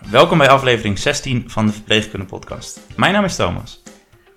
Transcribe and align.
Welkom 0.00 0.38
bij 0.38 0.48
aflevering 0.48 0.98
16 0.98 1.50
van 1.50 1.66
de 1.66 1.72
Verpleegkunde 1.72 2.26
Podcast. 2.26 2.80
Mijn 2.96 3.12
naam 3.12 3.24
is 3.24 3.36
Thomas. 3.36 3.82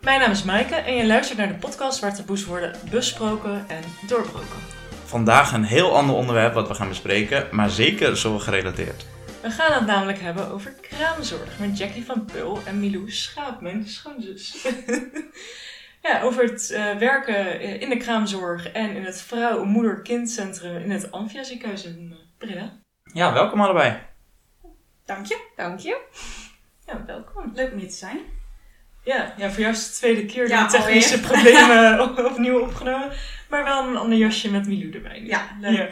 Mijn 0.01 0.19
naam 0.19 0.31
is 0.31 0.43
Maaike 0.43 0.75
en 0.75 0.95
je 0.95 1.07
luistert 1.07 1.37
naar 1.37 1.47
de 1.47 1.53
podcast 1.53 1.99
waar 1.99 2.15
taboes 2.15 2.45
worden 2.45 2.75
besproken 2.91 3.65
en 3.67 3.83
doorbroken. 4.07 4.59
Vandaag 5.05 5.53
een 5.53 5.63
heel 5.63 5.95
ander 5.95 6.15
onderwerp 6.15 6.53
wat 6.53 6.67
we 6.67 6.73
gaan 6.73 6.87
bespreken, 6.87 7.47
maar 7.51 7.69
zeker 7.69 8.17
zorggerelateerd. 8.17 9.05
We 9.41 9.49
gaan 9.49 9.73
het 9.73 9.85
namelijk 9.85 10.19
hebben 10.19 10.51
over 10.51 10.73
kraamzorg 10.81 11.59
met 11.59 11.77
Jackie 11.77 12.05
van 12.05 12.25
Pul 12.25 12.59
en 12.65 12.79
Milou 12.79 13.11
Schaap, 13.11 13.61
mijn 13.61 13.87
schoonzus. 13.87 14.67
ja, 16.01 16.21
over 16.21 16.43
het 16.43 16.71
eh, 16.71 16.97
werken 16.97 17.61
in 17.79 17.89
de 17.89 17.97
kraamzorg 17.97 18.71
en 18.71 18.95
in 18.95 19.03
het 19.03 19.21
vrouw, 19.21 19.63
moeder, 19.63 20.01
kindcentrum 20.01 20.75
in 20.75 20.91
het 20.91 21.11
Amphia 21.11 21.43
ziekenhuis 21.43 21.85
in 21.85 22.09
eh, 22.11 22.17
Breda. 22.37 22.79
Ja, 23.03 23.33
welkom 23.33 23.61
allebei. 23.61 24.08
Dank 25.09 25.25
je. 25.25 25.37
Dank 25.55 25.79
je. 25.79 25.97
Ja, 26.85 27.03
welkom. 27.05 27.51
Leuk 27.55 27.71
om 27.71 27.77
hier 27.79 27.89
te 27.89 27.95
zijn. 27.95 28.19
Ja, 29.03 29.33
ja 29.37 29.49
voor 29.51 29.59
jou 29.59 29.73
is 29.73 29.79
het 29.83 29.91
de 29.91 29.97
tweede 29.97 30.25
keer 30.25 30.47
Ja, 30.47 30.67
de 30.67 30.71
technische 30.77 31.13
alweer. 31.15 31.27
problemen 31.31 32.01
op- 32.09 32.25
opnieuw 32.31 32.59
opgenomen. 32.59 33.11
Maar 33.49 33.63
wel 33.63 33.87
een 33.87 33.97
ander 33.97 34.17
jasje 34.17 34.51
met 34.51 34.67
Milou 34.67 34.91
erbij. 34.93 35.19
nu. 35.19 35.27
Ja, 35.27 35.57
leuk. 35.61 35.77
Ja. 35.77 35.83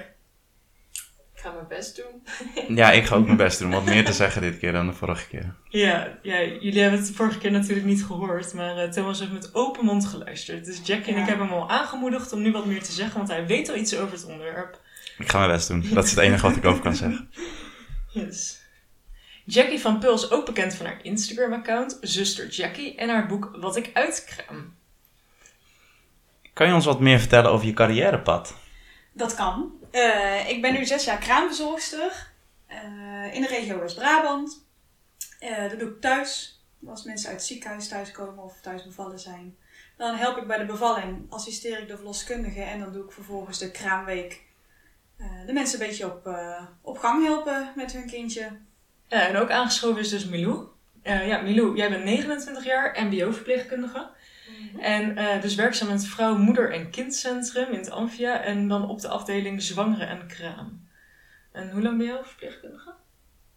Ik 1.35 1.43
ga 1.43 1.51
mijn 1.51 1.67
best 1.67 1.95
doen. 1.95 2.23
Ja, 2.77 2.91
ik 2.91 3.05
ga 3.05 3.15
ook 3.15 3.25
mijn 3.25 3.37
best 3.37 3.59
doen 3.59 3.67
om 3.67 3.73
wat 3.73 3.85
meer 3.93 4.05
te 4.05 4.13
zeggen 4.13 4.41
dit 4.41 4.57
keer 4.57 4.71
dan 4.71 4.87
de 4.87 4.93
vorige 4.93 5.27
keer. 5.27 5.55
Ja, 5.69 6.17
ja, 6.21 6.41
jullie 6.41 6.81
hebben 6.81 6.99
het 6.99 7.07
de 7.07 7.13
vorige 7.13 7.37
keer 7.37 7.51
natuurlijk 7.51 7.85
niet 7.87 8.03
gehoord, 8.05 8.53
maar 8.53 8.77
eh, 8.77 8.89
Thomas 8.89 9.19
heeft 9.19 9.31
met 9.31 9.55
open 9.55 9.85
mond 9.85 10.05
geluisterd. 10.05 10.65
Dus 10.65 10.79
Jackie 10.83 11.07
en 11.11 11.15
Ja. 11.15 11.21
ik 11.21 11.27
hebben 11.29 11.47
hem 11.47 11.55
al 11.55 11.69
aangemoedigd 11.69 12.33
om 12.33 12.41
nu 12.41 12.51
wat 12.51 12.65
meer 12.65 12.83
te 12.83 12.91
zeggen, 12.91 13.17
want 13.17 13.29
hij 13.29 13.45
weet 13.45 13.69
al 13.69 13.75
iets 13.75 13.95
over 13.97 14.13
het 14.13 14.25
onderwerp. 14.25 14.79
Ik 15.17 15.29
ga 15.29 15.37
mijn 15.39 15.51
best 15.51 15.67
doen. 15.67 15.85
Dat 15.93 16.03
is 16.03 16.09
het 16.09 16.19
enige 16.19 16.47
wat 16.47 16.55
ik 16.55 16.65
over 16.65 16.81
kan 16.81 16.95
zeggen. 16.95 17.29
Yes. 18.09 18.56
Jackie 19.49 19.79
van 19.79 19.99
Pul 19.99 20.13
is 20.13 20.31
ook 20.31 20.45
bekend 20.45 20.73
van 20.75 20.85
haar 20.85 20.99
Instagram-account, 21.03 21.97
Zuster 22.01 22.47
Jackie, 22.47 22.95
en 22.95 23.09
haar 23.09 23.27
boek 23.27 23.49
Wat 23.55 23.75
ik 23.75 23.89
uitkraam. 23.93 24.75
Kan 26.53 26.67
je 26.67 26.73
ons 26.73 26.85
wat 26.85 26.99
meer 26.99 27.19
vertellen 27.19 27.51
over 27.51 27.65
je 27.65 27.73
carrièrepad? 27.73 28.55
Dat 29.13 29.35
kan. 29.35 29.71
Eh, 29.91 30.49
ik 30.49 30.61
ben 30.61 30.73
nu 30.73 30.85
zes 30.85 31.05
jaar 31.05 31.17
kraamverzorgster 31.17 32.31
eh, 32.65 33.33
in 33.33 33.41
de 33.41 33.47
regio 33.47 33.79
West-Brabant. 33.79 34.65
Eh, 35.39 35.69
dat 35.69 35.79
doe 35.79 35.89
ik 35.89 36.01
thuis. 36.01 36.61
Als 36.87 37.03
mensen 37.03 37.29
uit 37.29 37.37
het 37.37 37.47
ziekenhuis 37.47 37.87
thuiskomen 37.87 38.43
of 38.43 38.61
thuis 38.61 38.83
bevallen 38.85 39.19
zijn. 39.19 39.57
Dan 39.97 40.15
help 40.15 40.37
ik 40.37 40.47
bij 40.47 40.57
de 40.57 40.65
bevalling, 40.65 41.25
assisteer 41.29 41.79
ik 41.79 41.87
de 41.87 41.95
verloskundige 41.95 42.61
en 42.61 42.79
dan 42.79 42.93
doe 42.93 43.03
ik 43.05 43.11
vervolgens 43.11 43.57
de 43.57 43.71
kraamweek. 43.71 44.45
eh, 45.17 45.45
de 45.45 45.53
mensen 45.53 45.81
een 45.81 45.87
beetje 45.87 46.05
op, 46.05 46.29
op 46.81 46.97
gang 46.97 47.23
helpen 47.23 47.73
met 47.75 47.91
hun 47.91 48.07
kindje. 48.07 48.49
Ja, 49.07 49.27
en 49.27 49.35
ook 49.35 49.49
aangeschoven 49.49 50.01
is 50.01 50.09
dus 50.09 50.25
Milou. 50.25 50.67
Eh, 51.01 51.27
ja, 51.27 51.41
Milou, 51.41 51.75
jij 51.75 51.89
bent 51.89 52.03
29 52.03 52.63
jaar, 52.65 53.05
mbo-verpleegkundige. 53.05 54.09
En 54.79 55.17
eh, 55.17 55.41
dus 55.41 55.55
werkzaam 55.55 55.87
in 55.87 55.93
het 55.93 56.07
vrouw, 56.07 56.37
moeder 56.37 56.73
en 56.73 56.89
kindcentrum 56.89 57.71
in 57.71 57.79
het 57.79 57.89
Amphia. 57.89 58.43
En 58.43 58.67
dan 58.67 58.89
op 58.89 59.01
de 59.01 59.07
afdeling 59.07 59.61
zwangeren 59.61 60.07
en 60.07 60.27
kraam. 60.27 60.87
En 61.51 61.71
hoe 61.71 61.81
lang 61.81 61.97
ben 61.97 62.17
al 62.17 62.23
verpleegkundige? 62.23 62.93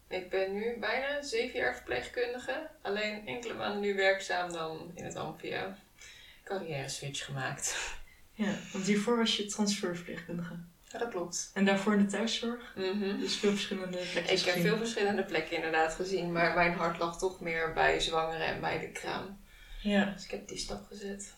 Ik 0.07 0.29
ben 0.29 0.53
nu 0.53 0.77
bijna 0.79 1.21
zeven 1.21 1.59
jaar 1.59 1.75
verpleegkundige. 1.75 2.69
Alleen 2.81 3.27
enkele 3.27 3.53
maanden 3.53 3.81
nu 3.81 3.95
werkzaam 3.95 4.51
dan 4.51 4.91
in 4.95 5.03
het 5.03 5.15
Ampia. 5.15 5.77
Carrière 6.43 6.89
switch 6.89 7.25
gemaakt. 7.25 7.99
Ja, 8.33 8.53
want 8.71 8.85
hiervoor 8.85 9.17
was 9.17 9.37
je 9.37 9.45
transferverpleegkundige. 9.45 10.55
Ja, 10.91 10.99
dat 10.99 11.09
klopt. 11.09 11.51
En 11.53 11.65
daarvoor 11.65 11.93
in 11.93 11.99
de 11.99 12.05
thuiszorg. 12.05 12.73
Mhm. 12.75 13.19
Dus 13.19 13.35
veel 13.35 13.51
verschillende 13.51 13.97
plekjes 14.11 14.41
Ik 14.41 14.53
heb 14.53 14.61
veel 14.61 14.77
verschillende 14.77 15.23
plekken 15.23 15.55
inderdaad 15.55 15.93
gezien. 15.93 16.31
Maar 16.31 16.53
mijn 16.53 16.73
hart 16.73 16.99
lag 16.99 17.17
toch 17.17 17.39
meer 17.39 17.73
bij 17.73 17.99
zwangeren 17.99 18.45
en 18.45 18.61
bij 18.61 18.79
de 18.79 18.91
kraam. 18.91 19.39
Ja. 19.81 20.05
Dus 20.05 20.23
ik 20.23 20.31
heb 20.31 20.47
die 20.47 20.57
stap 20.57 20.85
gezet. 20.87 21.33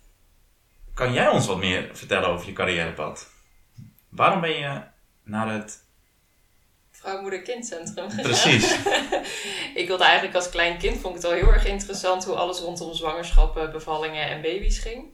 Kan 0.94 1.14
jij 1.14 1.28
ons 1.28 1.48
wat 1.48 1.58
meer 1.58 1.90
vertellen 1.94 2.30
over 2.30 2.48
je 2.48 2.54
carrièrepad? 2.54 3.30
Waarom 4.10 4.42
ben 4.42 4.60
je 4.60 4.82
naar 5.24 5.54
het... 5.54 5.84
Vrouw, 6.92 7.22
moeder, 7.22 7.42
kindcentrum 7.42 8.10
gegaan. 8.10 8.24
Precies. 8.24 8.78
ik 9.82 9.88
wilde 9.88 10.04
eigenlijk 10.04 10.36
als 10.36 10.50
klein 10.50 10.78
kind, 10.78 11.00
vond 11.00 11.16
ik 11.16 11.22
het 11.22 11.32
al 11.32 11.38
heel 11.38 11.54
erg 11.54 11.66
interessant 11.66 12.26
hoe 12.26 12.36
alles 12.36 12.60
rondom 12.60 12.94
zwangerschappen, 12.94 13.72
bevallingen 13.72 14.30
en 14.30 14.42
baby's 14.42 14.80
ging. 14.80 15.13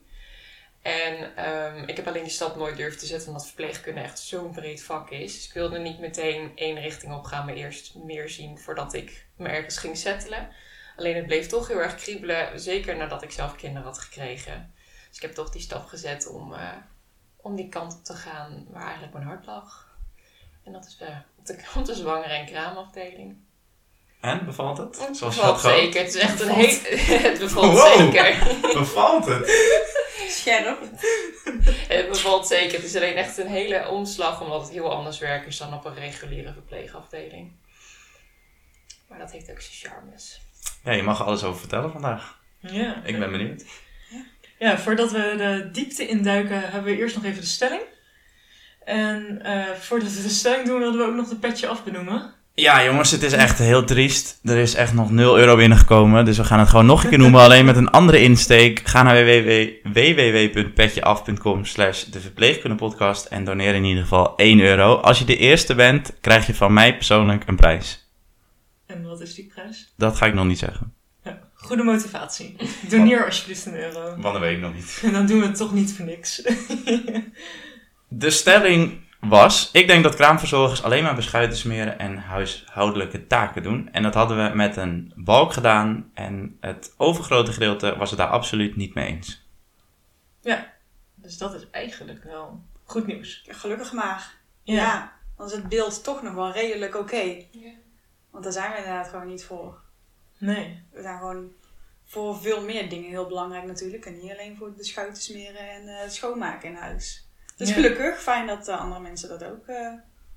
En 0.82 1.36
ehm, 1.36 1.82
ik 1.86 1.96
heb 1.96 2.06
alleen 2.06 2.22
die 2.22 2.32
stap 2.32 2.56
nooit 2.56 2.76
durven 2.76 2.98
te 2.98 3.06
zetten, 3.06 3.28
omdat 3.28 3.46
verpleegkunde 3.46 4.00
echt 4.00 4.18
zo'n 4.18 4.50
breed 4.50 4.82
vak 4.82 5.10
is. 5.10 5.34
Dus 5.34 5.46
ik 5.46 5.52
wilde 5.52 5.78
niet 5.78 5.98
meteen 5.98 6.52
één 6.54 6.80
richting 6.80 7.12
op 7.14 7.24
gaan, 7.24 7.44
maar 7.44 7.54
eerst 7.54 7.94
meer 7.94 8.28
zien 8.28 8.58
voordat 8.58 8.94
ik 8.94 9.26
me 9.36 9.48
ergens 9.48 9.78
ging 9.78 9.96
settelen. 9.96 10.48
Alleen 10.96 11.16
het 11.16 11.26
bleef 11.26 11.46
toch 11.46 11.68
heel 11.68 11.82
erg 11.82 11.94
kriebelen, 11.94 12.60
zeker 12.60 12.96
nadat 12.96 13.22
ik 13.22 13.30
zelf 13.30 13.56
kinderen 13.56 13.86
had 13.88 13.98
gekregen. 13.98 14.74
Dus 15.08 15.16
ik 15.16 15.22
heb 15.22 15.34
toch 15.34 15.50
die 15.50 15.60
stap 15.62 15.86
gezet 15.86 16.26
om, 16.28 16.54
eh, 16.54 16.68
om 17.36 17.56
die 17.56 17.68
kant 17.68 17.92
op 17.92 18.04
te 18.04 18.14
gaan 18.14 18.66
waar 18.70 18.82
eigenlijk 18.82 19.12
mijn 19.12 19.24
hart 19.26 19.46
lag. 19.46 19.88
En 20.64 20.72
dat 20.72 20.86
is 20.86 20.96
eh, 21.00 21.16
op, 21.38 21.46
de, 21.46 21.58
op 21.76 21.84
de 21.84 21.94
zwangere 21.94 22.34
en 22.34 22.46
kraamafdeling. 22.46 23.36
En, 24.20 24.44
bevalt 24.44 24.78
het? 24.78 25.06
Het 25.06 25.16
Zoals 25.16 25.36
bevalt 25.36 25.60
zeker. 25.60 26.00
Het 26.00 26.14
is 26.14 26.20
echt 26.20 26.40
een 26.40 26.50
heel... 26.50 26.78
Het 27.28 27.38
bevalt 27.38 27.72
Wow. 27.72 27.98
zeker. 27.98 28.56
Bevalt 28.60 29.26
het? 29.26 29.46
Scherp. 30.28 30.80
Het 31.94 32.08
bevalt 32.08 32.46
zeker. 32.46 32.76
Het 32.76 32.84
is 32.84 32.96
alleen 32.96 33.16
echt 33.16 33.38
een 33.38 33.46
hele 33.46 33.88
omslag, 33.88 34.40
omdat 34.40 34.60
het 34.60 34.70
heel 34.70 34.94
anders 34.94 35.18
werk 35.18 35.46
is 35.46 35.56
dan 35.56 35.74
op 35.74 35.84
een 35.84 35.94
reguliere 35.94 36.52
verpleegafdeling. 36.52 37.52
Maar 39.08 39.18
dat 39.18 39.32
heeft 39.32 39.50
ook 39.50 39.60
zijn 39.60 39.92
charmes. 39.92 40.40
Ja, 40.84 40.92
je 40.92 41.02
mag 41.02 41.18
er 41.18 41.24
alles 41.24 41.44
over 41.44 41.60
vertellen 41.60 41.92
vandaag. 41.92 42.38
Ja. 42.60 43.02
Ik 43.04 43.18
ben 43.18 43.30
benieuwd. 43.30 43.64
Ja, 44.58 44.78
voordat 44.78 45.10
we 45.10 45.34
de 45.36 45.68
diepte 45.72 46.06
induiken, 46.06 46.60
hebben 46.60 46.92
we 46.92 46.98
eerst 46.98 47.14
nog 47.14 47.24
even 47.24 47.40
de 47.40 47.46
stelling. 47.46 47.82
En 48.84 49.42
eh, 49.42 49.70
voordat 49.70 50.12
we 50.12 50.22
de 50.22 50.28
stelling 50.28 50.66
doen, 50.66 50.78
wilden 50.78 51.00
we 51.00 51.06
ook 51.06 51.14
nog 51.14 51.28
de 51.28 51.36
petje 51.36 51.68
af 51.68 51.84
benoemen. 51.84 52.34
Ja, 52.60 52.84
jongens, 52.84 53.10
het 53.10 53.22
is 53.22 53.32
echt 53.32 53.58
heel 53.58 53.84
triest. 53.84 54.38
Er 54.42 54.56
is 54.56 54.74
echt 54.74 54.92
nog 54.94 55.10
0 55.10 55.38
euro 55.38 55.56
binnengekomen. 55.56 56.24
Dus 56.24 56.36
we 56.36 56.44
gaan 56.44 56.58
het 56.58 56.68
gewoon 56.68 56.86
nog 56.86 57.02
een 57.02 57.08
keer 57.08 57.18
noemen, 57.18 57.40
alleen 57.40 57.64
met 57.64 57.76
een 57.76 57.90
andere 57.90 58.22
insteek. 58.22 58.80
Ga 58.84 59.02
naar 59.02 59.24
www- 59.24 59.92
www.petjeaf.com 59.92 61.64
slash 61.64 62.02
de 62.04 62.20
verpleegkundepodcast 62.20 63.26
en 63.26 63.44
doneer 63.44 63.74
in 63.74 63.84
ieder 63.84 64.02
geval 64.02 64.36
1 64.36 64.60
euro. 64.60 64.94
Als 64.94 65.18
je 65.18 65.24
de 65.24 65.36
eerste 65.36 65.74
bent, 65.74 66.12
krijg 66.20 66.46
je 66.46 66.54
van 66.54 66.72
mij 66.72 66.96
persoonlijk 66.96 67.42
een 67.46 67.56
prijs. 67.56 68.08
En 68.86 69.02
wat 69.02 69.20
is 69.20 69.34
die 69.34 69.50
prijs? 69.54 69.92
Dat 69.96 70.16
ga 70.16 70.26
ik 70.26 70.34
nog 70.34 70.46
niet 70.46 70.58
zeggen. 70.58 70.94
Ja, 71.24 71.38
goede 71.54 71.82
motivatie. 71.82 72.56
Doneer 72.88 73.24
alsjeblieft 73.24 73.66
een 73.66 73.76
euro. 73.80 74.00
Want 74.00 74.22
dat 74.22 74.38
weet 74.38 74.56
ik 74.56 74.62
nog 74.62 74.74
niet. 74.74 75.00
En 75.02 75.12
dan 75.16 75.26
doen 75.26 75.40
we 75.40 75.46
het 75.46 75.56
toch 75.56 75.72
niet 75.72 75.92
voor 75.92 76.04
niks. 76.04 76.42
De 78.08 78.30
stelling 78.30 79.08
was, 79.20 79.70
ik 79.72 79.86
denk 79.86 80.02
dat 80.02 80.14
kraamverzorgers 80.14 80.82
alleen 80.82 81.02
maar 81.02 81.14
beschuiten 81.14 81.58
smeren 81.58 81.98
en 81.98 82.16
huishoudelijke 82.16 83.26
taken 83.26 83.62
doen. 83.62 83.88
En 83.92 84.02
dat 84.02 84.14
hadden 84.14 84.50
we 84.50 84.56
met 84.56 84.76
een 84.76 85.12
balk 85.16 85.52
gedaan 85.52 86.10
en 86.14 86.56
het 86.60 86.94
overgrote 86.96 87.52
gedeelte 87.52 87.96
was 87.96 88.10
het 88.10 88.18
daar 88.18 88.28
absoluut 88.28 88.76
niet 88.76 88.94
mee 88.94 89.06
eens. 89.06 89.48
dus 91.14 91.38
dat 91.38 91.54
is 91.54 91.70
eigenlijk 91.70 92.24
wel 92.24 92.62
goed 92.84 93.06
nieuws. 93.06 93.42
Ja, 93.44 93.54
gelukkig 93.54 93.92
maar. 93.92 94.34
Ja. 94.62 94.74
Ja. 94.74 95.12
dan 95.36 95.46
is 95.46 95.52
het 95.52 95.68
beeld 95.68 96.04
toch 96.04 96.22
nog 96.22 96.34
wel 96.34 96.52
redelijk 96.52 96.96
oké. 96.96 97.44
Ja. 97.50 97.72
Want 98.30 98.44
daar 98.44 98.52
zijn 98.52 98.70
we 98.70 98.76
inderdaad 98.76 99.08
gewoon 99.08 99.26
niet 99.26 99.44
voor. 99.44 99.80
Nee. 100.38 100.82
We 100.92 101.02
zijn 101.02 101.18
gewoon 101.18 101.52
voor 102.04 102.40
veel 102.40 102.62
meer 102.62 102.88
dingen 102.88 103.08
heel 103.08 103.26
belangrijk 103.26 103.64
natuurlijk. 103.66 104.06
En 104.06 104.18
niet 104.18 104.30
alleen 104.30 104.56
voor 104.56 104.74
de 104.76 104.84
schuiten 104.84 105.22
smeren 105.22 105.70
en 105.70 105.88
eh, 105.88 106.02
het 106.02 106.14
schoonmaken 106.14 106.68
in 106.68 106.74
huis. 106.74 107.29
Dus 107.60 107.68
Ja. 107.68 107.74
gelukkig, 107.74 108.22
fijn 108.22 108.46
dat 108.46 108.68
eh, 108.68 108.80
andere 108.80 109.00
mensen 109.00 109.28
dat 109.28 109.44
ook 109.44 109.66
eh, 109.66 109.92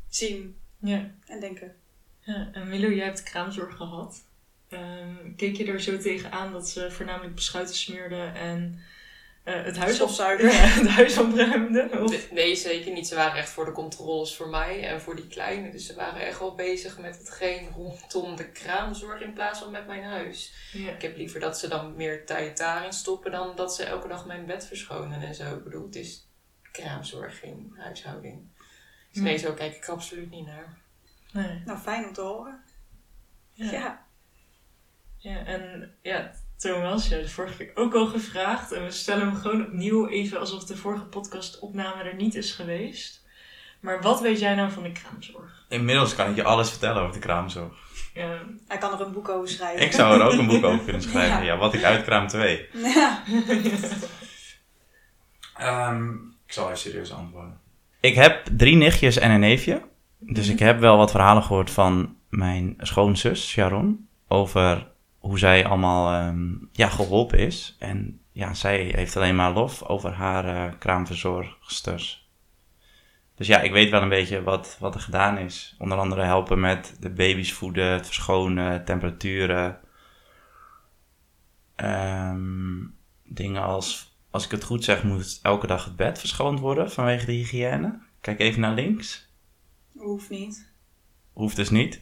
zien 0.09 0.57
Ja. 0.79 1.11
en 1.25 1.39
denken. 1.39 1.75
ja. 2.19 2.50
En 2.53 2.67
Milo, 2.69 2.89
jij 2.89 3.06
hebt 3.06 3.23
kraamzorg 3.23 3.75
gehad. 3.75 4.24
Ehm, 4.69 5.36
keek 5.36 5.56
je 5.56 5.65
er 5.65 5.81
zo 5.81 5.98
tegenaan 5.98 6.51
dat 6.51 6.69
ze 6.69 6.92
voornamelijk 6.92 7.36
beschuiten 7.36 7.75
smeerden 7.75 8.36
en 8.36 8.80
eh, 9.44 9.63
het 9.63 9.77
huis 9.77 9.89
op, 10.01 10.09
Stofzuigen. 10.09 10.48
ja, 10.53 10.53
het 10.53 10.88
huis 10.88 11.18
opruimden? 11.18 12.03
Of... 12.03 12.31
Nee, 12.31 12.56
zeker 12.56 12.92
niet. 12.92 13.07
Ze 13.07 13.15
waren 13.15 13.38
echt 13.38 13.50
voor 13.50 13.65
de 13.65 13.71
controles 13.71 14.36
voor 14.36 14.50
mij 14.50 14.88
en 14.88 15.01
voor 15.01 15.15
die 15.15 15.27
kleine. 15.27 15.71
Dus 15.71 15.86
ze 15.86 15.95
waren 15.95 16.21
echt 16.21 16.39
wel 16.39 16.56
bezig 16.56 16.98
met 17.00 17.18
hetgeen 17.18 17.69
rondom 17.69 18.36
de 18.36 18.50
kraamzorg 18.51 19.21
in 19.21 19.33
plaats 19.33 19.59
van 19.59 19.71
met 19.71 19.88
mijn 19.88 20.03
huis. 20.03 20.53
Ja. 20.71 20.92
Ik 20.92 21.01
heb 21.01 21.18
liever 21.18 21.39
dat 21.39 21.59
ze 21.59 21.68
dan 21.68 21.95
meer 21.95 22.25
tijd 22.25 22.57
daarin 22.57 22.94
stoppen 22.94 23.31
dan 23.31 23.56
dat 23.56 23.75
ze 23.75 23.83
elke 23.83 24.07
dag 24.07 24.25
mijn 24.25 24.45
bed 24.45 24.65
verschonen 24.68 25.21
en 25.21 25.36
zo. 25.36 25.56
Ik 25.56 25.63
bedoel, 25.63 25.86
het 25.86 25.95
is 25.95 26.27
kraamzorg, 26.74 27.40
geen 27.40 27.74
huishouding. 27.78 28.42
Dus 29.12 29.22
nee, 29.22 29.38
zo 29.38 29.54
kijk 29.54 29.75
ik 29.75 29.88
er 29.88 29.94
absoluut 29.94 30.30
niet 30.30 30.46
naar. 30.46 30.78
Nee. 31.31 31.62
Nou, 31.66 31.80
fijn 31.80 32.08
om 32.08 32.14
te 32.14 32.22
horen. 32.22 32.64
Ja. 33.54 33.72
Ja. 33.72 34.06
Ja, 35.18 35.46
en 35.46 35.94
ja, 36.02 36.31
Thomas, 36.58 37.08
je 37.08 37.16
had 37.16 37.24
de 37.24 37.30
vorige 37.30 37.58
keer 37.58 37.72
ook 37.75 37.94
al 37.94 38.08
gevraagd. 38.08 38.72
En 38.72 38.84
we 38.84 38.92
stellen 38.92 39.28
hem 39.28 39.36
gewoon 39.36 39.66
opnieuw, 39.66 40.08
even 40.08 40.40
alsof 40.40 40.64
de 40.64 40.78
vorige 40.78 41.06
podcastopname 41.06 42.04
er 42.04 42.16
niet 42.16 42.36
is 42.36 42.52
geweest. 42.52 43.25
Maar 43.80 44.02
wat 44.02 44.22
weet 44.22 44.40
jij 44.40 44.56
nou 44.56 44.72
van 44.72 44.84
de 44.84 44.92
kraamzorg? 44.92 45.66
Inmiddels 45.70 46.16
kan 46.16 46.30
ik 46.30 46.36
je 46.36 46.44
alles 46.44 46.70
vertellen 46.70 47.02
over 47.02 47.14
de 47.14 47.20
kraamzorg. 47.20 47.74
Ja. 48.14 48.42
Hij 48.68 48.78
kan 48.78 48.94
er 48.94 49.06
een 49.06 49.12
boek 49.12 49.30
over 49.30 49.50
schrijven. 49.50 49.86
Ik 49.86 49.92
zou 49.92 50.20
er 50.20 50.25
ook 50.25 50.40
een 50.40 50.48
boek 50.48 50.64
over 50.64 50.84
kunnen 50.84 51.02
schrijven. 51.10 51.38
Ja. 51.38 51.54
Ja, 51.54 51.58
wat 51.58 51.74
ik 51.74 51.84
uitkraam 51.84 52.28
2. 52.28 52.70
Ja. 52.74 53.24
Ehm, 55.54 56.14
ik 56.14 56.32
zal 56.53 56.65
even 56.65 56.77
serieus 56.77 57.11
antwoorden. 57.13 57.59
Ik 58.00 58.15
heb 58.15 58.45
drie 58.57 58.75
nichtjes 58.75 59.17
en 59.17 59.31
een 59.31 59.39
neefje. 59.39 59.81
Dus 60.19 60.47
ik 60.47 60.59
heb 60.59 60.79
wel 60.79 60.97
wat 60.97 61.11
verhalen 61.11 61.44
gehoord 61.44 61.69
van 61.71 62.15
mijn 62.29 62.73
schoonzus, 62.77 63.50
Sharon. 63.50 64.07
Over 64.27 64.88
hoe 65.17 65.39
zij 65.39 65.65
allemaal 65.65 66.13
ehm, 66.13 66.51
ja, 66.71 66.89
geholpen 66.89 67.39
is. 67.39 67.75
En 67.79 68.19
ja, 68.31 68.53
zij 68.53 68.91
heeft 68.95 69.15
alleen 69.15 69.35
maar 69.35 69.53
lof 69.53 69.83
over 69.83 70.11
haar 70.11 70.45
eh, 70.45 70.73
kraamverzorgsters. 70.79 72.29
Dus 73.35 73.47
ja, 73.47 73.59
ik 73.59 73.71
weet 73.71 73.89
wel 73.89 74.01
een 74.01 74.09
beetje 74.09 74.44
wat, 74.44 74.77
wat 74.79 74.95
er 74.95 75.01
gedaan 75.01 75.38
is. 75.38 75.75
Onder 75.79 75.97
andere 75.97 76.21
helpen 76.21 76.59
met 76.59 76.97
de 77.00 77.09
baby's 77.09 77.53
voeden, 77.53 77.91
het 77.91 78.05
verschonen, 78.05 78.85
temperaturen. 78.85 79.79
Ehm, 81.75 82.85
dingen 83.23 83.61
als, 83.61 84.12
als 84.33 84.45
ik 84.45 84.51
het 84.51 84.63
goed 84.63 84.83
zeg, 84.83 85.03
moet 85.03 85.39
elke 85.41 85.68
dag 85.68 85.85
het 85.85 85.95
bed 85.95 86.19
verschoond 86.19 86.59
worden 86.59 86.91
vanwege 86.91 87.25
de 87.25 87.31
hygiëne. 87.31 88.00
Kijk 88.21 88.39
even 88.39 88.62
naar 88.62 88.74
links. 88.74 89.27
Hoeft 89.97 90.30
niet. 90.30 90.68
Hoeft 91.33 91.56
dus 91.56 91.69
niet. 91.69 92.01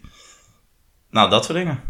Nou, 1.09 1.29
dat 1.29 1.45
soort 1.45 1.57
dingen. 1.57 1.83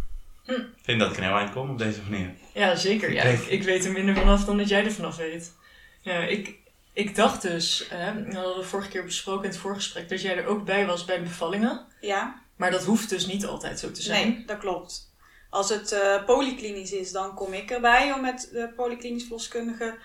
Hm. 0.46 0.52
Ik 0.52 0.68
vind 0.82 1.00
dat 1.00 1.12
ik 1.12 1.18
een 1.18 1.24
heel 1.24 1.38
eind 1.38 1.52
kom 1.52 1.70
op 1.70 1.78
deze 1.78 2.02
manier. 2.10 2.34
Ja, 2.54 2.76
zeker. 2.76 3.14
Ja, 3.14 3.24
ik, 3.24 3.40
ik 3.40 3.64
weet 3.64 3.86
er 3.86 3.92
minder 3.92 4.16
vanaf 4.16 4.46
dan 4.46 4.58
dat 4.58 4.70
jij 4.70 4.86
er 4.86 4.92
vanaf 4.92 5.16
weet. 5.16 5.54
Ja, 6.02 6.20
ik, 6.20 6.58
ik 6.94 7.16
dacht 7.16 7.42
dus, 7.42 7.88
hè, 7.90 8.24
we 8.24 8.36
hadden 8.36 8.58
we 8.58 8.64
vorige 8.64 8.90
keer 8.90 9.04
besproken 9.04 9.44
in 9.44 9.50
het 9.50 9.60
voorgesprek, 9.60 10.10
dat 10.10 10.22
jij 10.22 10.38
er 10.38 10.46
ook 10.46 10.66
bij 10.66 10.86
was 10.86 11.06
bij 11.06 11.18
de 11.18 11.24
bevallingen. 11.24 11.86
Ja, 12.00 12.42
Maar 12.56 12.72
dat 12.72 12.84
hoeft 12.84 13.10
dus 13.10 13.26
niet 13.26 13.46
altijd 13.46 13.80
zo 13.80 13.92
te 13.92 14.02
zijn. 14.02 14.28
nee, 14.30 14.46
dat 14.46 14.58
klopt. 14.58 15.10
Als 15.50 15.70
het 15.70 15.92
eh, 15.92 16.26
polyklinisch 16.26 16.92
is, 16.92 17.12
dan 17.12 17.36
kom 17.36 17.54
ik 17.54 17.72
erbij 17.72 18.14
om 18.14 18.22
met 18.22 18.50
de 18.52 18.74
polyklinisch 18.76 19.24
verloskundige 19.24 19.98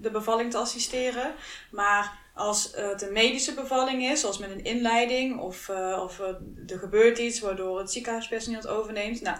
de 0.00 0.08
bevalling 0.12 0.50
te 0.50 0.56
assisteren. 0.56 1.34
Maar 1.70 2.18
als 2.34 2.72
het 2.74 3.02
een 3.02 3.12
medische 3.12 3.54
bevalling 3.54 4.02
is, 4.02 4.20
zoals 4.20 4.38
met 4.38 4.50
een 4.50 4.64
inleiding, 4.64 5.38
of, 5.38 5.68
eh, 5.68 6.00
of 6.02 6.20
eh, 6.20 6.34
er 6.66 6.78
gebeurt 6.78 7.18
iets 7.18 7.40
waardoor 7.40 7.78
het 7.78 7.92
ziekenhuispersoneel 7.92 8.60
het 8.60 8.68
overneemt, 8.68 9.20
nou, 9.20 9.38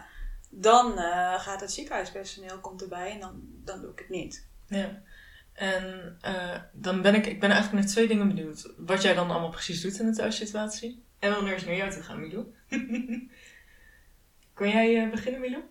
dan 0.50 0.98
eh, 0.98 1.40
gaat 1.40 1.60
het 1.60 1.72
ziekenhuispersoneel 1.72 2.58
komt 2.58 2.82
erbij 2.82 3.10
en 3.10 3.20
dan, 3.20 3.40
dan 3.64 3.80
doe 3.80 3.90
ik 3.90 3.98
het 3.98 4.08
niet. 4.08 4.46
Ja. 4.66 5.02
En 5.52 6.16
eh, 6.20 6.60
dan 6.72 7.02
ben 7.02 7.14
ik, 7.14 7.26
ik 7.26 7.40
ben 7.40 7.50
eigenlijk 7.50 7.82
naar 7.82 7.92
twee 7.92 8.08
dingen 8.08 8.28
benieuwd. 8.28 8.72
Wat 8.76 9.02
jij 9.02 9.14
dan 9.14 9.30
allemaal 9.30 9.50
precies 9.50 9.80
doet 9.80 9.98
in 9.98 10.06
de 10.06 10.16
thuissituatie. 10.16 11.04
En 11.18 11.30
dan 11.30 11.46
eerst 11.46 11.66
naar 11.66 11.76
jou 11.76 11.90
toe 11.90 12.02
gaan, 12.02 12.20
Milou. 12.20 12.46
Kan 14.54 14.68
jij 14.68 15.04
eh, 15.04 15.10
beginnen, 15.10 15.40
Milou? 15.40 15.62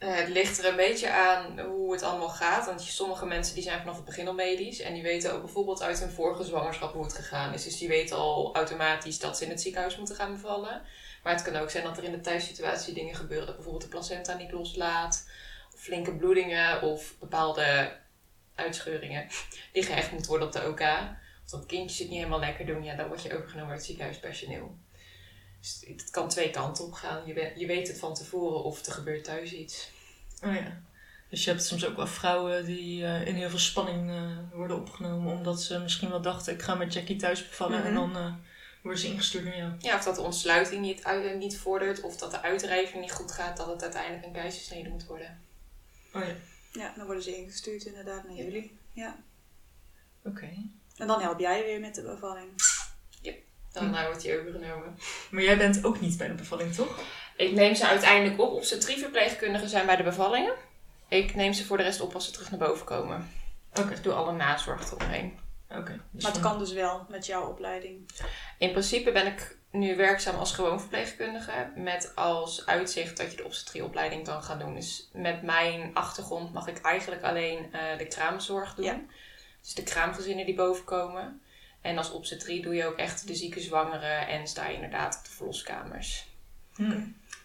Eh, 0.00 0.14
het 0.14 0.28
ligt 0.28 0.58
er 0.58 0.64
een 0.64 0.76
beetje 0.76 1.10
aan 1.10 1.60
hoe 1.60 1.92
het 1.92 2.02
allemaal 2.02 2.28
gaat. 2.28 2.66
Want 2.66 2.82
sommige 2.82 3.26
mensen 3.26 3.54
die 3.54 3.62
zijn 3.62 3.78
vanaf 3.78 3.96
het 3.96 4.04
begin 4.04 4.28
al 4.28 4.34
medisch. 4.34 4.80
En 4.80 4.94
die 4.94 5.02
weten 5.02 5.32
ook 5.32 5.42
bijvoorbeeld 5.42 5.82
uit 5.82 6.00
hun 6.00 6.10
vorige 6.10 6.44
zwangerschap 6.44 6.92
hoe 6.92 7.02
het 7.02 7.14
gegaan 7.14 7.54
is. 7.54 7.64
Dus 7.64 7.78
die 7.78 7.88
weten 7.88 8.16
al 8.16 8.54
automatisch 8.54 9.18
dat 9.18 9.36
ze 9.36 9.44
in 9.44 9.50
het 9.50 9.60
ziekenhuis 9.60 9.96
moeten 9.96 10.14
gaan 10.14 10.32
bevallen. 10.32 10.82
Maar 11.22 11.32
het 11.32 11.42
kan 11.42 11.56
ook 11.56 11.70
zijn 11.70 11.84
dat 11.84 11.98
er 11.98 12.04
in 12.04 12.12
de 12.12 12.20
thuissituatie 12.20 12.94
dingen 12.94 13.14
gebeuren. 13.14 13.46
Dat 13.46 13.54
bijvoorbeeld 13.54 13.84
de 13.84 13.90
placenta 13.90 14.36
niet 14.36 14.52
loslaat. 14.52 15.28
Of 15.74 15.80
flinke 15.80 16.16
bloedingen. 16.16 16.82
Of 16.82 17.14
bepaalde 17.18 17.96
uitscheuringen 18.54 19.26
die 19.72 19.82
gehecht 19.82 20.10
moeten 20.10 20.30
worden 20.30 20.46
op 20.46 20.52
de 20.52 20.68
OK. 20.68 20.80
Of 21.44 21.50
dat 21.50 21.66
kindjes 21.66 21.98
het 21.98 22.08
niet 22.08 22.18
helemaal 22.18 22.40
lekker 22.40 22.66
doen. 22.66 22.84
Ja, 22.84 22.96
dan 22.96 23.08
word 23.08 23.22
je 23.22 23.36
overgenomen 23.36 23.68
door 23.68 23.76
het 23.76 23.86
ziekenhuispersoneel. 23.86 24.78
Dus 25.60 25.84
het 25.88 26.10
kan 26.10 26.28
twee 26.28 26.50
kanten 26.50 26.84
op 26.84 26.92
gaan. 26.92 27.26
Je, 27.26 27.52
je 27.56 27.66
weet 27.66 27.88
het 27.88 27.98
van 27.98 28.14
tevoren 28.14 28.64
of 28.64 28.86
er 28.86 28.92
gebeurt 28.92 29.24
thuis 29.24 29.52
iets. 29.52 29.90
Oh 30.44 30.54
ja. 30.54 30.80
Dus 31.28 31.44
je 31.44 31.50
hebt 31.50 31.64
soms 31.64 31.84
ook 31.86 31.96
wel 31.96 32.06
vrouwen 32.06 32.64
die 32.64 33.04
eh, 33.04 33.26
in 33.26 33.34
heel 33.34 33.48
veel 33.48 33.58
spanning 33.58 34.10
eh, 34.10 34.36
worden 34.52 34.76
opgenomen. 34.76 35.32
Omdat 35.32 35.62
ze 35.62 35.78
misschien 35.78 36.10
wel 36.10 36.22
dachten, 36.22 36.52
ik 36.54 36.62
ga 36.62 36.74
met 36.74 36.92
Jackie 36.92 37.16
thuis 37.16 37.48
bevallen. 37.48 37.84
En 37.84 37.92
Mhm. 37.92 38.12
dan 38.12 38.16
eh, 38.16 38.34
worden 38.82 39.00
ze 39.00 39.06
ingestuurd 39.06 39.44
naar 39.44 39.56
jou. 39.56 39.72
Ja, 39.78 39.96
of 39.96 40.04
dat 40.04 40.14
de 40.14 40.20
ontsluiting 40.20 40.80
niet, 40.80 41.04
uit, 41.04 41.36
niet 41.38 41.58
vordert, 41.58 42.00
of 42.00 42.16
dat 42.16 42.30
de 42.30 42.42
uitdrijving 42.42 43.00
niet 43.00 43.12
goed 43.12 43.32
gaat, 43.32 43.56
dat 43.56 43.66
het 43.66 43.82
uiteindelijk 43.82 44.24
een 44.24 44.32
keizersnede 44.32 44.88
moet 44.88 45.06
worden. 45.06 45.40
Oh 46.12 46.22
ja, 46.22 46.34
Ja, 46.72 46.92
dan 46.96 47.04
worden 47.06 47.22
ze 47.22 47.36
ingestuurd 47.36 47.84
inderdaad 47.84 48.24
naar 48.24 48.36
jullie. 48.36 48.78
Ja. 48.92 49.16
oké. 50.24 50.48
En 50.96 51.06
dan 51.06 51.20
help 51.20 51.38
jij 51.38 51.64
weer 51.64 51.80
met 51.80 51.94
de 51.94 52.02
bevalling. 52.02 52.48
Dan 53.72 53.94
eh, 53.96 54.04
wordt 54.06 54.20
die 54.22 54.38
overgenomen. 54.38 54.98
Maar 55.30 55.42
jij 55.42 55.56
bent 55.56 55.84
ook 55.84 56.00
niet 56.00 56.18
bij 56.18 56.28
de 56.28 56.34
bevalling, 56.34 56.74
toch? 56.74 56.98
Ik 57.36 57.52
neem 57.52 57.74
ze 57.74 57.86
uiteindelijk 57.86 58.40
op. 58.40 58.52
Obstetrieverpleegkundigen 58.52 59.68
zijn 59.68 59.86
bij 59.86 59.96
de 59.96 60.02
bevallingen. 60.02 60.54
Ik 61.08 61.34
neem 61.34 61.52
ze 61.52 61.64
voor 61.66 61.76
de 61.76 61.82
rest 61.82 62.00
op 62.00 62.14
als 62.14 62.24
ze 62.24 62.30
terug 62.30 62.50
naar 62.50 62.68
boven 62.68 62.86
komen. 62.86 63.30
Oké, 63.74 63.90
Ik 63.94 64.02
doe 64.02 64.12
alle 64.12 64.32
nazorg 64.32 64.90
eromheen. 64.92 65.38
oké. 65.68 66.00
Dus 66.10 66.22
Maar 66.22 66.32
het 66.32 66.42
dan- 66.42 66.50
kan 66.50 66.58
dus 66.60 66.72
wel 66.72 67.06
met 67.08 67.26
jouw 67.26 67.48
opleiding. 67.48 68.10
In 68.58 68.70
principe 68.70 69.12
ben 69.12 69.26
ik 69.26 69.56
nu 69.70 69.96
werkzaam 69.96 70.36
als 70.36 70.52
gewoon 70.52 70.80
verpleegkundige. 70.80 71.72
Met 71.76 72.12
als 72.14 72.66
uitzicht 72.66 73.16
dat 73.16 73.30
je 73.30 73.36
de 73.36 73.44
obstetrie-opleiding 73.44 74.24
kan 74.24 74.42
gaan 74.42 74.58
doen. 74.58 74.74
Dus 74.74 75.08
met 75.12 75.42
mijn 75.42 75.90
achtergrond 75.94 76.52
mag 76.52 76.66
ik 76.66 76.80
eigenlijk 76.80 77.22
alleen 77.22 77.72
eh, 77.72 77.98
de 77.98 78.06
kraamzorg 78.06 78.74
doen. 78.74 78.84
Ja. 78.84 79.00
Dus 79.62 79.74
de 79.74 79.82
kraamgezinnen 79.82 80.46
die 80.46 80.54
boven 80.54 80.84
komen. 80.84 81.42
En 81.80 81.98
als 81.98 82.10
obstetrie 82.10 82.62
doe 82.62 82.74
je 82.74 82.84
ook 82.86 82.96
echt 82.96 83.26
de 83.26 83.34
zieke 83.34 83.60
zwangeren. 83.60 84.28
En 84.28 84.46
sta 84.46 84.68
je 84.68 84.74
inderdaad 84.74 85.16
op 85.18 85.24
de 85.24 85.30
verloskamers. 85.30 86.26
Hm. 86.74 87.00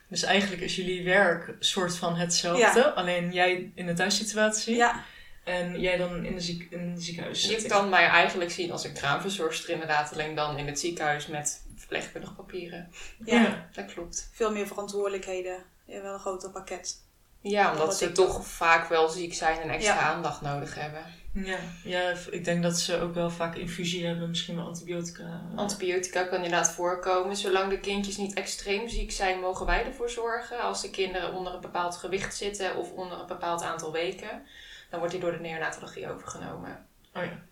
Dus 0.07 0.23
eigenlijk 0.23 0.61
is 0.61 0.75
jullie 0.75 1.03
werk 1.03 1.55
soort 1.59 1.97
van 1.97 2.15
hetzelfde. 2.15 2.93
Alleen 2.93 3.31
jij 3.33 3.71
in 3.75 3.85
de 3.85 3.93
thuissituatie. 3.93 4.75
Ja, 4.75 5.03
En 5.43 5.79
jij 5.79 5.97
dan 5.97 6.25
in 6.25 6.33
de, 6.35 6.41
ziek, 6.41 6.67
in 6.71 6.95
de 6.95 7.01
ziekenhuis. 7.01 7.45
Je 7.45 7.61
kan 7.67 7.89
mij 7.89 8.07
eigenlijk 8.07 8.51
zien 8.51 8.71
als 8.71 8.83
een 8.83 8.93
kraamverzorgster 8.93 9.69
inderdaad. 9.69 10.13
Alleen 10.13 10.35
dan 10.35 10.57
in 10.57 10.65
het 10.67 10.79
ziekenhuis 10.79 11.27
met 11.27 11.63
verpleegkundige 11.75 12.33
papieren. 12.33 12.91
ja. 13.25 13.41
Ja. 13.41 13.67
Dat 13.73 13.93
klopt. 13.93 14.29
veel 14.33 14.51
meer 14.51 14.67
verantwoordelijkheden. 14.67 15.63
Je 15.85 15.91
hebt 15.91 16.03
wel 16.03 16.13
een 16.13 16.19
groter 16.19 16.49
pakket. 16.49 17.03
Ja, 17.41 17.71
Wat 17.71 17.81
omdat 17.81 17.97
ze 17.97 18.11
toch 18.11 18.47
vaak 18.47 18.89
wel 18.89 19.09
ziek 19.09 19.33
zijn 19.33 19.59
en 19.61 19.69
extra 19.69 19.93
Ja. 19.95 19.99
aandacht 20.01 20.41
nodig 20.41 20.75
hebben. 20.75 21.05
Ja. 21.43 21.59
ja, 21.83 22.13
ik 22.31 22.45
denk 22.45 22.63
dat 22.63 22.79
ze 22.79 22.99
ook 22.99 23.13
wel 23.13 23.29
vaak 23.29 23.55
infusie 23.55 24.05
hebben. 24.05 24.29
Misschien 24.29 24.55
wel 24.55 24.65
antibiotica. 24.65 25.41
Antibiotica 25.55 26.23
kan 26.23 26.35
inderdaad 26.35 26.71
voorkomen. 26.71 27.35
Zolang 27.35 27.69
de 27.69 27.79
kindjes 27.79 28.17
niet 28.17 28.33
extreem 28.33 28.89
ziek 28.89 29.11
zijn, 29.11 29.39
mogen 29.39 29.65
wij 29.65 29.85
ervoor 29.85 30.09
zorgen. 30.09 30.59
Als 30.59 30.81
de 30.81 30.89
kinderen 30.89 31.33
onder 31.33 31.53
een 31.53 31.61
bepaald 31.61 31.95
gewicht 31.95 32.35
zitten 32.35 32.75
of 32.75 32.91
onder 32.91 33.19
een 33.19 33.27
bepaald 33.27 33.61
aantal 33.63 33.91
weken, 33.91 34.43
dan 34.89 34.99
wordt 34.99 35.13
die 35.13 35.23
door 35.23 35.31
de 35.31 35.39
neonatologie 35.39 36.09
overgenomen. 36.09 36.85
Oh 37.13 37.23
ja. 37.23 37.43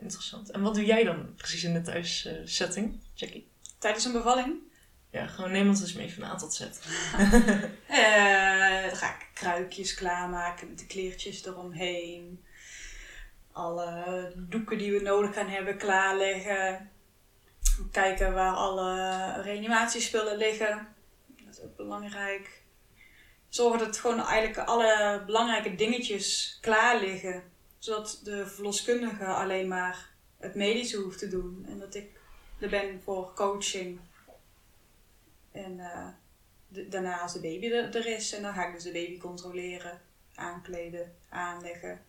Interessant. 0.00 0.50
En 0.50 0.62
wat 0.62 0.74
doe 0.74 0.84
jij 0.84 1.04
dan 1.04 1.34
precies 1.36 1.64
in 1.64 1.72
de 1.72 1.80
thuissetting, 1.82 3.00
Jackie? 3.14 3.48
Tijdens 3.78 4.04
een 4.04 4.12
bevalling 4.12 4.54
Ja, 5.10 5.26
gewoon 5.26 5.52
neem 5.52 5.68
ons 5.68 5.80
eens 5.80 5.92
mee 5.92 6.14
van 6.14 6.24
A 6.24 6.34
tot 6.36 6.54
Z. 6.54 6.60
eh, 7.86 8.82
dan 8.86 8.96
ga 8.96 9.08
ik 9.14 9.26
kruikjes 9.34 9.94
klaarmaken 9.94 10.68
met 10.68 10.78
de 10.78 10.86
kleertjes 10.86 11.44
eromheen. 11.46 12.42
Alle 13.58 14.32
doeken 14.36 14.78
die 14.78 14.92
we 14.92 15.00
nodig 15.00 15.34
gaan 15.34 15.48
hebben 15.48 15.78
klaarleggen. 15.78 16.90
Kijken 17.90 18.34
waar 18.34 18.54
alle 18.54 19.32
reanimatiespullen 19.42 20.36
liggen. 20.36 20.88
Dat 21.26 21.54
is 21.54 21.62
ook 21.62 21.76
belangrijk. 21.76 22.62
Zorgen 23.48 23.78
dat 23.78 23.98
gewoon 23.98 24.26
eigenlijk 24.26 24.68
alle 24.68 25.22
belangrijke 25.26 25.74
dingetjes 25.74 26.58
klaar 26.60 27.00
liggen. 27.00 27.42
Zodat 27.78 28.20
de 28.24 28.46
verloskundige 28.46 29.24
alleen 29.24 29.68
maar 29.68 30.10
het 30.36 30.54
medische 30.54 30.96
hoeft 30.96 31.18
te 31.18 31.28
doen. 31.28 31.66
En 31.68 31.78
dat 31.78 31.94
ik 31.94 32.10
er 32.60 32.68
ben 32.68 33.00
voor 33.02 33.32
coaching. 33.34 34.00
En 35.52 35.80
eh, 35.80 36.08
daarna 36.88 37.20
als 37.20 37.32
de 37.32 37.40
baby 37.40 37.66
er, 37.66 37.96
er 37.96 38.06
is. 38.06 38.32
En 38.32 38.42
dan 38.42 38.54
ga 38.54 38.66
ik 38.66 38.74
dus 38.74 38.82
de 38.82 38.92
baby 38.92 39.18
controleren, 39.18 40.00
aankleden, 40.34 41.16
aanleggen. 41.28 42.07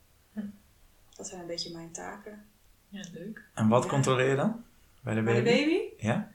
Dat 1.19 1.27
zijn 1.27 1.41
een 1.41 1.47
beetje 1.47 1.71
mijn 1.71 1.91
taken. 1.91 2.45
Ja, 2.89 3.03
leuk. 3.13 3.43
En 3.53 3.67
wat 3.67 3.83
Ja. 3.83 3.89
controleer 3.89 4.29
je 4.29 4.35
dan? 4.35 4.63
Bij 5.01 5.15
de 5.15 5.21
Bij 5.21 5.33
de 5.35 5.41
baby? 5.41 5.59
baby, 5.61 5.79
Ja? 5.97 6.31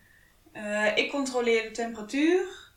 eh, 0.52 0.96
ik 0.96 1.10
controleer 1.10 1.62
de 1.62 1.70
temperatuur. 1.70 2.72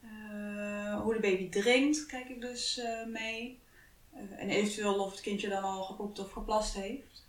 Eh, 0.00 1.00
hoe 1.00 1.14
de 1.14 1.20
baby 1.20 1.48
drinkt, 1.48 2.06
kijk 2.06 2.28
ik 2.28 2.40
dus 2.40 2.78
eh, 2.78 3.06
mee. 3.06 3.60
Eh, 4.14 4.20
en 4.36 4.48
eventueel 4.50 5.04
of 5.04 5.10
het 5.10 5.20
kindje 5.20 5.48
dan 5.48 5.62
al 5.62 5.82
gepoept 5.82 6.18
of 6.18 6.30
geplast 6.32 6.74
heeft. 6.74 7.26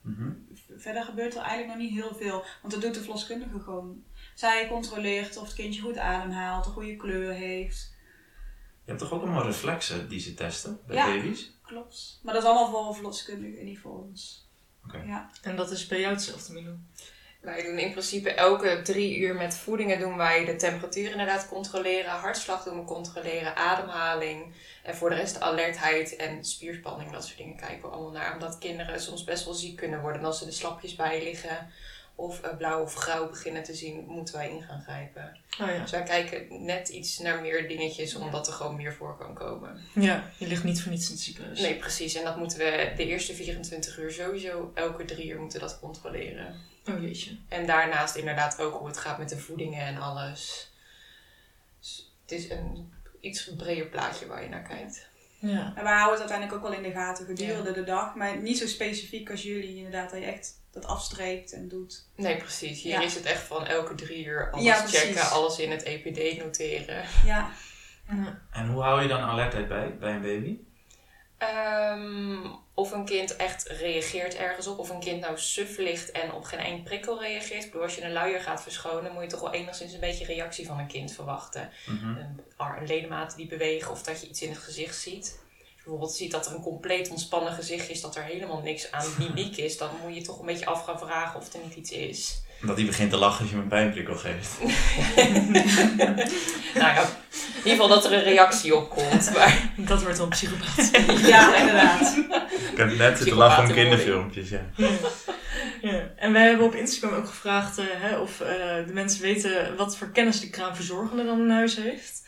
Mhm. 0.00 0.30
Verder 0.76 1.02
gebeurt 1.04 1.34
er 1.34 1.40
eigenlijk 1.42 1.68
nog 1.68 1.76
niet 1.90 2.00
heel 2.02 2.14
veel. 2.14 2.44
Want 2.62 2.72
dat 2.74 2.82
doet 2.82 2.94
de 2.94 3.00
verloskundige 3.00 3.60
gewoon. 3.60 4.04
Zij 4.34 4.68
controleert 4.68 5.36
of 5.36 5.44
het 5.46 5.54
kindje 5.54 5.80
goed 5.82 5.98
ademhaalt, 5.98 6.66
een 6.66 6.72
goede 6.72 6.96
kleur 6.96 7.32
heeft. 7.32 7.92
Je 8.84 8.90
hebt 8.90 8.98
toch 8.98 9.12
ook 9.12 9.22
allemaal 9.22 9.44
reflexen 9.46 10.08
die 10.08 10.20
ze 10.20 10.34
testen 10.34 10.78
bij 10.86 10.96
Ja. 10.96 11.06
baby's? 11.06 11.53
Klopt. 11.66 12.20
Maar 12.22 12.34
dat 12.34 12.42
is 12.42 12.48
allemaal 12.48 12.70
voor 12.70 12.86
een 12.86 12.94
verloskundige 12.94 13.58
en 13.58 13.64
niet 13.64 13.78
voor 13.78 13.98
ons. 13.98 14.48
Oké. 14.86 15.02
Ja. 15.06 15.30
En 15.42 15.56
dat 15.56 15.70
is 15.70 15.86
bij 15.86 16.00
jou 16.00 16.12
hetzelfde, 16.12 16.52
Milou? 16.52 16.76
Wij 17.40 17.62
doen 17.62 17.78
in 17.78 17.90
principe 17.90 18.30
elke 18.30 18.80
drie 18.82 19.18
uur 19.18 19.34
met 19.34 19.56
voedingen 19.56 20.00
doen 20.00 20.16
wij 20.16 20.44
de 20.44 20.56
temperatuur 20.56 21.10
inderdaad 21.10 21.48
controleren, 21.48 22.10
hartslag 22.10 22.62
doen 22.62 22.78
we 22.78 22.84
controleren, 22.84 23.56
ademhaling. 23.56 24.54
En 24.82 24.94
voor 24.94 25.10
de 25.10 25.16
rest 25.16 25.40
alertheid 25.40 26.16
en 26.16 26.44
spierspanning, 26.44 27.12
dat 27.12 27.24
soort 27.24 27.38
dingen 27.38 27.56
kijken 27.56 27.82
we 27.82 27.94
allemaal 27.94 28.12
naar. 28.12 28.32
Omdat 28.32 28.58
kinderen 28.58 29.00
soms 29.00 29.24
best 29.24 29.44
wel 29.44 29.54
ziek 29.54 29.76
kunnen 29.76 30.00
worden. 30.00 30.20
En 30.20 30.26
als 30.26 30.40
er 30.40 30.46
de 30.46 30.52
slapjes 30.52 30.94
bij 30.94 31.22
liggen 31.22 31.70
of 32.14 32.44
uh, 32.44 32.56
blauw 32.56 32.82
of 32.82 32.94
grauw 32.94 33.28
beginnen 33.28 33.62
te 33.62 33.74
zien, 33.74 34.04
moeten 34.06 34.34
wij 34.34 34.50
in 34.50 34.62
gaan 34.62 34.82
grijpen. 34.82 35.36
Oh 35.60 35.66
ja. 35.68 35.78
Dus 35.78 35.90
wij 35.90 36.02
kijken 36.02 36.64
net 36.64 36.88
iets 36.88 37.18
naar 37.18 37.40
meer 37.40 37.68
dingetjes, 37.68 38.14
omdat 38.14 38.46
er 38.46 38.52
gewoon 38.52 38.76
meer 38.76 38.94
voor 38.94 39.16
kan 39.16 39.34
komen. 39.34 39.80
Ja, 39.94 40.30
je 40.38 40.46
ligt 40.46 40.64
niet 40.64 40.82
voor 40.82 40.92
niets 40.92 41.06
in 41.06 41.12
het 41.12 41.22
ziekenhuis. 41.22 41.60
Nee, 41.60 41.76
precies. 41.76 42.14
En 42.14 42.24
dat 42.24 42.36
moeten 42.36 42.58
we 42.58 42.92
de 42.96 43.06
eerste 43.06 43.34
24 43.34 43.98
uur 43.98 44.12
sowieso, 44.12 44.70
elke 44.74 45.04
drie 45.04 45.28
uur 45.28 45.40
moeten 45.40 45.60
we 45.60 45.66
dat 45.66 45.78
controleren. 45.80 46.54
Oh 46.90 47.02
jeetje. 47.02 47.36
En 47.48 47.66
daarnaast 47.66 48.16
inderdaad 48.16 48.60
ook 48.60 48.74
hoe 48.74 48.86
het 48.86 48.98
gaat 48.98 49.18
met 49.18 49.28
de 49.28 49.38
voedingen 49.38 49.86
en 49.86 49.96
alles. 49.96 50.70
Dus 51.80 52.14
het 52.22 52.32
is 52.32 52.50
een 52.50 52.92
iets 53.20 53.54
breder 53.56 53.86
plaatje 53.86 54.26
waar 54.26 54.42
je 54.42 54.48
naar 54.48 54.62
kijkt. 54.62 55.08
Ja. 55.38 55.72
En 55.76 55.84
wij 55.84 55.94
houden 55.94 56.20
het 56.20 56.30
uiteindelijk 56.30 56.56
ook 56.56 56.70
wel 56.70 56.78
in 56.78 56.82
de 56.82 56.98
gaten 56.98 57.26
gedurende 57.26 57.72
de 57.72 57.84
dag. 57.84 58.14
Maar 58.14 58.36
niet 58.36 58.58
zo 58.58 58.66
specifiek 58.66 59.30
als 59.30 59.42
jullie 59.42 59.76
inderdaad. 59.76 60.10
Dat 60.10 60.20
je 60.20 60.26
echt 60.26 60.62
dat 60.74 60.86
afstreept 60.86 61.52
en 61.52 61.68
doet. 61.68 62.08
Nee, 62.16 62.36
precies. 62.36 62.82
Hier 62.82 62.92
Ja. 62.92 63.02
is 63.02 63.14
het 63.14 63.24
echt 63.24 63.42
van 63.42 63.66
elke 63.66 63.94
drie 63.94 64.24
uur 64.24 64.50
alles 64.52 64.64
Ja, 64.64 64.86
checken, 64.86 65.30
alles 65.30 65.58
in 65.58 65.70
het 65.70 65.82
EPD 65.82 66.38
noteren. 66.38 67.04
Ja. 67.24 67.50
Ja. 68.08 68.40
En 68.52 68.68
hoe 68.68 68.82
hou 68.82 69.02
je 69.02 69.08
dan 69.08 69.20
alertheid 69.20 69.68
bij, 69.68 69.96
bij 69.98 70.12
een 70.14 70.22
baby? 70.22 70.58
Ehm, 71.38 72.46
of 72.74 72.92
een 72.92 73.04
kind 73.04 73.36
echt 73.36 73.68
reageert 73.68 74.34
ergens 74.36 74.66
op. 74.66 74.78
Of 74.78 74.90
een 74.90 75.00
kind 75.00 75.20
nou 75.20 75.38
suf 75.38 75.76
ligt 75.78 76.10
en 76.10 76.32
op 76.32 76.44
geen 76.44 76.58
één 76.58 76.82
prikkel 76.82 77.20
reageert. 77.20 77.64
Ik 77.64 77.70
bedoel, 77.70 77.82
als 77.82 77.94
je 77.94 78.02
een 78.04 78.12
luier 78.12 78.40
gaat 78.40 78.62
verschonen, 78.62 79.12
moet 79.12 79.22
je 79.22 79.28
toch 79.28 79.40
wel 79.40 79.52
enigszins 79.52 79.92
een 79.92 80.00
beetje 80.00 80.24
reactie 80.24 80.66
van 80.66 80.78
een 80.78 80.86
kind 80.86 81.12
verwachten. 81.12 81.70
Een, 81.86 82.40
ar- 82.56 82.78
een 82.80 82.86
ledematen 82.86 83.36
die 83.36 83.46
bewegen 83.46 83.90
of 83.90 84.02
dat 84.02 84.20
je 84.20 84.28
iets 84.28 84.42
in 84.42 84.48
het 84.50 84.58
gezicht 84.58 84.96
ziet. 85.00 85.38
Bijvoorbeeld 85.84 86.16
ziet 86.16 86.30
dat 86.30 86.46
er 86.46 86.54
een 86.54 86.62
compleet 86.62 87.08
ontspannen 87.08 87.52
gezicht 87.52 87.90
is, 87.90 88.00
dat 88.00 88.16
er 88.16 88.22
helemaal 88.22 88.60
niks 88.60 88.90
aan 88.90 89.06
mimiek 89.18 89.56
is, 89.66 89.78
dan 89.78 89.88
moet 90.02 90.14
je 90.14 90.22
toch 90.22 90.40
een 90.40 90.46
beetje 90.46 90.66
af 90.66 90.84
gaan 90.84 90.98
vragen 90.98 91.40
of 91.40 91.52
er 91.52 91.60
niet 91.64 91.74
iets 91.74 91.90
is. 91.90 92.42
Dat 92.60 92.76
hij 92.76 92.86
begint 92.86 93.10
te 93.10 93.16
lachen 93.16 93.40
als 93.40 93.48
je 93.48 93.54
hem 93.54 93.62
een 93.64 93.68
pijnprikkel 93.70 94.16
geeft. 94.16 94.58
nou 96.80 96.94
ja, 96.94 97.02
in 97.32 97.56
ieder 97.56 97.70
geval 97.72 97.88
dat 97.88 98.04
er 98.04 98.12
een 98.12 98.22
reactie 98.22 98.76
op 98.76 98.90
komt. 98.90 99.32
Maar 99.34 99.70
Dat 99.76 100.02
wordt 100.02 100.16
dan 100.16 100.28
psychopaat. 100.28 100.90
ja, 101.26 101.56
inderdaad. 101.56 102.16
Ik 102.72 102.76
heb 102.76 102.96
net 102.96 103.16
zitten 103.16 103.36
lachen 103.36 103.64
om 103.64 103.72
kinderfilmpjes, 103.72 104.48
ja. 104.48 104.64
Ja. 105.82 106.12
En 106.16 106.32
wij 106.32 106.46
hebben 106.46 106.66
op 106.66 106.74
Instagram 106.74 107.18
ook 107.18 107.28
gevraagd 107.28 107.78
eh, 107.78 107.84
hè, 107.88 108.18
of 108.18 108.40
eh, 108.40 108.46
de 108.86 108.92
mensen 108.92 109.22
weten 109.22 109.76
wat 109.76 109.96
voor 109.96 110.10
kennis 110.10 110.40
de 110.40 110.50
kraamverzorgende 110.50 111.24
dan 111.24 111.40
in 111.40 111.50
huis 111.50 111.76
heeft. 111.76 112.22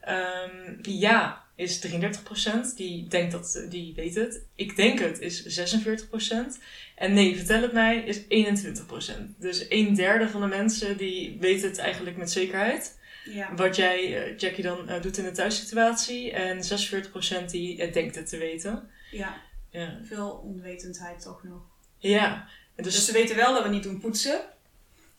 Ehm, 0.00 0.76
ja, 0.82 1.44
is 1.58 1.86
33%. 1.86 1.90
Die 2.76 3.08
denkt 3.08 3.32
dat, 3.32 3.64
die 3.68 3.94
weet 3.94 4.14
het. 4.14 4.42
Ik 4.54 4.76
denk 4.76 4.98
het 4.98 5.20
is 5.20 5.60
46%. 5.60 6.34
En 6.94 7.12
nee, 7.14 7.36
vertel 7.36 7.62
het 7.62 7.72
mij, 7.72 7.98
is 7.98 8.20
21%. 8.22 9.38
Dus 9.38 9.66
een 9.68 9.94
derde 9.94 10.28
van 10.28 10.40
de 10.40 10.46
mensen 10.46 10.96
die 10.96 11.36
weten 11.40 11.68
het 11.68 11.78
eigenlijk 11.78 12.16
met 12.16 12.30
zekerheid. 12.30 12.98
Ja. 13.24 13.54
Wat 13.54 13.76
jij, 13.76 14.24
eh, 14.24 14.38
Jackie, 14.38 14.62
dan 14.64 14.88
eh, 14.88 15.02
doet 15.02 15.18
in 15.18 15.24
de 15.24 15.30
thuissituatie. 15.30 16.32
En 16.32 16.62
46% 16.64 17.50
die 17.50 17.82
eh, 17.82 17.92
denkt 17.92 18.14
het 18.14 18.28
te 18.28 18.38
weten. 18.38 18.90
ja, 19.10 19.40
Ja. 19.70 19.98
veel 20.04 20.30
onwetendheid 20.30 21.22
toch 21.22 21.42
nog. 21.42 21.62
Ja, 21.98 22.48
dus, 22.76 22.84
Dus 22.94 23.04
ze 23.06 23.12
weten 23.12 23.36
wel 23.36 23.54
dat 23.54 23.62
we 23.62 23.68
niet 23.68 23.82
doen 23.82 24.00
poetsen. 24.00 24.40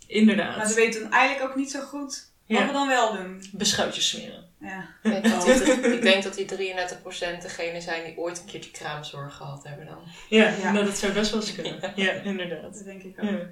inderdaad. 0.08 0.58
Maar 0.58 0.68
ze 0.68 0.76
weten 0.76 1.10
eigenlijk 1.12 1.50
ook 1.52 1.56
niet 1.58 1.72
zo 1.72 1.80
goed 1.82 2.28
wat 2.48 2.58
Ja. 2.60 2.66
we 2.68 2.72
dan 2.74 2.88
wel 2.88 3.14
doen. 3.16 3.44
Beschuitjes 3.52 4.10
smeren. 4.10 4.49
Ja. 4.60 4.88
ik 5.04 5.12
denk, 5.12 5.24
dat 5.24 5.46
die, 5.46 5.94
ik 5.94 6.02
denk 6.02 6.24
dat 6.24 6.36
die 6.36 6.46
33% 6.46 7.42
degene 7.42 7.82
zijn 7.82 8.06
die 8.06 8.18
ooit 8.18 8.40
een 8.40 8.46
keertje 8.46 8.72
kraamzorg 8.72 9.36
gehad 9.36 9.64
hebben 9.64 9.86
dan. 9.86 10.04
Ja, 10.30 10.54
Ja. 10.62 10.72
Nou, 10.72 10.86
dat 10.86 10.98
zou 10.98 11.14
best 11.14 11.32
wel 11.32 11.42
eens 11.42 11.56
kunnen. 11.56 11.94
Ja, 11.96 12.12
inderdaad. 12.12 12.74
Dat 12.74 12.84
denk 12.84 13.04
ik 13.04 13.16
ook. 13.20 13.30
Ja. 13.30 13.50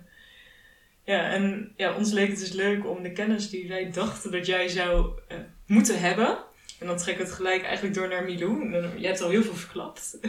ja, 1.03 1.29
en 1.29 1.73
ja, 1.75 1.93
ons 1.95 2.11
leek 2.11 2.29
het 2.29 2.39
dus 2.39 2.51
leuk 2.51 2.85
om 2.85 3.03
de 3.03 3.11
kennis 3.11 3.49
die 3.49 3.67
wij 3.67 3.91
dachten 3.91 4.31
dat 4.31 4.45
jij 4.45 4.67
zou 4.67 5.19
eh, 5.27 5.37
moeten 5.65 5.99
hebben. 5.99 6.37
En 6.79 6.87
dan 6.87 6.97
trekken 6.97 7.23
we 7.23 7.29
het 7.29 7.39
gelijk 7.39 7.63
eigenlijk 7.63 7.95
door 7.95 8.07
naar 8.07 8.23
Milou. 8.23 8.71
Jij 8.97 9.09
hebt 9.09 9.21
al 9.21 9.29
heel 9.29 9.43
veel 9.43 9.55
verklapt. 9.55 10.17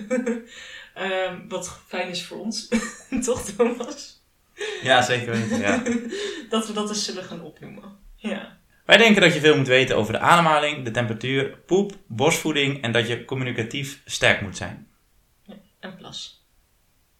Ehm, 0.94 1.48
wat 1.48 1.80
fijn 1.86 2.08
is 2.08 2.24
voor 2.24 2.38
ons. 2.38 2.68
Toch, 3.24 3.44
Thomas? 3.44 4.22
Ja, 4.82 5.02
zeker 5.02 5.32
weten, 5.32 5.58
ja. 5.58 5.82
Dat 6.48 6.66
we 6.66 6.72
dat 6.72 6.88
eens 6.88 7.04
zullen 7.04 7.24
gaan 7.24 7.42
opnoemen. 7.42 7.98
Ja. 8.16 8.57
Wij 8.88 8.96
denken 8.96 9.22
dat 9.22 9.34
je 9.34 9.40
veel 9.40 9.56
moet 9.56 9.66
weten 9.66 9.96
over 9.96 10.12
de 10.12 10.18
ademhaling, 10.18 10.84
de 10.84 10.90
temperatuur, 10.90 11.58
poep, 11.66 11.92
borstvoeding 12.06 12.82
en 12.82 12.92
dat 12.92 13.08
je 13.08 13.24
communicatief 13.24 14.02
sterk 14.04 14.40
moet 14.40 14.56
zijn. 14.56 14.88
En 15.80 15.96
plas. 15.96 16.46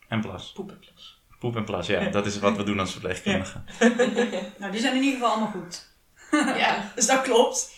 En 0.09 0.21
plas. 0.21 0.53
Poep 0.53 0.71
en 0.71 0.79
plas. 0.79 1.23
Poep 1.39 1.57
en 1.57 1.65
plas, 1.65 1.87
ja. 1.87 2.11
Dat 2.11 2.27
is 2.27 2.39
wat 2.39 2.57
we 2.57 2.63
doen 2.63 2.81
als 2.81 2.91
verpleegkundigen. 2.93 3.65
Nou, 4.59 4.73
die 4.73 4.81
zijn 4.81 4.95
in 4.97 5.03
ieder 5.03 5.19
geval 5.19 5.31
allemaal 5.31 5.51
goed. 5.51 5.87
Ja. 6.31 6.85
Dus 6.95 7.07
dat 7.07 7.23
klopt. 7.23 7.71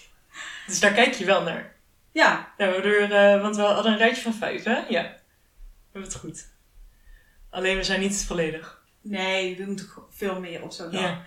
Dus 0.66 0.80
daar 0.80 0.92
kijk 0.92 1.14
je 1.14 1.24
wel 1.24 1.42
naar. 1.42 1.76
Ja, 2.12 2.52
Ja, 2.58 2.66
waardoor, 2.70 2.92
eh, 3.00 3.40
want 3.42 3.56
we 3.56 3.62
hadden 3.62 3.92
een 3.92 3.98
rijtje 3.98 4.22
van 4.22 4.34
vijf, 4.34 4.64
hè? 4.64 4.76
Ja. 4.88 5.02
We 5.02 5.18
hebben 5.92 6.10
het 6.10 6.20
goed. 6.20 6.48
Alleen 7.50 7.76
we 7.76 7.84
zijn 7.84 8.00
niet 8.00 8.24
volledig. 8.26 8.82
nee, 9.00 9.56
we 9.56 9.64
moeten 9.64 9.88
veel 10.10 10.40
meer 10.40 10.62
op 10.62 10.72
zo'n 10.72 10.90
dag. 10.90 11.00
Ja. 11.00 11.22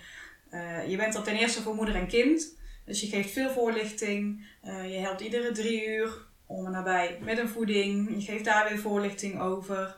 Eh, 0.54 0.90
je 0.90 0.98
bent 0.98 1.16
er 1.16 1.24
ten 1.24 1.36
eerste 1.36 1.62
voor 1.62 1.76
moeder 1.76 1.96
en 1.96 2.08
kind. 2.08 2.58
Dus 2.86 3.02
je 3.02 3.08
geeft 3.08 3.32
veel 3.32 3.50
voorlichting. 3.50 4.48
Eh, 4.62 4.92
je 4.92 4.98
helpt 4.98 5.22
iedere 5.22 5.52
drie 5.52 5.86
uur 5.88 6.26
om 6.46 6.66
en 6.66 6.72
nabij 6.72 7.18
met 7.22 7.38
een 7.38 7.50
voeding. 7.50 8.10
Je 8.16 8.22
geeft 8.22 8.46
daar 8.46 8.70
weer 8.70 8.80
voorlichting 8.80 9.42
over. 9.42 9.98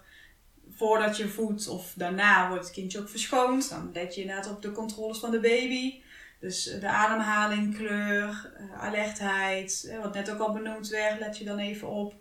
Voordat 0.70 1.18
je 1.18 1.28
voedt 1.28 1.68
of 1.68 1.94
daarna 1.96 2.48
wordt 2.48 2.64
het 2.64 2.74
kindje 2.74 3.00
ook 3.00 3.10
verschoond. 3.10 3.70
Dan 3.70 3.90
let 3.94 4.16
je 4.16 4.22
inderdaad 4.22 4.52
op 4.52 4.62
de 4.62 4.72
controles 4.72 5.20
van 5.20 5.32
de 5.32 5.40
baby. 5.40 6.02
Dus 6.40 6.68
eh, 6.68 6.80
de 6.80 6.88
ademhaling, 6.88 7.76
kleur, 7.78 8.54
alertheid. 8.78 9.96
wat 10.02 10.14
net 10.14 10.32
ook 10.32 10.40
al 10.40 10.54
benoemd 10.54 10.88
werd, 10.88 11.20
let 11.20 11.38
je 11.38 11.46
dan 11.46 11.60
even 11.60 11.88
op. 11.88 12.16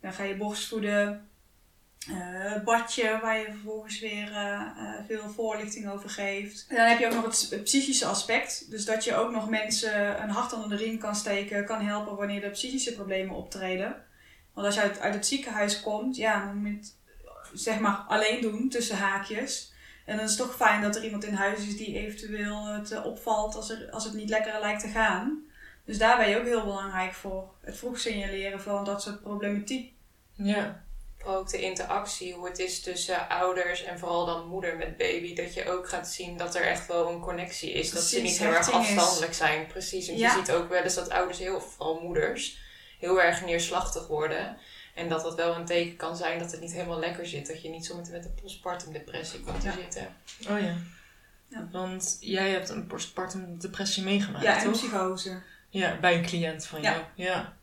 Dan 0.00 0.12
ga 0.12 0.22
je 0.22 0.36
borstvoeden. 0.36 1.30
Eh, 2.08 2.52
het 2.52 2.64
badje 2.64 3.18
waar 3.22 3.38
je 3.38 3.44
vervolgens 3.44 4.00
weer 4.00 4.32
eh, 4.32 4.52
eh, 4.52 5.04
veel 5.06 5.30
voorlichting 5.30 5.90
over 5.90 6.10
geeft. 6.10 6.66
En 6.68 6.76
dan 6.76 6.86
heb 6.86 6.98
je 6.98 7.06
ook 7.06 7.14
nog 7.14 7.24
het, 7.24 7.62
psychische 7.64 8.06
aspect. 8.06 8.70
Dus 8.70 8.84
dat 8.84 9.04
je 9.04 9.14
ook 9.14 9.30
nog 9.30 9.48
mensen 9.48 10.22
een 10.22 10.30
hart 10.30 10.52
onder 10.52 10.68
de 10.68 10.76
riem 10.76 10.98
kan 10.98 11.16
steken, 11.16 11.64
kan 11.64 11.80
helpen 11.80 12.16
wanneer 12.16 12.44
er 12.44 12.50
psychische 12.50 12.94
problemen 12.94 13.36
optreden. 13.36 13.96
Want 14.52 14.66
als 14.66 14.74
je 14.74 14.80
uit, 14.80 15.00
uit 15.00 15.14
het 15.14 15.26
ziekenhuis 15.26 15.80
komt, 15.80 16.16
ja, 16.16 16.44
dan 16.46 16.56
moet 16.56 16.68
je 16.68 16.76
het 16.76 16.94
zeg 17.52 17.78
maar 17.78 17.96
alleen 17.96 18.40
doen, 18.40 18.68
tussen 18.68 18.96
haakjes. 18.96 19.72
En 20.04 20.16
dan 20.16 20.24
is 20.24 20.30
het 20.30 20.40
toch 20.40 20.56
fijn 20.56 20.82
dat 20.82 20.96
er 20.96 21.04
iemand 21.04 21.24
in 21.24 21.34
huis 21.34 21.66
is 21.66 21.76
die 21.76 21.98
eventueel 21.98 22.66
het 22.66 22.90
eh, 22.90 23.06
opvalt 23.06 23.54
als, 23.54 23.70
er, 23.70 23.90
als 23.90 24.04
het 24.04 24.14
niet 24.14 24.28
lekker 24.28 24.60
lijkt 24.60 24.80
te 24.80 24.88
gaan. 24.88 25.42
Dus 25.84 25.98
daar 25.98 26.16
ben 26.16 26.28
je 26.28 26.38
ook 26.38 26.44
heel 26.44 26.64
belangrijk 26.64 27.12
voor. 27.12 27.54
Het 27.60 27.76
vroeg 27.76 27.98
signaleren 27.98 28.60
van 28.60 28.84
dat 28.84 29.02
soort 29.02 29.22
problematiek. 29.22 29.92
Ja. 30.32 30.82
Ook 31.24 31.48
de 31.50 31.60
interactie, 31.60 32.34
hoe 32.34 32.48
het 32.48 32.58
is 32.58 32.80
tussen 32.80 33.28
ouders 33.28 33.82
en 33.84 33.98
vooral 33.98 34.26
dan 34.26 34.46
moeder 34.48 34.76
met 34.76 34.96
baby. 34.96 35.34
Dat 35.34 35.54
je 35.54 35.68
ook 35.70 35.88
gaat 35.88 36.08
zien 36.08 36.36
dat 36.36 36.54
er 36.54 36.62
echt 36.62 36.86
wel 36.86 37.08
een 37.10 37.20
connectie 37.20 37.72
is. 37.72 37.90
dat 37.90 38.02
ze 38.02 38.20
niet 38.20 38.38
heel 38.38 38.52
erg 38.52 38.68
is. 38.68 38.72
afstandelijk 38.74 39.34
zijn. 39.34 39.66
Precies. 39.66 40.06
Want 40.06 40.18
Ja. 40.18 40.32
je 40.32 40.38
ziet 40.38 40.50
ook 40.54 40.68
wel 40.68 40.82
eens 40.82 40.94
dat 40.94 41.10
ouders, 41.10 41.38
heel, 41.38 41.60
vooral 41.60 42.00
moeders, 42.02 42.58
heel 42.98 43.22
erg 43.22 43.44
neerslachtig 43.44 44.06
worden. 44.06 44.56
En 44.94 45.08
dat 45.08 45.22
dat 45.22 45.34
wel 45.34 45.54
een 45.54 45.64
teken 45.64 45.96
kan 45.96 46.16
zijn 46.16 46.38
dat 46.38 46.50
het 46.50 46.60
niet 46.60 46.72
helemaal 46.72 46.98
lekker 46.98 47.26
zit. 47.26 47.46
Dat 47.46 47.62
je 47.62 47.68
niet 47.68 47.86
zo 47.86 47.96
met, 47.96 48.10
met 48.10 48.24
een 48.24 48.34
postpartum 48.42 48.92
depressie 48.92 49.40
komt 49.40 49.60
te 49.60 49.66
Ja. 49.66 49.72
zitten. 49.72 50.16
Oh 50.50 50.60
ja. 50.60 50.76
Ja. 51.48 51.68
Want 51.72 52.16
jij 52.20 52.50
hebt 52.50 52.68
een 52.68 52.86
postpartum 52.86 53.58
depressie 53.58 54.02
meegemaakt, 54.02 54.44
Ja, 54.44 54.56
en 54.58 54.64
toch? 54.64 54.72
psychose. 54.72 55.42
Ja, 55.68 55.98
bij 56.00 56.14
een 56.14 56.26
cliënt 56.26 56.66
van 56.66 56.82
Ja. 56.82 56.90
jou. 56.92 57.02
Ja. 57.14 57.56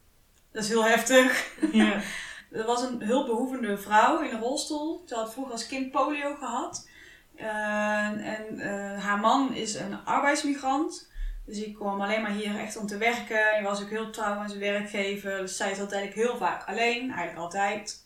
Dat 0.52 0.64
is 0.64 0.70
heel 0.70 0.86
heftig. 0.86 1.46
Ja. 1.72 2.02
Er 2.52 2.66
was 2.66 2.82
een 2.82 3.02
hulpbehoevende 3.02 3.78
vrouw 3.78 4.22
in 4.22 4.34
een 4.34 4.42
rolstoel. 4.42 5.04
Ze 5.06 5.16
had 5.16 5.34
vroeger 5.34 5.54
als 5.54 5.68
kind 5.68 5.92
polio 5.92 6.36
gehad. 6.36 6.88
Eh, 7.36 8.06
en 8.06 8.60
eh, 8.60 9.04
haar 9.04 9.20
man 9.20 9.54
is 9.54 9.76
een 9.76 10.06
arbeidsmigrant. 10.06 11.10
Dus 11.46 11.58
die 11.58 11.74
kwam 11.74 12.02
alleen 12.02 12.22
maar 12.22 12.32
hier 12.32 12.60
echt 12.60 12.78
om 12.78 12.88
te 12.88 12.98
werken. 12.98 13.38
Hij 13.38 13.64
was 13.64 13.82
ook 13.82 13.90
heel 13.90 14.10
trouw 14.10 14.34
aan 14.34 14.50
zijn 14.50 14.62
werkgever. 14.62 15.38
Dus 15.38 15.58
zij 15.58 15.76
zat 15.76 15.92
eigenlijk 15.92 16.28
heel 16.28 16.38
vaak 16.38 16.68
alleen. 16.68 17.12
Eigenlijk 17.12 17.38
altijd. 17.38 18.06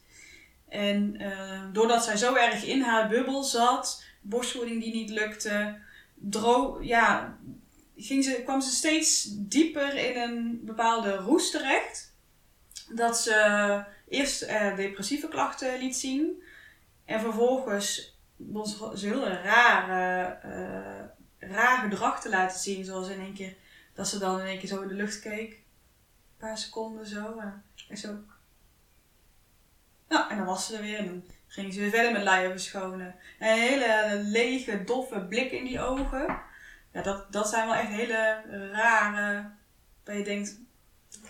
En 0.70 1.16
eh, 1.18 1.62
doordat 1.74 2.04
zij 2.04 2.18
zo 2.18 2.36
erg 2.36 2.66
in 2.66 2.82
haar 2.82 3.08
bubbel 3.08 3.44
zat. 3.44 4.04
Borstvoeding 4.22 4.84
die 4.84 4.94
niet 4.94 5.10
lukte. 5.10 5.76
Dro 6.16 6.78
ja, 6.82 7.38
ging 7.98 8.24
ze, 8.24 8.42
kwam 8.44 8.62
ze 8.62 8.72
steeds 8.72 9.28
dieper 9.32 9.96
in 9.96 10.22
een 10.22 10.60
bepaalde 10.64 11.16
roes 11.16 11.52
terecht. 11.52 12.14
Dat 12.90 13.18
ze 13.18 13.84
eerst 14.13 14.41
eh, 14.41 14.75
depressieve 14.75 15.27
klachten 15.27 15.79
liet 15.79 15.96
zien. 15.96 16.43
En 17.05 17.20
vervolgens 17.20 18.17
ons 18.53 18.77
zo 18.77 18.89
heel 18.93 19.27
rare, 19.27 20.25
eh, 20.41 21.50
raar 21.50 21.77
gedrag 21.77 22.22
te 22.22 22.29
laten 22.29 22.60
zien. 22.60 22.86
Zoals 22.86 23.08
in 23.10 23.20
één 23.20 23.34
keer, 23.34 23.55
dat 23.93 24.08
ze 24.08 24.20
dan 24.20 24.39
in 24.39 24.46
één 24.46 24.60
keer 24.60 24.70
zo 24.70 24.82
in 24.82 24.88
de 24.88 24.93
lucht 24.93 25.20
keek. 25.20 25.51
Een 25.51 26.38
paar 26.38 26.58
seconden 26.58 27.08
zo. 27.08 27.38
En, 27.39 27.63
en 27.89 27.98
zo. 27.98 28.17
Nou, 30.10 30.29
en 30.29 30.38
dan 30.38 30.46
was 30.46 30.65
ze 30.65 30.75
er 30.75 30.82
weer. 30.82 30.98
En 30.98 31.05
dan 31.05 31.24
ging 31.48 31.74
ze 31.74 31.79
weer 31.79 31.89
verder 31.89 32.12
met 32.12 32.24
luier 32.24 32.51
verschonen. 32.51 33.15
En 33.39 33.51
een 33.51 33.62
hele 33.62 34.22
lege, 34.24 34.84
doffe 34.84 35.20
blik 35.20 35.51
in 35.51 35.65
die 35.65 35.79
ogen. 35.82 36.41
Ja, 36.93 37.01
dat, 37.01 37.32
dat 37.32 37.50
zijn 37.50 37.65
wel 37.65 37.75
echt 37.75 37.89
hele 37.89 38.41
rare... 38.72 39.50
Waar 40.03 40.17
je 40.17 40.24
denkt, 40.24 40.60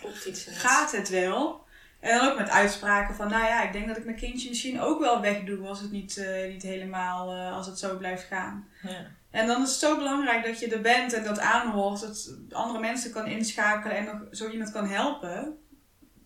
Klopt 0.00 0.24
iets 0.24 0.46
niet. 0.46 0.56
gaat 0.56 0.92
het 0.92 1.08
wel? 1.08 1.63
En 2.04 2.18
dan 2.18 2.28
ook 2.30 2.38
met 2.38 2.50
uitspraken 2.50 3.14
van, 3.14 3.28
nou 3.28 3.44
ja, 3.44 3.62
ik 3.62 3.72
denk 3.72 3.88
dat 3.88 3.96
ik 3.96 4.04
mijn 4.04 4.16
kindje 4.16 4.48
misschien 4.48 4.80
ook 4.80 5.00
wel 5.00 5.20
wegdoe 5.20 5.66
als 5.68 5.80
het 5.80 5.90
niet, 5.90 6.16
eh, 6.16 6.48
niet 6.48 6.62
helemaal, 6.62 7.32
eh, 7.32 7.56
als 7.56 7.66
het 7.66 7.78
zo 7.78 7.96
blijft 7.96 8.22
gaan. 8.24 8.68
Ja. 8.82 9.06
En 9.30 9.46
dan 9.46 9.62
is 9.62 9.68
het 9.70 9.78
zo 9.78 9.96
belangrijk 9.96 10.44
dat 10.44 10.60
je 10.60 10.68
er 10.68 10.80
bent 10.80 11.12
en 11.12 11.24
dat 11.24 11.38
aanhoort, 11.38 12.00
dat 12.00 12.36
andere 12.50 12.78
mensen 12.80 13.12
kan 13.12 13.26
inschakelen 13.26 13.96
en 13.96 14.04
nog 14.04 14.16
zo 14.30 14.48
iemand 14.50 14.72
kan 14.72 14.88
helpen. 14.88 15.58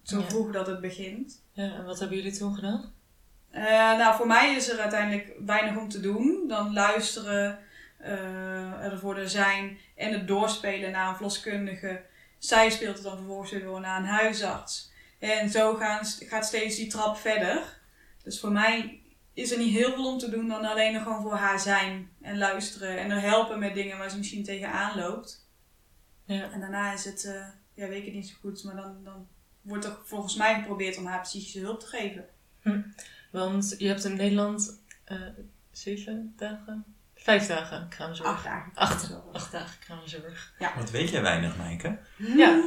Zo 0.02 0.18
Ja. 0.18 0.24
vroeg 0.28 0.52
dat 0.52 0.66
het 0.66 0.80
begint. 0.80 1.42
ja, 1.52 1.74
en 1.74 1.84
wat 1.84 1.98
hebben 1.98 2.16
jullie 2.16 2.38
toen 2.38 2.54
gedaan? 2.54 2.92
Eh, 3.50 3.62
nou, 3.98 4.16
voor 4.16 4.26
mij 4.26 4.54
is 4.54 4.70
er 4.70 4.80
uiteindelijk 4.80 5.32
weinig 5.46 5.76
om 5.76 5.88
te 5.88 6.00
doen. 6.00 6.44
Dan 6.48 6.72
luisteren, 6.72 7.58
eh 7.98 8.84
er 8.84 8.98
voor 8.98 9.16
er 9.16 9.28
zijn 9.28 9.78
en 9.96 10.12
het 10.12 10.28
doorspelen 10.28 10.90
naar 10.90 11.08
een 11.08 11.14
verloskundige. 11.14 12.00
Zij 12.38 12.70
speelt 12.70 12.94
het 12.94 13.04
dan 13.04 13.16
vervolgens 13.16 13.50
weer 13.50 13.62
door 13.62 13.80
naar 13.80 13.98
een 14.00 14.06
huisarts. 14.06 14.87
En 15.18 15.50
zo 15.50 15.74
gaan, 15.74 16.04
gaat 16.04 16.46
steeds 16.46 16.76
die 16.76 16.86
trap 16.86 17.16
verder. 17.16 17.80
Dus 18.22 18.40
voor 18.40 18.52
mij 18.52 19.02
is 19.32 19.52
er 19.52 19.58
niet 19.58 19.74
heel 19.74 19.92
veel 19.92 20.12
om 20.12 20.18
te 20.18 20.30
doen 20.30 20.48
dan 20.48 20.64
alleen 20.64 20.94
er 20.94 21.00
gewoon 21.00 21.22
voor 21.22 21.36
haar 21.36 21.60
zijn 21.60 22.10
en 22.20 22.38
luisteren. 22.38 22.98
En 22.98 23.10
er 23.10 23.20
helpen 23.20 23.58
met 23.58 23.74
dingen 23.74 23.98
waar 23.98 24.10
ze 24.10 24.18
misschien 24.18 24.44
tegenaan 24.44 24.98
loopt. 24.98 25.46
Ja. 26.24 26.50
En 26.50 26.60
daarna 26.60 26.92
is 26.92 27.04
het, 27.04 27.24
eh, 27.24 27.46
ja, 27.74 27.88
weet 27.88 27.98
ik 27.98 28.04
het 28.04 28.14
niet 28.14 28.28
zo 28.28 28.34
goed, 28.40 28.64
maar 28.64 28.76
dan, 28.76 29.04
dan 29.04 29.28
wordt 29.62 29.84
er 29.84 29.96
volgens 30.04 30.36
mij 30.36 30.54
geprobeerd 30.54 30.98
om 30.98 31.06
haar 31.06 31.20
psychische 31.20 31.60
hulp 31.60 31.80
te 31.80 31.86
geven. 31.86 32.28
Want 33.30 33.74
je 33.78 33.86
hebt 33.86 34.04
in 34.04 34.16
Nederland 34.16 34.82
eh, 35.04 35.20
zeven 35.70 36.32
dagen, 36.36 36.84
vijf 37.14 37.46
dagen 37.46 37.88
kraamzorg. 37.88 38.28
Acht 38.28 38.44
dagen. 38.44 38.72
Acht, 38.74 39.10
acht 39.32 39.52
dagen 39.52 39.78
kraamzorg. 39.78 40.54
Wat 40.76 40.90
weet 40.90 41.10
jij 41.10 41.22
weinig, 41.22 41.56
Maaike? 41.56 41.98
Ja. 42.16 42.62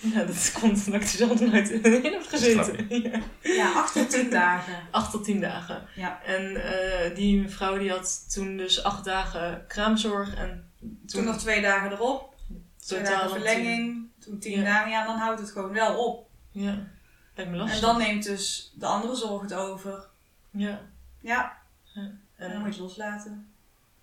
Ja, 0.00 0.24
dat 0.24 0.52
komt 0.60 0.86
omdat 0.86 0.94
ik 0.94 1.02
er 1.02 1.06
zelf 1.08 1.40
nooit 1.40 1.70
in 1.70 2.12
heb 2.12 2.26
gezeten. 2.26 2.86
Ja. 3.02 3.20
Ja, 3.42 3.72
acht 3.72 3.92
tot 3.92 4.10
tien 4.10 4.30
dagen. 4.30 4.74
Acht 4.90 5.10
tot 5.10 5.24
tien 5.24 5.40
dagen. 5.40 5.86
Ja. 5.94 6.22
En 6.24 6.56
eh, 6.56 7.14
die 7.16 7.40
mevrouw 7.40 7.78
die 7.78 7.90
had 7.90 8.32
toen 8.32 8.56
dus 8.56 8.82
acht 8.82 9.04
dagen 9.04 9.64
kraamzorg 9.66 10.34
en 10.34 10.70
toen, 10.78 10.98
Toen 11.06 11.24
nog 11.24 11.38
twee 11.38 11.60
dagen 11.62 11.90
erop, 11.92 12.34
twee 12.76 12.98
totaal 13.02 13.14
dagen 13.16 13.30
verlenging, 13.30 14.08
toen 14.18 14.38
tien 14.38 14.58
Ja. 14.58 14.64
dagen. 14.64 14.90
Ja, 14.90 15.06
dan 15.06 15.16
houdt 15.16 15.40
het 15.40 15.50
gewoon 15.50 15.72
wel 15.72 16.06
op. 16.08 16.28
Ja, 16.50 16.78
lijkt 17.34 17.50
me 17.50 17.56
lastig. 17.56 17.80
En 17.80 17.86
dan 17.86 17.98
neemt 17.98 18.24
dus 18.24 18.72
de 18.76 18.86
andere 18.86 19.14
zorg 19.16 19.42
het 19.42 19.54
over. 19.54 20.08
Ja. 20.50 20.80
Ja, 21.20 21.56
en 21.94 22.50
dan 22.50 22.50
moet 22.50 22.62
je 22.64 22.70
het 22.72 22.78
loslaten. 22.80 23.52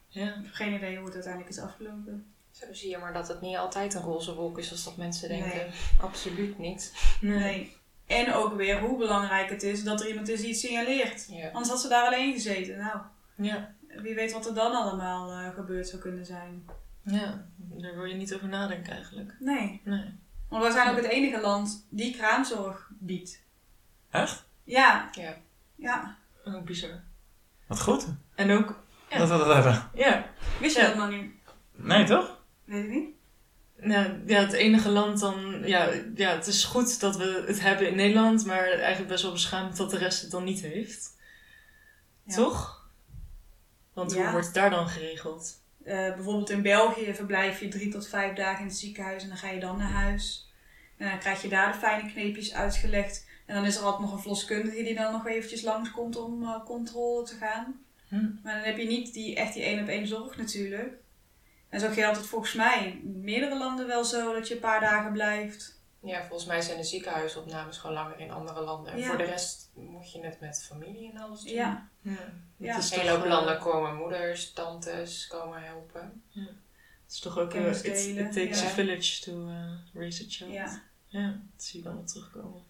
ja. 0.08 0.28
Ik 0.28 0.34
heb 0.44 0.54
geen 0.54 0.74
idee 0.74 0.96
hoe 0.96 1.06
het 1.06 1.14
uiteindelijk 1.14 1.54
is 1.54 1.60
afgelopen. 1.62 2.34
Zo 2.60 2.66
zie 2.74 2.90
je 2.90 2.98
maar 2.98 3.14
dat 3.14 3.28
het 3.28 3.42
niet 3.42 3.58
altijd 3.58 3.94
een 3.94 4.02
roze 4.02 4.36
wolk 4.36 4.58
is 4.58 4.72
als 4.72 4.84
dat 4.84 4.98
mensen 4.98 5.30
denken. 5.30 5.58
Nee. 5.58 5.70
Absoluut 6.02 6.58
niet. 6.58 6.94
Nee. 7.22 7.78
En 8.08 8.34
ook 8.34 8.54
weer 8.56 8.80
hoe 8.80 8.98
belangrijk 8.98 9.50
het 9.50 9.64
is 9.64 9.84
dat 9.84 10.02
er 10.02 10.08
iemand 10.08 10.28
is 10.30 10.40
die 10.40 10.50
het 10.50 10.60
signaleert. 10.60 11.26
Ja. 11.30 11.48
Anders 11.48 11.70
had 11.70 11.82
ze 11.82 11.88
daar 11.88 12.06
alleen 12.06 12.34
gezeten. 12.34 12.78
Nou, 12.78 13.00
Ja. 13.36 13.76
wie 14.02 14.16
weet 14.16 14.32
wat 14.32 14.48
er 14.48 14.54
dan 14.54 14.72
allemaal 14.72 15.32
eh, 15.32 15.54
gebeurd 15.54 15.88
zou 15.88 16.02
kunnen 16.02 16.26
zijn. 16.26 16.66
Ja, 17.04 17.46
daar 17.58 17.96
wil 17.96 18.06
je 18.06 18.16
niet 18.16 18.34
over 18.34 18.48
nadenken 18.48 18.94
eigenlijk. 18.94 19.36
Nee. 19.40 19.82
Nee. 19.84 20.14
Want 20.50 20.64
wij 20.64 20.72
zijn 20.72 20.90
ook 20.90 20.96
het 20.96 21.06
enige 21.12 21.42
land 21.42 21.86
die 21.90 22.16
kraamzorg 22.16 22.90
biedt. 23.00 23.42
Echt? 24.10 24.46
Ja. 24.64 25.10
Ja. 25.12 25.36
Ja. 25.76 26.18
Oh, 26.46 26.62
bizar. 26.64 27.04
Wat 27.68 27.82
goed 27.82 28.08
En 28.36 28.52
ook, 28.52 28.84
Ja. 29.10 29.18
dat 29.18 29.30
we 29.30 29.38
dat 29.38 29.54
hebben. 29.54 29.90
ja, 29.94 30.26
Wist 30.60 30.76
je 30.76 30.82
Ja. 30.82 30.88
dat 30.88 30.96
nog 30.98 31.10
niet? 31.10 31.32
Nee, 31.72 32.06
toch? 32.06 32.38
Weet 32.70 32.84
ik 32.84 32.90
niet. 32.90 33.10
nou, 33.76 34.22
ja, 34.26 34.40
het 34.40 34.54
enige 34.54 34.90
land 34.90 35.20
dan, 35.20 35.62
ja, 35.66 35.90
ja, 36.16 36.36
het 36.36 36.48
is 36.48 36.64
goed 36.64 37.00
dat 37.00 37.18
we 37.18 37.44
het 37.48 37.62
hebben 37.62 37.88
in 37.88 37.96
Nederland, 37.96 38.46
maar 38.46 38.68
eigenlijk 38.68 39.08
best 39.08 39.24
wel 39.24 39.32
beschaamd 39.32 39.78
dat 39.78 39.92
de 39.92 39.98
rest 39.98 40.22
het 40.22 40.32
dan 40.32 40.44
niet 40.44 40.62
heeft. 40.62 41.18
Ja. 42.24 42.36
Toch? 42.36 42.90
Want 43.94 44.14
hoe 44.14 44.32
wordt 44.32 44.46
het 44.46 44.56
daar 44.56 44.70
dan 44.70 44.88
geregeld? 44.88 45.62
Eh, 45.84 46.14
bijvoorbeeld 46.14 46.50
in 46.50 46.62
België 46.62 47.14
verblijf 47.14 47.60
je 47.60 47.68
drie 47.68 47.92
tot 47.92 48.08
vijf 48.08 48.36
dagen 48.36 48.62
in 48.62 48.68
het 48.68 48.78
ziekenhuis 48.78 49.24
en 49.24 49.30
dan 49.30 49.38
ga 49.38 49.50
je 49.50 49.60
dan 49.60 49.78
naar 49.78 49.92
huis. 49.92 50.52
En 50.98 51.10
dan 51.10 51.20
krijg 51.20 51.42
je 51.42 51.48
daar 51.48 51.72
de 51.72 51.78
fijne 51.78 52.12
kneepjes 52.12 52.54
uitgelegd. 52.54 53.28
En 53.46 53.56
dan 53.56 53.66
is 53.66 53.76
er 53.76 53.84
altijd 53.84 54.02
nog 54.02 54.12
een 54.12 54.20
verloskundige 54.20 54.84
die 54.84 54.96
dan 54.96 55.12
nog 55.12 55.28
eventjes 55.28 55.62
langskomt 55.62 56.16
om 56.16 56.44
eh, 56.44 56.66
controle 56.66 57.26
te 57.26 57.36
gaan. 57.36 57.82
Hm. 58.08 58.30
Maar 58.44 58.56
dan 58.56 58.64
heb 58.64 58.78
je 58.78 58.88
niet 58.88 59.14
die, 59.14 59.36
echt 59.36 59.54
die 59.54 59.64
één 59.64 59.82
op 59.82 59.88
één 59.88 60.08
zorg 60.08 60.38
natuurlijk. 60.38 60.94
En 61.70 61.80
zo 61.80 61.90
geldt 61.90 62.18
het 62.18 62.26
volgens 62.28 62.54
mij 62.54 62.86
in 63.04 63.20
meerdere 63.22 63.58
landen 63.58 63.88
wel 63.88 64.04
zo 64.04 64.34
dat 64.34 64.48
je 64.48 64.54
een 64.54 64.60
paar 64.60 64.80
dagen 64.80 65.12
blijft. 65.12 65.78
ja, 66.02 66.20
volgens 66.20 66.46
mij 66.46 66.62
zijn 66.62 66.78
de 66.78 66.84
ziekenhuisopnames 66.84 67.78
gewoon 67.78 67.96
langer 67.96 68.20
in 68.20 68.32
andere 68.32 68.62
landen. 68.62 68.92
En 68.94 69.00
Ja. 69.00 69.08
voor 69.08 69.18
de 69.18 69.24
rest 69.24 69.70
moet 69.74 70.12
je 70.12 70.22
het 70.22 70.40
met 70.40 70.64
familie 70.64 71.12
en 71.12 71.18
alles 71.18 71.44
doen. 71.44 71.54
Ja, 71.54 71.90
Ja, 72.02 72.18
Ja. 72.58 72.78
Is 72.78 72.92
In 72.92 73.00
een 73.00 73.08
hoop 73.08 73.24
eh, 73.24 73.30
landen 73.30 73.60
komen 73.60 73.96
moeders, 73.96 74.54
tantes 74.54 75.28
komen 75.28 75.62
helpen. 75.64 76.24
Het 76.34 77.18
is 77.18 77.20
toch 77.20 77.38
ook, 77.38 77.54
uh, 77.54 77.62
Kennis 77.62 77.82
it, 77.82 78.18
it 78.18 78.32
takes 78.34 78.62
ja. 78.62 78.68
a 78.68 78.70
village 78.70 79.22
to 79.22 79.48
uh, 79.48 79.72
raise 79.94 80.24
a 80.24 80.26
child. 80.30 80.52
ja. 80.54 80.82
Ja, 81.08 81.28
dat 81.28 81.64
zie 81.64 81.80
je 81.80 81.86
dan 81.86 81.96
wel 81.96 82.06
terugkomen. 82.06 82.64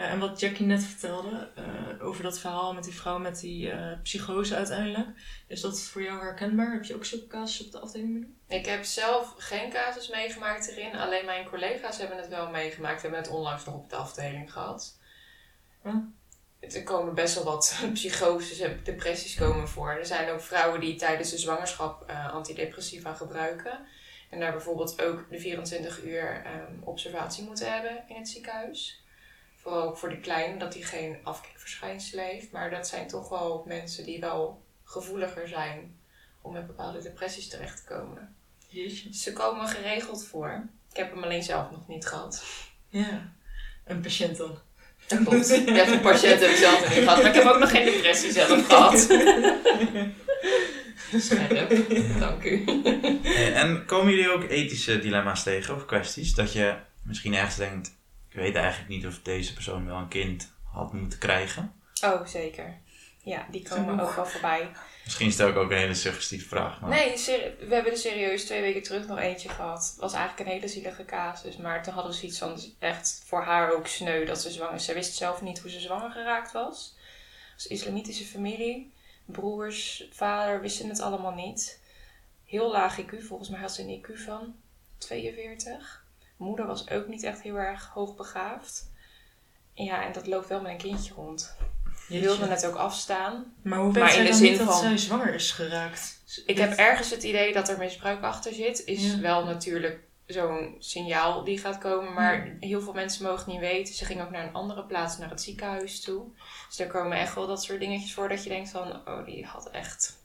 Ja, 0.00 0.06
en 0.06 0.18
wat 0.18 0.40
Jackie 0.40 0.66
net 0.66 0.84
vertelde 0.84 1.48
eh, 1.54 2.06
over 2.06 2.22
dat 2.22 2.38
verhaal 2.38 2.74
met 2.74 2.84
die 2.84 2.94
vrouw 2.94 3.18
met 3.18 3.40
die 3.40 3.70
eh, 3.70 4.00
psychose 4.02 4.56
uiteindelijk. 4.56 5.08
Is 5.46 5.60
dat 5.60 5.80
voor 5.80 6.02
jou 6.02 6.20
herkenbaar? 6.20 6.72
Heb 6.72 6.84
je 6.84 6.94
ook 6.94 7.04
zulke 7.04 7.26
casus 7.26 7.66
op 7.66 7.72
de 7.72 7.78
afdeling? 7.78 8.26
Ik 8.48 8.66
heb 8.66 8.84
zelf 8.84 9.34
geen 9.36 9.70
casus 9.70 10.08
meegemaakt 10.08 10.68
erin, 10.68 10.96
alleen 10.96 11.24
mijn 11.24 11.48
collega's 11.48 11.98
hebben 11.98 12.16
het 12.16 12.28
wel 12.28 12.50
meegemaakt. 12.50 13.02
We 13.02 13.08
hebben 13.08 13.20
het 13.20 13.30
onlangs 13.30 13.64
nog 13.64 13.74
op 13.74 13.90
de 13.90 13.96
afdeling 13.96 14.52
gehad. 14.52 14.98
Er 16.60 16.82
komen 16.82 17.14
best 17.14 17.34
wel 17.34 17.44
wat 17.44 17.78
psychoses 17.92 18.58
en 18.58 18.80
depressies 18.84 19.34
komen 19.34 19.68
voor. 19.68 19.90
Er 19.90 20.06
zijn 20.06 20.30
ook 20.30 20.40
vrouwen 20.40 20.80
die 20.80 20.96
tijdens 20.96 21.30
de 21.30 21.38
zwangerschap 21.38 22.04
eh, 22.06 22.32
antidepressiva 22.32 23.14
gebruiken. 23.14 23.86
En 24.30 24.40
daar 24.40 24.52
bijvoorbeeld 24.52 25.02
ook 25.02 25.26
de 25.30 25.40
24 25.40 26.04
uur 26.04 26.42
ehm, 26.44 26.82
observatie 26.82 27.44
moeten 27.44 27.72
hebben 27.72 28.04
in 28.08 28.16
het 28.16 28.28
ziekenhuis. 28.28 28.99
Vooral 29.62 29.82
ook 29.82 29.96
voor 29.96 30.08
de 30.08 30.20
kleine, 30.20 30.58
dat 30.58 30.72
die 30.72 30.84
geen 30.84 31.18
afkikverschijnselen 31.22 32.24
heeft. 32.24 32.52
Maar 32.52 32.70
dat 32.70 32.88
zijn 32.88 33.08
toch 33.08 33.28
wel 33.28 33.64
mensen 33.66 34.04
die 34.04 34.20
wel 34.20 34.62
gevoeliger 34.84 35.48
zijn 35.48 35.98
om 36.40 36.52
met 36.52 36.66
bepaalde 36.66 37.02
depressies 37.02 37.48
terecht 37.48 37.76
te 37.76 37.94
komen. 37.94 38.34
Jeetje. 38.68 39.14
Ze 39.14 39.32
komen 39.32 39.68
geregeld 39.68 40.24
voor. 40.24 40.68
Ik 40.90 40.96
heb 40.96 41.10
hem 41.10 41.22
alleen 41.22 41.42
zelf 41.42 41.70
nog 41.70 41.88
niet 41.88 42.06
gehad. 42.06 42.44
Ja. 42.88 43.32
Een 43.84 44.00
patiënt 44.00 44.36
dan. 44.36 44.58
Dat 45.06 45.24
klopt. 45.24 45.50
Ik 45.50 45.68
heb 45.68 45.86
een 45.88 46.00
patiënt 46.00 46.40
heb 46.40 46.50
ik 46.50 46.56
zelf 46.56 46.80
nog 46.80 46.88
niet 46.88 46.98
gehad. 46.98 47.22
Maar 47.22 47.26
ik 47.26 47.34
heb 47.34 47.46
ook 47.46 47.58
nog 47.58 47.70
geen 47.70 47.84
depressie 47.84 48.32
zelf 48.32 48.66
gehad. 48.66 48.98
Scherp. 51.18 51.70
Dank 52.18 52.44
u. 52.44 52.64
Hey, 53.22 53.52
en 53.52 53.84
komen 53.86 54.10
jullie 54.14 54.30
ook 54.30 54.42
ethische 54.42 54.98
dilemma's 54.98 55.42
tegen 55.42 55.74
of 55.74 55.84
kwesties? 55.84 56.34
Dat 56.34 56.52
je 56.52 56.74
misschien 57.02 57.34
ergens 57.34 57.56
denkt, 57.56 57.96
ik 58.30 58.36
weet 58.36 58.54
eigenlijk 58.54 58.88
niet 58.88 59.06
of 59.06 59.20
deze 59.22 59.54
persoon 59.54 59.86
wel 59.86 59.96
een 59.96 60.08
kind 60.08 60.52
had 60.64 60.92
moeten 60.92 61.18
krijgen. 61.18 61.72
Oh, 62.04 62.26
zeker. 62.26 62.78
Ja, 63.22 63.46
die 63.50 63.68
komen 63.68 63.88
Genoeg. 63.88 64.08
ook 64.08 64.14
wel 64.14 64.26
voorbij. 64.26 64.70
Misschien 65.04 65.32
stel 65.32 65.48
ik 65.48 65.56
ook 65.56 65.70
een 65.70 65.76
hele 65.76 65.94
suggestieve 65.94 66.48
vraag. 66.48 66.80
Maar... 66.80 66.90
Nee, 66.90 67.14
we 67.58 67.74
hebben 67.74 67.92
er 67.92 67.98
serieus 67.98 68.44
twee 68.44 68.60
weken 68.60 68.82
terug 68.82 69.06
nog 69.06 69.18
eentje 69.18 69.48
gehad. 69.48 69.88
Het 69.90 70.00
was 70.00 70.12
eigenlijk 70.12 70.48
een 70.48 70.54
hele 70.54 70.68
zielige 70.68 71.04
casus. 71.04 71.56
Maar 71.56 71.82
toen 71.82 71.94
hadden 71.94 72.14
ze 72.14 72.26
iets 72.26 72.38
van 72.38 72.60
echt 72.78 73.22
voor 73.26 73.42
haar 73.42 73.72
ook 73.72 73.86
sneu 73.86 74.24
dat 74.24 74.40
ze 74.40 74.50
zwanger 74.50 74.74
is. 74.74 74.84
Ze 74.84 74.94
wist 74.94 75.14
zelf 75.16 75.42
niet 75.42 75.58
hoe 75.58 75.70
ze 75.70 75.80
zwanger 75.80 76.10
geraakt 76.10 76.52
was. 76.52 76.96
Als 77.54 77.66
islamitische 77.66 78.24
familie. 78.24 78.92
Broers, 79.24 80.08
vader 80.12 80.60
wisten 80.60 80.88
het 80.88 81.00
allemaal 81.00 81.34
niet. 81.34 81.80
Heel 82.44 82.70
laag 82.70 83.00
IQ. 83.00 83.22
Volgens 83.22 83.48
mij 83.48 83.60
had 83.60 83.74
ze 83.74 83.82
een 83.82 84.04
IQ 84.04 84.24
van 84.24 84.54
42. 84.98 85.99
Moeder 86.40 86.66
was 86.66 86.90
ook 86.90 87.06
niet 87.08 87.22
echt 87.22 87.42
heel 87.42 87.56
erg 87.56 87.90
hoogbegaafd. 87.94 88.90
Ja, 89.74 90.04
en 90.04 90.12
dat 90.12 90.26
loopt 90.26 90.48
wel 90.48 90.60
met 90.60 90.70
een 90.70 90.78
kindje 90.78 91.14
rond. 91.14 91.56
Je 92.08 92.20
wilde 92.20 92.46
het 92.46 92.66
ook 92.66 92.74
afstaan. 92.74 93.54
Maar 93.62 93.78
hoe 93.78 93.92
weet 93.92 94.10
zij 94.10 94.18
in 94.18 94.24
de 94.30 94.32
zin 94.36 94.50
niet 94.50 94.58
dat 94.58 94.68
van- 94.68 94.78
zij 94.78 94.98
zwanger 94.98 95.34
is 95.34 95.50
geraakt? 95.52 96.22
Ik 96.46 96.58
heb 96.58 96.72
ergens 96.72 97.10
het 97.10 97.22
idee 97.22 97.52
dat 97.52 97.68
er 97.68 97.78
misbruik 97.78 98.22
achter 98.22 98.52
zit. 98.52 98.84
Is 98.84 99.12
Ja. 99.12 99.18
wel 99.20 99.44
natuurlijk 99.44 100.00
zo'n 100.26 100.76
signaal 100.78 101.44
die 101.44 101.58
gaat 101.58 101.78
komen. 101.78 102.12
Maar 102.12 102.56
heel 102.60 102.80
veel 102.80 102.92
mensen 102.92 103.24
mogen 103.24 103.52
niet 103.52 103.60
weten. 103.60 103.94
Ze 103.94 104.04
ging 104.04 104.22
ook 104.22 104.30
naar 104.30 104.44
een 104.46 104.52
andere 104.54 104.84
plaats, 104.84 105.18
naar 105.18 105.30
het 105.30 105.42
ziekenhuis 105.42 106.00
toe. 106.00 106.24
Dus 106.68 106.78
er 106.78 106.86
komen 106.86 107.18
echt 107.18 107.34
wel 107.34 107.46
dat 107.46 107.62
soort 107.62 107.80
dingetjes 107.80 108.14
voor 108.14 108.28
dat 108.28 108.42
je 108.42 108.48
denkt 108.48 108.70
van... 108.70 109.08
Oh, 109.08 109.24
die 109.24 109.44
had 109.46 109.70
echt 109.70 110.18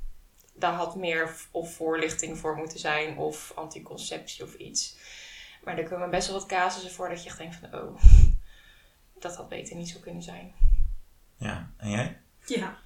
daar 0.58 0.74
had 0.74 0.96
meer 0.96 1.36
of 1.52 1.74
voorlichting 1.76 2.38
voor 2.38 2.56
moeten 2.56 2.80
zijn 2.80 3.18
of 3.18 3.52
anticonceptie 3.56 4.44
of 4.44 4.54
iets. 4.54 4.96
Maar 5.66 5.78
er 5.78 5.90
komen 5.90 6.10
best 6.10 6.28
wel 6.28 6.40
wat 6.40 6.48
casussen 6.48 6.92
voor 6.92 7.10
dat 7.10 7.24
je 7.24 7.30
echt 7.30 7.38
denkt 7.38 7.56
van 7.56 7.74
oh, 7.74 8.02
dat 9.20 9.36
had 9.36 9.50
beter 9.50 9.76
niet 9.76 9.90
zo 9.90 10.00
kunnen 10.00 10.24
zijn. 10.24 10.54
Ja, 11.38 11.70
en 11.78 11.90
jij? 11.90 12.18
Ja, 12.46 12.78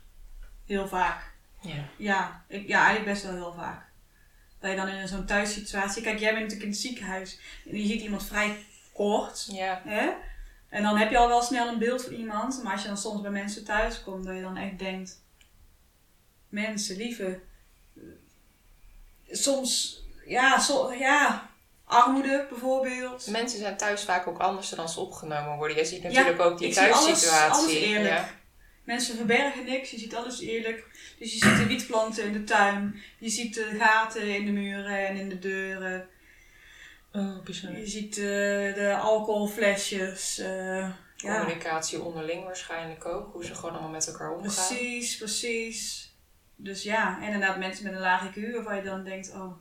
heel 0.65 0.87
vaak. 0.87 1.31
Ja. 1.61 1.83
Ja, 1.97 2.43
ik, 2.47 2.67
ja, 2.67 2.77
eigenlijk 2.77 3.05
best 3.05 3.23
wel 3.23 3.33
heel 3.33 3.53
vaak. 3.53 3.87
Dat 4.59 4.69
je 4.71 4.77
dan 4.77 4.87
in 4.87 5.07
zo'n 5.07 5.25
thuissituatie... 5.25 6.01
Kijk, 6.01 6.19
jij 6.19 6.33
bent 6.33 6.43
natuurlijk 6.43 6.65
in 6.65 6.71
het 6.71 6.79
ziekenhuis. 6.79 7.39
En 7.65 7.77
je 7.77 7.87
ziet 7.87 8.01
iemand 8.01 8.25
vrij 8.25 8.65
kort. 8.93 9.47
Ja, 9.51 9.81
Hè? 9.85 10.11
En 10.69 10.83
dan 10.83 10.97
heb 10.97 11.09
je 11.09 11.17
al 11.17 11.27
wel 11.27 11.41
snel 11.41 11.67
een 11.67 11.79
beeld 11.79 12.03
van 12.03 12.13
iemand. 12.13 12.63
Maar 12.63 12.71
als 12.71 12.81
je 12.81 12.87
dan 12.87 12.97
soms 12.97 13.21
bij 13.21 13.31
mensen 13.31 13.63
thuis 13.63 14.03
komt, 14.03 14.25
dat 14.25 14.35
je 14.35 14.41
dan 14.41 14.57
echt 14.57 14.79
denkt... 14.79 15.21
Mensen, 16.49 16.97
lieve. 16.97 17.39
Soms, 19.29 20.03
ja, 20.25 20.59
so, 20.59 20.93
ja, 20.93 21.49
armoede 21.89 22.45
bijvoorbeeld. 22.49 23.27
mensen 23.27 23.59
zijn 23.59 23.77
thuis 23.77 24.03
vaak 24.03 24.27
ook 24.27 24.39
anders 24.39 24.69
dan 24.69 24.89
ze 24.89 24.99
opgenomen 24.99 25.57
worden. 25.57 25.77
Je 25.77 25.85
ziet 25.85 26.03
natuurlijk 26.03 26.41
ook 26.41 26.57
die 26.57 26.67
ik 26.67 26.73
zie 26.73 26.81
alles, 26.83 27.05
thuissituatie. 27.05 27.61
alles 27.61 27.73
eerlijk. 27.73 28.13
Ja. 28.13 28.29
Mensen 28.83 29.15
verbergen 29.15 29.65
niks, 29.65 29.91
je 29.91 29.97
ziet 29.99 30.15
alles 30.15 30.39
eerlijk. 30.41 30.85
Dus 31.19 31.33
je 31.33 31.39
ziet 31.39 31.57
de 31.57 31.67
wietplanten 31.67 32.23
in 32.23 32.33
de 32.33 32.43
tuin. 32.43 33.01
Je 33.19 33.29
ziet 33.29 33.53
de 33.53 33.75
gaten 33.79 34.35
in 34.35 34.45
de 34.45 34.51
muren 34.51 35.07
en 35.07 35.15
in 35.15 35.29
de 35.29 35.39
deuren. 35.39 36.07
Oh, 37.13 37.43
bizar. 37.43 37.77
Je 37.77 37.87
ziet 37.87 38.17
eh, 38.17 38.23
de 38.73 38.97
alcoholflesjes. 39.01 40.37
eh, 40.37 40.89
ja, 41.15 41.39
Communicatie 41.39 42.01
onderling 42.01 42.43
waarschijnlijk 42.43 43.05
ook. 43.05 43.33
Hoe 43.33 43.45
ze 43.45 43.55
gewoon 43.55 43.71
allemaal 43.71 43.89
met 43.91 44.07
elkaar 44.07 44.31
omgaan. 44.31 44.65
precies, 44.67 45.17
precies. 45.17 46.13
Dus 46.55 46.83
ja, 46.83 47.17
en 47.21 47.23
inderdaad 47.25 47.57
mensen 47.57 47.83
met 47.83 47.93
een 47.93 47.99
laag 47.99 48.35
IQ 48.35 48.53
waarvan 48.53 48.75
je 48.75 48.81
dan 48.81 49.03
denkt, 49.03 49.31
oh, 49.33 49.51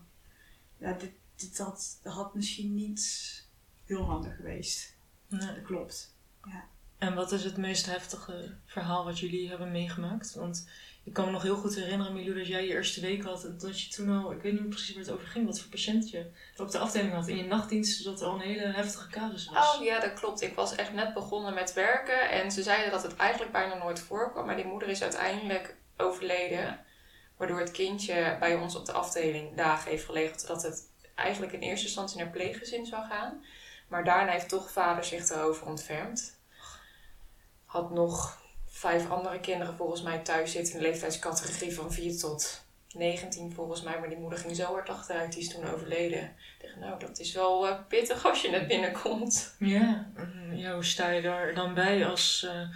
ja, 0.79 0.93
dit, 0.93 1.11
dit 1.38 1.59
had, 1.59 1.98
dat 2.03 2.12
had 2.12 2.35
misschien 2.35 2.74
niet 2.74 3.44
heel 3.85 4.05
handig 4.05 4.37
geweest. 4.37 4.96
Nee. 5.29 5.40
Dat 5.40 5.62
klopt. 5.62 6.16
En 6.98 7.14
wat 7.14 7.33
is 7.33 7.44
het 7.44 7.57
meest 7.57 7.87
heftige 7.87 8.57
verhaal 8.66 9.05
wat 9.05 9.18
jullie 9.18 9.48
hebben 9.48 9.70
meegemaakt? 9.70 10.35
Want 10.35 10.68
ik 11.05 11.12
kan 11.12 11.24
me 11.24 11.31
nog 11.31 11.42
heel 11.42 11.57
goed 11.57 11.74
herinneren, 11.74 12.12
Milou, 12.12 12.38
dat 12.38 12.46
jij 12.46 12.66
je 12.66 12.72
eerste 12.72 13.01
week 13.01 13.22
had. 13.22 13.44
En 13.44 13.59
dat 13.59 13.81
je 13.81 13.90
toen 13.90 14.09
al, 14.09 14.33
ik 14.33 14.42
weet 14.42 14.53
niet 14.53 14.68
precies 14.68 14.94
waar 14.94 15.05
het 15.05 15.12
over 15.12 15.27
ging, 15.27 15.46
wat 15.46 15.61
voor 15.61 15.70
patiënt 15.70 16.11
je 16.11 16.31
op 16.57 16.70
de 16.70 16.79
afdeling 16.79 17.12
had. 17.12 17.29
In 17.29 17.37
je 17.37 17.44
nachtdienst, 17.44 18.05
dat 18.05 18.20
er 18.20 18.27
al 18.27 18.35
een 18.35 18.40
hele 18.40 18.66
heftige 18.66 19.09
casus 19.09 19.48
was. 19.48 19.77
Oh 19.77 19.85
ja, 19.85 20.01
dat 20.01 20.12
klopt. 20.12 20.40
Ik 20.40 20.55
was 20.55 20.74
echt 20.74 20.92
net 20.92 21.14
begonnen 21.14 21.55
met 21.55 21.72
werken. 21.72 22.31
En 22.31 22.51
ze 22.53 22.62
zeiden 22.62 22.90
dat 22.90 23.03
het 23.03 23.16
eigenlijk 23.16 23.53
bijna 23.53 23.74
nooit 23.74 24.01
voorkwam. 24.01 24.46
Maar 24.46 24.57
die 24.57 24.64
moeder 24.64 24.88
is 24.88 25.03
uiteindelijk 25.03 25.77
overleden. 25.96 26.81
Waardoor 27.37 27.61
het 27.61 27.70
kindje 27.70 28.37
bij 28.40 28.57
ons 28.57 28.74
op 28.77 28.87
de 28.87 28.92
afdeling 28.92 29.57
dagen 29.57 29.90
heeft 29.90 30.05
gelegen. 30.05 30.40
Zodat 30.40 30.62
het 30.62 30.90
eigenlijk 31.18 31.52
in 31.52 31.61
eerste 31.61 31.87
instantie 31.87 32.18
naar 32.18 32.31
pleeggezin 32.31 32.87
zou 32.87 33.07
gaan. 33.07 33.44
Maar 33.88 34.04
daarna 34.04 34.33
heeft 34.33 34.48
toch 34.48 34.70
vader 34.70 35.04
zich 35.04 35.28
erover 35.28 35.66
ontfermd. 35.66 36.38
Had 37.64 37.90
nog 37.90 38.42
vijf 38.66 39.11
andere 39.11 39.40
kinderen 39.40 39.76
volgens 39.76 40.02
mij 40.02 40.18
thuis 40.18 40.52
zitten 40.52 40.74
in 40.74 40.81
de 40.81 40.87
leeftijdscategorie 40.87 41.74
van 41.74 41.92
4 41.92 42.18
tot 42.18 42.66
19 42.92 43.52
volgens 43.52 43.83
mij. 43.83 43.98
Maar 43.98 44.09
die 44.09 44.18
moeder 44.18 44.38
ging 44.38 44.57
zo 44.57 44.72
hard 44.72 44.88
achteruit, 44.88 45.33
die 45.33 45.42
is 45.42 45.48
toen 45.48 45.70
overleden. 45.70 46.22
Ik 46.22 46.62
dacht, 46.62 46.76
nou 46.76 46.98
dat 46.98 47.18
is 47.18 47.33
wel 47.33 47.68
eh, 47.68 47.78
pittig 47.88 48.26
als 48.26 48.42
je 48.42 48.50
net 48.50 48.66
binnenkomt. 48.66 49.54
Ja, 49.59 50.11
en 50.14 50.59
ja, 50.59 50.74
hoe 50.74 50.85
sta 50.85 51.11
je 51.11 51.22
daar 51.22 51.54
dan 51.54 51.74
bij 51.74 52.07
als 52.07 52.46
eh, 52.48 52.68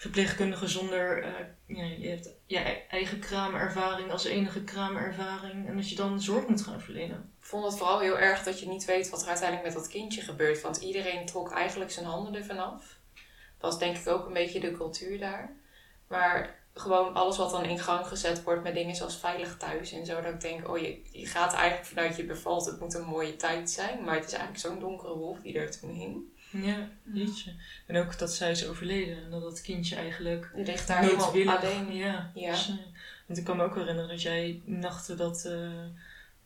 verpleegkundige 0.00 0.68
zonder 0.68 1.22
eh, 1.22 1.98
je 1.98 2.08
hebt 2.08 2.30
je 2.46 2.58
eigen 2.88 3.18
kraamervaring 3.18 4.10
als 4.10 4.24
enige 4.24 4.64
kraamervaring 4.64 5.68
en 5.68 5.76
dat 5.76 5.90
je 5.90 5.96
dan 5.96 6.20
zorg 6.20 6.46
moet 6.46 6.62
gaan 6.62 6.80
verlenen? 6.80 7.32
Ik 7.40 7.46
vond 7.46 7.64
het 7.64 7.76
vooral 7.76 8.00
heel 8.00 8.18
erg 8.18 8.42
dat 8.42 8.60
je 8.60 8.68
niet 8.68 8.84
weet 8.84 9.10
wat 9.10 9.22
er 9.22 9.28
uiteindelijk 9.28 9.68
met 9.68 9.76
dat 9.76 9.88
kindje 9.88 10.20
gebeurt. 10.20 10.60
Want 10.60 10.76
iedereen 10.76 11.26
trok 11.26 11.50
eigenlijk 11.52 11.90
zijn 11.90 12.06
handen 12.06 12.34
ervan 12.34 12.58
af. 12.58 12.98
Dat 13.58 13.72
is 13.72 13.78
denk 13.78 13.96
ik 13.96 14.08
ook 14.08 14.26
een 14.26 14.32
beetje 14.32 14.60
de 14.60 14.72
cultuur 14.72 15.18
daar. 15.18 15.56
Maar 16.08 16.64
gewoon 16.74 17.14
alles 17.14 17.36
wat 17.36 17.50
dan 17.50 17.64
in 17.64 17.78
gang 17.78 18.06
gezet 18.06 18.42
wordt 18.42 18.62
met 18.62 18.74
dingen 18.74 18.96
zoals 18.96 19.18
veilig 19.18 19.56
thuis 19.56 19.92
en 19.92 20.06
zo. 20.06 20.20
Dat 20.20 20.34
ik 20.34 20.40
denk, 20.40 20.68
oh 20.68 20.78
je, 20.78 21.02
je 21.12 21.26
gaat 21.26 21.52
eigenlijk 21.52 21.86
vanuit 21.86 22.16
je 22.16 22.24
bevalt, 22.24 22.66
het 22.66 22.80
moet 22.80 22.94
een 22.94 23.04
mooie 23.04 23.36
tijd 23.36 23.70
zijn. 23.70 24.04
Maar 24.04 24.14
het 24.14 24.26
is 24.26 24.32
eigenlijk 24.32 24.60
zo'n 24.60 24.80
donkere 24.80 25.16
wolf 25.16 25.40
die 25.40 25.58
er 25.58 25.80
toen 25.80 25.90
hing. 25.90 26.22
Ja, 26.52 26.88
jeetje. 27.12 27.52
En 27.86 27.96
ook 27.96 28.18
dat 28.18 28.32
zij 28.32 28.50
is 28.50 28.66
overleden 28.68 29.24
en 29.24 29.30
dat 29.30 29.42
dat 29.42 29.60
kindje 29.60 29.96
eigenlijk 29.96 30.50
Die 30.54 30.64
ligt 30.64 30.86
daar 30.88 31.02
helemaal 31.02 31.56
alleen. 31.56 31.92
Ja. 31.96 32.30
Ja. 32.34 32.50
Dus, 32.50 32.68
eh, 32.68 32.74
want 33.26 33.38
ik 33.38 33.44
kan 33.44 33.56
me 33.56 33.64
ook 33.64 33.74
herinneren 33.74 34.08
dat 34.10 34.22
jij 34.22 34.60
nachten 34.64 35.16
dat 35.16 35.44
eh, 35.44 35.70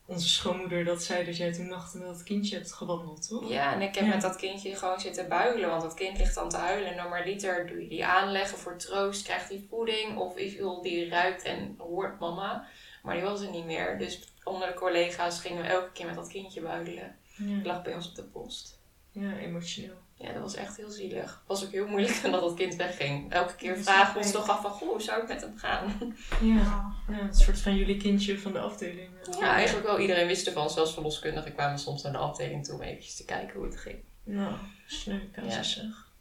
onze 0.07 0.29
schoonmoeder 0.29 0.85
dat 0.85 1.03
zei 1.03 1.25
dat 1.25 1.37
jij 1.37 1.53
toen 1.53 1.67
nachten 1.69 1.99
met 1.99 2.09
dat 2.09 2.23
kindje 2.23 2.57
hebt 2.57 2.73
gewandeld, 2.73 3.29
toch? 3.29 3.49
Ja, 3.51 3.73
en 3.75 3.81
ik 3.83 3.95
heb 3.95 4.05
Ja. 4.05 4.11
met 4.11 4.21
dat 4.21 4.37
kindje 4.37 4.77
gewoon 4.77 5.01
zitten 5.01 5.29
builen. 5.29 5.69
Want 5.69 5.83
dat 5.83 5.95
kind 5.95 6.19
ligt 6.19 6.35
dan 6.35 6.49
te 6.49 6.57
huilen. 6.57 6.91
En 6.91 6.97
normaliter 6.97 7.67
doe 7.67 7.83
je 7.83 7.89
die 7.89 8.05
aanleggen 8.07 8.59
voor 8.59 8.77
troost. 8.77 9.23
Krijgt 9.25 9.49
hij 9.49 9.65
voeding. 9.69 10.17
Of 10.19 10.35
wil 10.35 10.83
die 10.83 11.09
ruikt 11.09 11.43
en 11.43 11.75
hoort 11.79 12.19
mama. 12.21 12.67
Maar 13.03 13.15
die 13.15 13.25
was 13.25 13.41
er 13.41 13.51
niet 13.51 13.65
meer. 13.65 13.99
Dus 13.99 14.21
onder 14.43 14.69
de 14.69 14.75
collega's 14.75 15.41
gingen 15.41 15.63
we 15.63 15.69
elke 15.69 15.93
keer 15.93 16.07
met 16.07 16.15
dat 16.15 16.29
kindje 16.29 16.61
builen. 16.61 17.17
Die 17.37 17.57
Ja, 17.57 17.63
lag 17.65 17.83
bij 17.83 17.95
ons 17.95 18.09
op 18.09 18.15
de 18.15 18.23
post. 18.23 18.79
Ja 19.15 19.37
emotioneel. 19.37 20.03
Ja, 20.17 20.33
dat 20.33 20.43
was 20.43 20.55
echt 20.55 20.77
heel 20.77 20.91
zielig. 20.91 21.31
Het 21.31 21.47
was 21.47 21.65
ook 21.65 21.71
heel 21.71 21.87
moeilijk 21.87 22.23
dat 22.23 22.41
dat 22.41 22.55
kind 22.55 22.77
wegging. 22.77 23.33
Elke 23.33 23.55
keer 23.55 23.79
vragen 23.79 24.13
we 24.13 24.19
ons 24.19 24.29
ik. 24.29 24.35
toch 24.35 24.49
af 24.49 24.61
van... 24.61 24.71
Goh, 24.71 24.89
hoe 24.89 25.03
zou 25.03 25.21
het 25.21 25.29
met 25.29 25.41
hem 25.41 25.57
gaan? 25.57 26.17
Ja, 26.41 26.93
ja 27.09 27.21
een 27.21 27.35
soort 27.35 27.61
van 27.61 27.77
jullie 27.77 27.97
kindje 27.97 28.39
van 28.39 28.53
de 28.53 28.59
afdeling. 28.59 29.11
Ja, 29.41 29.53
eigenlijk 29.53 29.87
wel. 29.87 29.99
Iedereen 29.99 30.27
wist 30.27 30.47
ervan. 30.47 30.71
Zelfs 30.71 30.93
verloskundigen 30.93 31.53
kwamen 31.53 31.79
soms 31.79 32.03
naar 32.03 32.13
de 32.13 32.19
afdeling 32.19 32.65
toe 32.65 32.75
om 32.75 32.83
eventjes 32.83 33.17
te 33.17 33.25
kijken 33.25 33.57
hoe 33.57 33.67
het 33.67 33.77
ging. 33.77 33.99
Nou, 34.25 34.55
sneu 34.87 35.31
casus 35.33 35.73
zeg. 35.73 36.13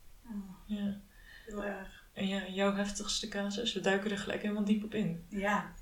Ja. 0.66 1.00
Heel 1.46 1.64
erg. 1.64 2.04
En 2.14 2.28
ja, 2.28 2.48
jouw 2.48 2.76
heftigste 2.76 3.28
casus? 3.28 3.74
We 3.74 3.80
duiken 3.80 4.12
er 4.12 4.18
gelijk 4.18 4.42
helemaal 4.42 4.64
diep 4.64 4.84
op 4.84 4.94
in. 4.94 5.26
Ja. 5.30 5.74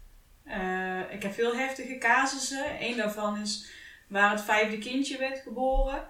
Eh, 0.44 1.14
ik 1.14 1.24
heb 1.24 1.34
veel 1.34 1.56
heftige 1.56 1.98
casussen. 1.98 2.84
Eén 2.84 2.98
daarvan 2.98 3.38
is 3.38 3.72
waar 4.08 4.32
het 4.32 4.42
vijfde 4.42 4.78
kindje 4.78 5.18
werd 5.18 5.40
geboren. 5.40 6.08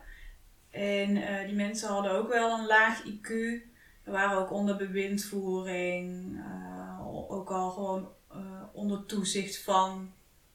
En 0.71 1.17
eh, 1.17 1.45
die 1.45 1.55
mensen 1.55 1.89
hadden 1.89 2.11
ook 2.11 2.29
wel 2.29 2.59
een 2.59 2.65
laag 2.65 3.03
IQ. 3.03 3.29
Er 4.03 4.11
waren 4.11 4.37
ook 4.37 4.51
onder 4.51 4.77
bewindvoering. 4.77 6.37
eh, 6.37 7.07
ook 7.31 7.51
al 7.51 7.71
gewoon 7.71 8.09
eh, 8.31 8.63
onder 8.73 9.05
toezicht 9.05 9.63
van... 9.63 10.13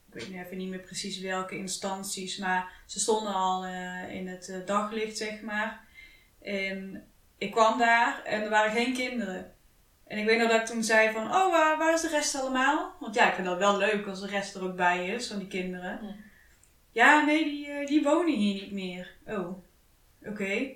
Ik 0.09 0.23
weet 0.23 0.31
nu 0.31 0.45
even 0.45 0.57
niet 0.57 0.69
meer 0.69 0.81
precies 0.81 1.21
welke 1.21 1.57
instanties. 1.57 2.39
Maar 2.39 2.83
ze 2.87 3.01
stonden 3.01 3.35
al 3.35 3.67
in 4.09 4.29
het 4.29 4.63
daglicht, 4.67 5.17
zeg 5.17 5.43
maar. 5.43 5.85
En 6.43 7.05
ik 7.39 7.51
kwam 7.51 7.79
daar 7.79 8.23
en 8.25 8.43
er 8.43 8.51
waren 8.51 8.73
geen 8.73 8.95
kinderen. 8.95 9.53
En 10.07 10.19
ik 10.19 10.27
weet 10.27 10.39
nog 10.39 10.51
dat 10.51 10.61
ik 10.61 10.67
toen 10.67 10.85
zei 10.85 11.13
van, 11.13 11.25
oh, 11.25 11.51
waar, 11.51 11.79
waar 11.79 11.95
is 11.95 12.01
de 12.01 12.09
rest 12.09 12.41
allemaal? 12.41 12.97
Want 13.01 13.15
ja, 13.15 13.29
ik 13.29 13.35
vind 13.35 13.47
dat 13.47 13.59
wel 13.59 13.77
leuk 13.77 14.07
als 14.07 14.21
de 14.21 14.27
rest 14.27 14.55
er 14.55 14.63
ook 14.63 14.77
bij 14.77 15.07
is, 15.09 15.27
van 15.27 15.39
die 15.39 15.49
kinderen. 15.49 15.99
Ja. 16.03 16.15
Ja, 16.97 17.25
nee, 17.25 17.45
die, 17.45 17.87
die 17.87 18.03
wonen 18.03 18.35
hier 18.35 18.63
niet 18.63 18.73
meer. 18.73 19.15
Oh, 19.27 19.66
oké. 20.29 20.75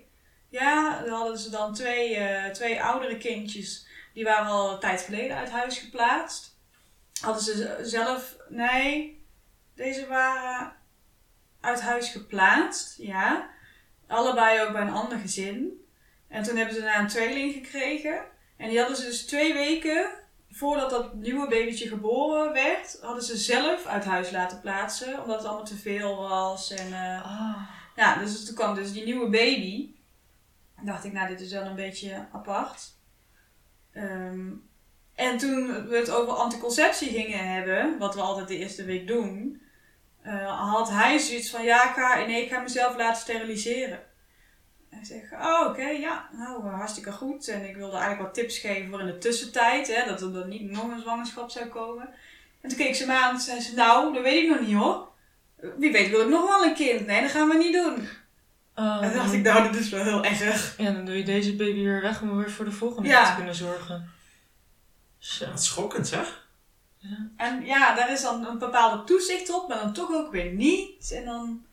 Ja, 0.48 1.02
dan 1.02 1.14
hadden 1.14 1.38
ze 1.38 1.50
dan 1.50 1.74
twee, 1.74 2.16
eh, 2.16 2.50
twee 2.50 2.82
oudere 2.82 3.18
kindjes. 3.18 3.86
Die 4.14 4.24
waren 4.24 4.46
al 4.46 4.72
een 4.72 4.80
tijd 4.80 5.00
geleden 5.00 5.36
uit 5.36 5.50
huis 5.50 5.78
geplaatst. 5.78 6.58
Hadden 7.20 7.42
ze 7.42 7.78
zelf, 7.82 8.36
nee, 8.48 9.24
deze 9.74 10.06
waren 10.06 10.72
uit 11.60 11.80
huis 11.80 12.08
geplaatst, 12.08 12.98
ja. 12.98 13.50
Allebei 14.06 14.60
ook 14.60 14.72
bij 14.72 14.80
een 14.80 14.92
ander 14.92 15.18
gezin. 15.18 15.84
En 16.28 16.42
toen 16.42 16.56
hebben 16.56 16.74
ze 16.74 16.80
daar 16.80 16.98
een 16.98 17.06
tweeling 17.06 17.52
gekregen. 17.52 18.24
En 18.56 18.68
die 18.68 18.78
hadden 18.78 18.96
ze 18.96 19.04
dus 19.04 19.26
twee 19.26 19.52
weken 19.52 20.10
voordat 20.50 20.90
dat 20.90 21.14
nieuwe 21.14 21.48
babytje 21.48 21.88
geboren 21.88 22.52
werd, 22.52 22.98
hadden 23.00 23.22
ze 23.22 23.36
zelf 23.36 23.86
uit 23.86 24.04
huis 24.04 24.30
laten 24.30 24.60
plaatsen. 24.60 25.22
Omdat 25.22 25.36
het 25.36 25.46
allemaal 25.46 25.64
te 25.64 25.76
veel 25.76 26.16
was. 26.16 26.70
En, 26.70 26.92
Ah. 27.22 27.79
Ja, 27.96 28.18
dus 28.18 28.44
toen 28.44 28.54
kwam 28.54 28.74
dus 28.74 28.92
die 28.92 29.04
nieuwe 29.04 29.28
baby. 29.28 29.94
En 30.76 30.86
dacht 30.86 31.04
ik, 31.04 31.12
nou, 31.12 31.28
dit 31.28 31.40
is 31.40 31.52
wel 31.52 31.64
een 31.64 31.74
beetje 31.74 32.26
apart. 32.32 32.92
Ehm, 33.92 34.48
en 35.14 35.38
toen 35.38 35.88
we 35.88 35.96
het 35.96 36.10
over 36.10 36.32
anticonceptie 36.32 37.10
gingen 37.10 37.52
hebben, 37.52 37.98
wat 37.98 38.14
we 38.14 38.20
altijd 38.20 38.48
de 38.48 38.56
eerste 38.56 38.84
week 38.84 39.06
doen, 39.06 39.62
eh, 40.22 40.72
had 40.72 40.90
hij 40.90 41.18
zoiets 41.18 41.50
van, 41.50 41.64
ja, 41.64 41.88
ik 41.88 41.94
ga, 41.94 42.26
nee, 42.26 42.42
ik 42.42 42.52
ga 42.52 42.60
mezelf 42.60 42.96
laten 42.96 43.20
steriliseren. 43.20 44.02
En 44.90 44.98
ik 44.98 45.04
zeg, 45.04 45.32
oh, 45.32 45.66
oké, 45.68 45.88
ja, 45.88 46.28
nou, 46.32 46.66
hartstikke 46.66 47.12
goed. 47.12 47.48
En 47.48 47.68
ik 47.68 47.76
wilde 47.76 47.96
eigenlijk 47.96 48.22
wat 48.22 48.34
tips 48.34 48.58
geven 48.58 48.90
voor 48.90 49.00
in 49.00 49.06
de 49.06 49.18
tussentijd, 49.18 49.94
hè, 49.94 50.04
dat 50.06 50.22
er 50.22 50.32
dan 50.32 50.48
niet 50.48 50.70
nog 50.70 50.90
een 50.90 51.00
zwangerschap 51.00 51.50
zou 51.50 51.66
komen. 51.66 52.08
En 52.60 52.68
toen 52.68 52.78
keek 52.78 52.94
ze 52.94 53.06
me 53.06 53.12
aan 53.12 53.34
en 53.34 53.40
zei 53.40 53.60
ze, 53.60 53.74
nou, 53.74 54.14
dat 54.14 54.22
weet 54.22 54.42
ik 54.42 54.48
nog 54.48 54.60
niet 54.60 54.76
hoor. 54.76 55.08
Wie 55.78 55.92
weet 55.92 56.10
wil 56.10 56.20
ik 56.20 56.28
nog 56.28 56.46
wel 56.48 56.64
een 56.64 56.74
kind. 56.74 57.06
Nee, 57.06 57.20
dat 57.22 57.30
gaan 57.30 57.48
we 57.48 57.56
niet 57.56 57.72
doen. 57.72 58.08
Ah, 58.74 59.02
En 59.02 59.10
toen 59.10 59.18
dacht 59.18 59.32
ik, 59.32 59.42
nou, 59.42 59.70
dit 59.72 59.80
is 59.80 59.88
wel 59.90 60.04
heel 60.04 60.24
erg. 60.24 60.74
Ja, 60.78 60.90
dan 60.90 61.04
doe 61.04 61.16
je 61.16 61.24
deze 61.24 61.56
baby 61.56 61.82
weer 61.82 62.00
weg 62.00 62.22
om 62.22 62.36
weer 62.36 62.50
voor 62.50 62.64
de 62.64 62.70
volgende 62.72 63.08
Ja. 63.08 63.30
te 63.30 63.36
kunnen 63.36 63.54
zorgen. 63.54 64.10
Zo. 65.18 65.46
Wat 65.46 65.64
schokkend 65.64 66.08
zeg. 66.08 66.48
Ja. 66.98 67.28
En 67.36 67.64
ja, 67.64 67.94
daar 67.94 68.12
is 68.12 68.22
dan 68.22 68.46
een 68.46 68.58
bepaalde 68.58 69.04
toezicht 69.04 69.50
op, 69.54 69.68
maar 69.68 69.78
dan 69.78 69.92
toch 69.92 70.10
ook 70.12 70.30
weer 70.32 70.52
niet. 70.52 71.12
En 71.12 71.24
dan 71.24 71.64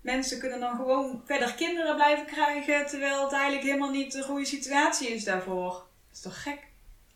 mensen 0.00 0.38
kunnen 0.40 0.60
dan 0.60 0.76
gewoon 0.76 1.22
verder 1.26 1.54
kinderen 1.54 1.94
blijven 1.94 2.26
krijgen, 2.26 2.86
terwijl 2.86 3.22
het 3.22 3.32
eigenlijk 3.32 3.62
helemaal 3.64 3.90
niet 3.90 4.12
de 4.12 4.22
goede 4.22 4.44
situatie 4.44 5.08
is 5.08 5.24
daarvoor. 5.24 5.70
Dat 5.72 5.84
is 6.12 6.20
toch 6.20 6.42
gek? 6.42 6.58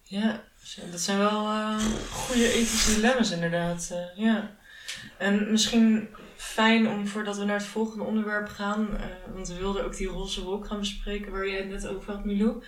Ja, 0.02 0.42
dat 0.90 1.00
zijn 1.00 1.18
wel 1.18 1.46
eh, 1.46 1.79
goede 2.12 2.52
ethische 2.52 2.94
dilemma's 2.94 3.31
inderdaad. 3.31 3.88
eh, 3.92 4.24
ja. 4.24 4.55
En 5.19 5.51
misschien 5.51 6.09
fijn 6.37 6.88
om 6.88 7.07
voordat 7.07 7.37
we 7.37 7.45
naar 7.45 7.59
het 7.59 7.66
volgende 7.66 8.05
onderwerp 8.05 8.49
gaan, 8.49 8.97
eh, 8.97 9.07
want 9.35 9.49
we 9.49 9.59
wilden 9.59 9.85
ook 9.85 9.97
die 9.97 10.07
roze 10.07 10.45
wolk 10.45 10.66
gaan 10.66 10.79
bespreken 10.79 11.33
waar 11.33 11.49
jij 11.49 11.59
het 11.59 11.69
net 11.69 11.87
over 11.87 12.12
had, 12.12 12.25
Milou. 12.25 12.62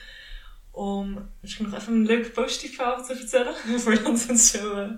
Om 0.70 1.30
misschien 1.40 1.68
nog 1.68 1.80
even 1.80 1.92
een 1.92 2.06
leuk 2.06 2.32
positief 2.32 2.74
verhaal 2.74 3.04
te 3.04 3.16
vertellen, 3.16 3.54
voordat 3.80 4.26
het 4.26 4.40
zo 4.40 4.74
eh, 4.76 4.90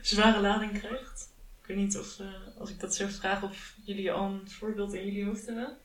zware 0.00 0.40
lading 0.40 0.78
krijgt. 0.78 1.30
Ik 1.60 1.66
weet 1.66 1.76
niet 1.76 1.98
of, 1.98 2.18
eh, 2.18 2.26
als 2.58 2.70
ik 2.70 2.80
dat 2.80 2.94
zo 2.94 3.06
vraag, 3.08 3.42
of 3.42 3.74
jullie 3.84 4.12
al 4.12 4.24
een 4.24 4.50
voorbeeld 4.50 4.92
in 4.94 5.04
jullie 5.04 5.24
hoofd 5.24 5.46
hebben. 5.46 5.76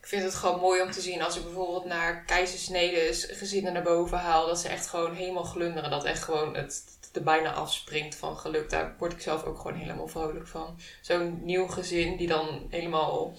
Ik 0.00 0.10
vind 0.10 0.22
het 0.22 0.34
gewoon 0.34 0.60
mooi 0.60 0.82
om 0.82 0.90
te 0.90 1.00
zien 1.00 1.22
als 1.22 1.36
ik 1.36 1.44
bijvoorbeeld 1.44 1.84
naar 1.84 2.24
keizersnedes 2.24 3.24
gezinnen 3.30 3.72
naar 3.72 3.82
boven 3.82 4.18
haal. 4.18 4.46
Dat 4.46 4.58
ze 4.58 4.68
echt 4.68 4.86
gewoon 4.86 5.14
helemaal 5.14 5.44
glunderen. 5.44 5.90
Dat 5.90 6.04
echt 6.04 6.22
gewoon 6.22 6.56
het 6.56 6.84
er 7.16 7.22
bijna 7.22 7.52
afspringt 7.52 8.14
van 8.14 8.36
geluk. 8.36 8.70
Daar 8.70 8.94
word 8.98 9.12
ik 9.12 9.20
zelf 9.20 9.44
ook 9.44 9.56
gewoon 9.56 9.76
helemaal 9.76 10.08
vrolijk 10.08 10.46
van. 10.46 10.78
Zo'n 11.00 11.40
nieuw 11.44 11.66
gezin 11.66 12.16
die 12.16 12.28
dan 12.28 12.66
helemaal 12.70 13.34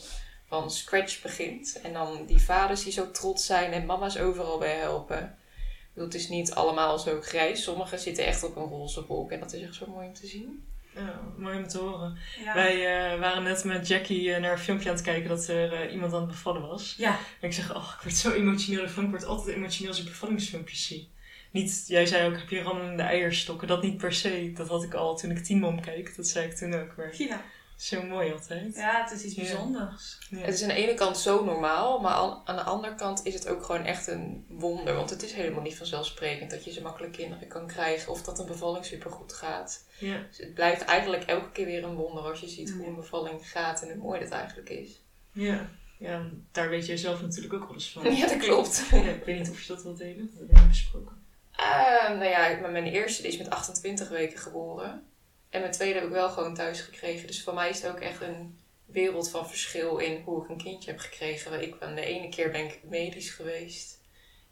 van 0.48 0.72
scratch 0.72 1.22
begint. 1.22 1.80
En 1.84 1.94
dan 1.94 2.26
die 2.26 2.42
vaders 2.42 2.84
die 2.84 2.94
zo 2.94 3.12
trots 3.12 3.46
zijn 3.46 3.72
en 3.72 3.86
mama's 3.86 4.18
overal 4.18 4.58
bij 4.58 4.76
helpen. 4.76 5.24
Ik 5.24 5.94
bedoel, 5.94 6.10
het 6.10 6.20
is 6.20 6.30
niet 6.30 6.54
allemaal 6.54 7.00
zo 7.00 7.22
grijs. 7.22 7.64
Sommigen 7.64 8.00
zitten 8.00 8.26
echt 8.26 8.44
op 8.44 8.56
een 8.56 8.68
roze 8.68 9.06
wolk. 9.06 9.32
En 9.32 9.40
dat 9.40 9.54
is 9.54 9.62
echt 9.62 9.76
zo 9.76 9.88
mooi 9.88 10.08
om 10.08 10.14
te 10.14 10.28
zien. 10.28 10.66
Ja, 10.96 11.22
mooi 11.38 11.58
om 11.58 11.68
te 11.68 11.78
horen. 11.78 12.18
Ja. 12.44 12.54
Wij 12.54 13.12
eh, 13.14 13.20
waren 13.20 13.44
net 13.44 13.64
met 13.64 13.88
Jackie 13.88 14.34
eh, 14.34 14.42
naar 14.42 14.52
een 14.52 14.58
filmpje 14.58 14.90
aan 14.90 14.96
het 14.96 15.04
kijken 15.04 15.30
dat 15.30 15.48
er 15.48 15.74
eh, 15.74 15.94
iemand 15.94 16.14
aan 16.14 16.20
het 16.20 16.30
bevallen 16.30 16.62
was. 16.62 16.96
Ja, 16.98 17.18
En 17.40 17.48
ik 17.48 17.54
zeg, 17.54 17.76
oh, 17.76 17.94
ik 17.98 18.04
word 18.04 18.16
zo 18.16 18.32
emotioneel. 18.32 18.84
Ik 18.84 19.10
word 19.10 19.26
altijd 19.26 19.56
emotioneel 19.56 19.92
als 19.92 20.00
ik 20.00 20.06
bevallingsfilmpjes 20.06 20.88
zie. 20.88 21.14
Niet, 21.56 21.84
jij 21.88 22.06
zei 22.06 22.28
ook, 22.30 22.38
heb 22.38 22.50
je 22.50 22.62
rammelende 22.62 23.04
eierstokken? 23.04 23.68
Dat 23.68 23.82
niet 23.82 23.98
per 23.98 24.14
se. 24.14 24.52
Dat 24.56 24.68
had 24.68 24.84
ik 24.84 24.94
al 24.94 25.18
toen 25.18 25.32
ik 25.32 25.50
Mom 25.50 25.82
keek. 25.82 26.16
Dat 26.16 26.28
zei 26.28 26.48
ik 26.48 26.56
toen 26.56 26.74
ook. 26.74 26.96
Maar 26.96 27.14
Gina. 27.14 27.42
zo 27.78 28.04
mooi 28.04 28.32
altijd. 28.32 28.76
Ja, 28.76 29.04
het 29.04 29.12
is 29.12 29.24
iets 29.24 29.36
Ja. 29.36 29.42
bijzonders. 29.42 30.18
Ja. 30.30 30.38
Het 30.38 30.54
is 30.54 30.62
aan 30.62 30.68
de 30.68 30.74
ene 30.74 30.94
kant 30.94 31.18
zo 31.18 31.46
normaal, 31.46 32.00
maar 32.00 32.14
aan, 32.46 32.56
de 32.56 32.62
andere 32.62 32.96
kant 32.96 33.26
is 33.26 33.34
het 33.34 33.48
ook 33.48 33.64
gewoon 33.64 33.86
echt 33.86 34.08
een 34.08 34.46
wonder. 34.50 34.96
Want 34.96 35.10
het 35.10 35.24
is 35.24 35.34
helemaal 35.34 35.62
niet 35.62 35.78
vanzelfsprekend 35.78 36.52
dat 36.52 36.64
je 36.64 36.72
zo 36.72 36.82
makkelijk 36.82 37.14
kinderen 37.14 37.48
kan 37.48 37.68
krijgen 37.68 38.12
of 38.12 38.22
dat 38.24 38.40
een 38.40 38.46
bevalling 38.46 38.86
supergoed 38.86 39.34
gaat. 39.34 39.86
Ja. 40.00 40.22
Dus 40.28 40.38
het 40.38 40.54
blijft 40.54 40.82
eigenlijk 40.82 41.24
elke 41.24 41.52
keer 41.52 41.66
weer 41.66 41.84
een 41.84 41.96
wonder 41.96 42.24
als 42.24 42.40
je 42.40 42.48
ziet 42.48 42.72
hoe 42.72 42.88
een 42.88 42.96
bevalling 42.96 43.50
gaat 43.50 43.82
en 43.82 43.88
hoe 43.94 44.04
mooi 44.04 44.20
dat 44.20 44.30
eigenlijk 44.30 44.70
is. 44.70 45.02
Ja. 45.32 45.70
ja, 46.00 46.30
daar 46.52 46.70
weet 46.70 46.86
jij 46.86 46.98
zelf 46.98 47.22
natuurlijk 47.22 47.54
ook 47.54 47.64
wel 47.66 47.74
eens 47.74 47.92
van. 47.92 48.04
Ja, 48.16 48.28
dat 48.28 48.38
klopt. 48.38 48.88
Ja, 48.92 48.98
ik 48.98 49.24
weet 49.26 49.38
niet 49.38 49.50
of 49.50 49.62
je 49.62 49.74
dat 49.74 49.84
wilt 49.84 49.98
delen. 49.98 50.30
Dat 50.32 50.38
hebben 50.48 50.62
we 50.62 50.68
besproken. 50.68 51.24
Eh, 51.58 52.10
nou 52.10 52.26
ja, 52.26 52.68
mijn 52.68 52.86
eerste 52.86 53.22
die 53.22 53.32
is 53.32 53.38
met 53.38 53.50
28 53.50 54.10
weken 54.10 54.38
geboren. 54.38 55.08
En 55.50 55.60
mijn 55.60 55.72
tweede 55.72 56.00
heb 56.00 56.08
ik 56.08 56.14
wel 56.14 56.30
gewoon 56.30 56.56
thuis 56.56 56.82
gekregen. 56.82 57.28
Dus 57.28 57.44
voor 57.44 57.54
mij 57.54 57.70
is 57.70 57.82
het 57.82 57.92
ook 57.92 58.00
echt 58.00 58.22
een 58.22 58.60
wereld 58.86 59.30
van 59.30 59.48
verschil 59.48 59.98
in 59.98 60.22
hoe 60.22 60.44
ik 60.44 60.50
een 60.50 60.58
kindje 60.58 60.92
heb 60.92 61.00
gekregen. 61.00 61.62
Ik 61.62 61.80
ben 61.80 61.96
de 61.96 62.06
ene 62.06 62.30
keer 62.30 62.52
ben 62.52 62.66
ik 62.66 62.80
medisch 62.84 63.30
geweest. 63.30 64.04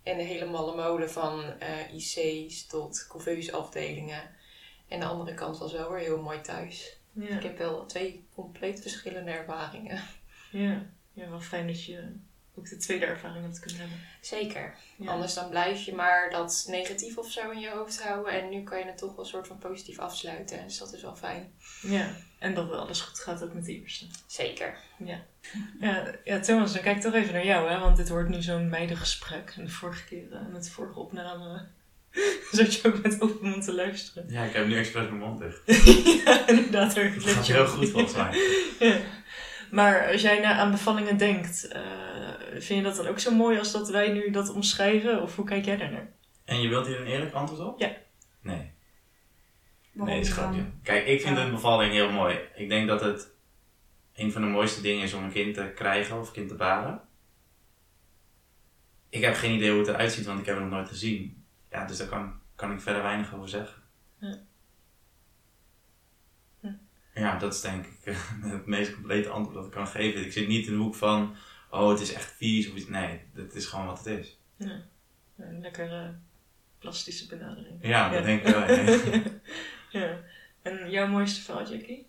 En 0.04 0.18
de 0.18 0.24
hele 0.24 0.46
malle 0.46 0.76
molen 0.76 1.12
van 1.12 1.60
eh, 1.60 1.94
IC's 1.94 2.68
tot 2.68 3.08
afdelingen. 3.52 4.30
En 4.88 5.00
de 5.00 5.06
andere 5.06 5.34
kant 5.34 5.58
was 5.58 5.72
wel 5.72 5.92
weer 5.92 6.04
heel 6.04 6.22
mooi 6.22 6.42
thuis. 6.42 6.98
Ja. 7.12 7.38
Ik 7.38 7.44
heb 7.44 7.58
wel 7.58 7.86
twee 7.86 8.28
compleet 8.36 8.82
verschillende 8.82 9.32
ervaringen. 9.32 10.02
Ja. 10.52 10.86
ja, 11.14 11.30
wel 11.30 11.40
fijn 11.40 11.68
dat 11.68 11.84
je 11.84 12.16
ook 12.58 12.70
de 12.70 12.78
tweede 12.78 13.06
ervaring 13.06 13.46
hebt 13.46 13.60
kunnen 13.60 13.80
hebben. 13.80 14.00
Zeker. 14.22 14.76
Ja. 14.98 15.12
Anders 15.12 15.34
dan 15.34 15.50
blijf 15.50 15.82
je 15.82 15.96
maar 15.96 16.30
dat 16.32 16.66
negatief 16.68 17.18
of 17.18 17.32
zo 17.32 17.50
in 17.50 17.60
je 17.60 17.70
hoofd 17.70 18.04
houden. 18.04 18.42
En 18.42 18.50
nu 18.50 18.64
kan 18.64 18.80
je 18.80 18.86
het 18.86 18.98
toch 18.98 19.16
wel 19.16 19.20
een 19.20 19.30
soort 19.30 19.48
van 19.48 19.58
positief 19.58 20.00
afsluiten. 20.00 20.64
Dus 20.64 20.78
dat 20.78 20.94
is 20.94 21.02
wel 21.02 21.16
fijn. 21.16 21.54
Ja, 21.82 22.16
en 22.40 22.54
dat 22.54 22.72
alles 22.72 23.02
goed 23.02 23.20
gaat 23.20 23.44
ook 23.44 23.54
met 23.54 23.66
de 23.66 23.80
eerste. 23.80 24.06
Zeker. 24.28 24.78
Ja, 25.80 26.16
ja 26.24 26.40
Thomas, 26.40 26.74
dan 26.74 26.82
kijk 26.82 26.96
ik 26.96 27.02
toch 27.02 27.14
even 27.14 27.34
naar 27.34 27.46
jou, 27.46 27.70
hè? 27.70 27.80
want 27.80 27.98
dit 27.98 28.10
wordt 28.10 28.30
nu 28.30 28.42
zo'n 28.42 28.70
meidengesprek. 28.70 29.54
En 29.58 29.66
de 29.66 29.72
vorige 29.72 30.06
keer, 30.06 30.32
eh, 30.32 30.40
met 30.52 30.64
de 30.64 30.72
vorige 30.72 31.00
opname, 31.00 31.68
zat 32.52 32.76
je 32.76 32.88
ook 32.88 33.02
met 33.02 33.22
open 33.22 33.50
mond 33.50 33.64
te 33.64 33.74
luisteren. 33.74 34.26
Ja, 34.30 34.44
ik 34.44 34.54
heb 34.54 34.68
nu 34.68 34.78
expres 34.78 35.08
mijn 35.08 35.18
mond 35.18 35.40
dicht. 35.40 35.62
ja, 36.26 36.48
inderdaad. 36.48 36.96
Dat 36.96 37.24
gaat 37.24 37.48
je 37.48 37.54
heel 37.54 37.68
goed 37.68 37.90
volgens 37.90 38.16
mij. 38.16 38.32
Ja. 38.80 39.00
Maar 39.72 40.12
als 40.12 40.22
jij 40.22 40.40
nou 40.40 40.56
aan 40.56 40.72
bevallingen 40.72 41.18
denkt, 41.18 41.68
eh, 41.68 41.82
vind 42.62 42.80
je 42.80 42.82
dat 42.82 42.96
dan 42.96 43.08
ook 43.08 43.20
zo 43.20 43.32
mooi 43.32 43.58
als 43.60 43.72
dat 43.72 43.90
wij 43.90 44.12
nu 44.12 44.32
dat 44.32 44.50
omschrijven? 44.54 45.22
Of 45.22 45.36
hoe 45.36 45.46
kijk 45.46 45.66
jij 45.66 45.78
daar 45.78 45.92
naar? 45.92 46.12
En 46.46 46.62
je 46.62 46.68
wilt 46.68 46.88
hier 46.88 47.00
een 47.00 47.08
eerlijk 47.08 47.34
antwoord 47.34 47.62
op? 47.62 47.80
Ja. 47.80 47.96
Nee. 48.42 48.72
Waarom 49.94 50.14
Nee, 50.16 50.24
is 50.24 50.32
grapje. 50.32 50.66
Kijk, 50.84 51.06
ik 51.08 51.22
vind 51.22 51.38
Ja. 51.38 51.44
een 51.46 51.52
bevalling 51.52 51.92
heel 51.94 52.12
mooi. 52.12 52.40
Ik 52.56 52.70
denk 52.70 52.88
dat 52.88 53.02
het 53.02 53.32
een 54.14 54.32
van 54.32 54.42
de 54.42 54.48
mooiste 54.48 54.82
dingen 54.82 55.04
is 55.04 55.14
om 55.14 55.24
een 55.24 55.32
kind 55.32 55.54
te 55.54 55.72
krijgen 55.76 56.20
of 56.20 56.32
kind 56.32 56.48
te 56.50 56.56
baren. 56.56 57.02
Ik 59.10 59.22
heb 59.22 59.36
geen 59.36 59.56
idee 59.56 59.70
hoe 59.70 59.80
het 59.80 59.88
eruit 59.88 60.12
ziet, 60.12 60.26
want 60.26 60.40
ik 60.40 60.46
heb 60.46 60.56
het 60.56 60.64
nog 60.64 60.74
nooit 60.74 60.88
gezien. 60.88 61.46
Ja, 61.72 61.86
dus 61.86 61.98
daar 61.98 62.08
kan, 62.08 62.40
kan 62.56 62.72
ik 62.72 62.82
verder 62.82 63.02
weinig 63.02 63.36
over 63.36 63.50
zeggen. 63.50 63.82
Ja. 64.20 64.38
Ja, 67.16 67.38
dat 67.38 67.54
is 67.54 67.62
denk 67.62 67.86
ik 67.86 68.16
het 68.42 68.66
meest 68.66 68.94
complete 68.94 69.30
antwoord 69.30 69.56
dat 69.56 69.66
ik 69.66 69.72
kan 69.72 69.88
geven. 69.88 70.26
Ik 70.26 70.32
zit 70.32 70.48
niet 70.48 70.66
in 70.68 70.72
de 70.74 70.80
hoek 70.80 70.96
van, 70.96 71.36
oh 71.74 71.90
het 71.90 72.00
is 72.00 72.14
echt 72.14 72.32
vies 72.32 72.70
of 72.70 72.76
iets. 72.76 72.88
Nee, 72.88 73.20
het 73.34 73.56
is 73.56 73.66
gewoon 73.66 73.86
wat 73.86 73.98
het 73.98 74.20
is. 74.20 74.38
Ja. 74.56 74.82
Een 75.38 75.62
lekkere 75.62 76.14
plastische 76.80 77.28
benadering. 77.28 77.78
Ja, 77.82 78.10
dat 78.10 78.24
denk 78.24 78.42
ik 78.48 78.54
wel. 78.54 78.72
ja. 78.72 79.22
ja. 80.00 80.18
En 80.62 80.90
jouw 80.90 81.08
mooiste 81.08 81.42
verhaal, 81.42 81.70
Jackie? 81.70 82.08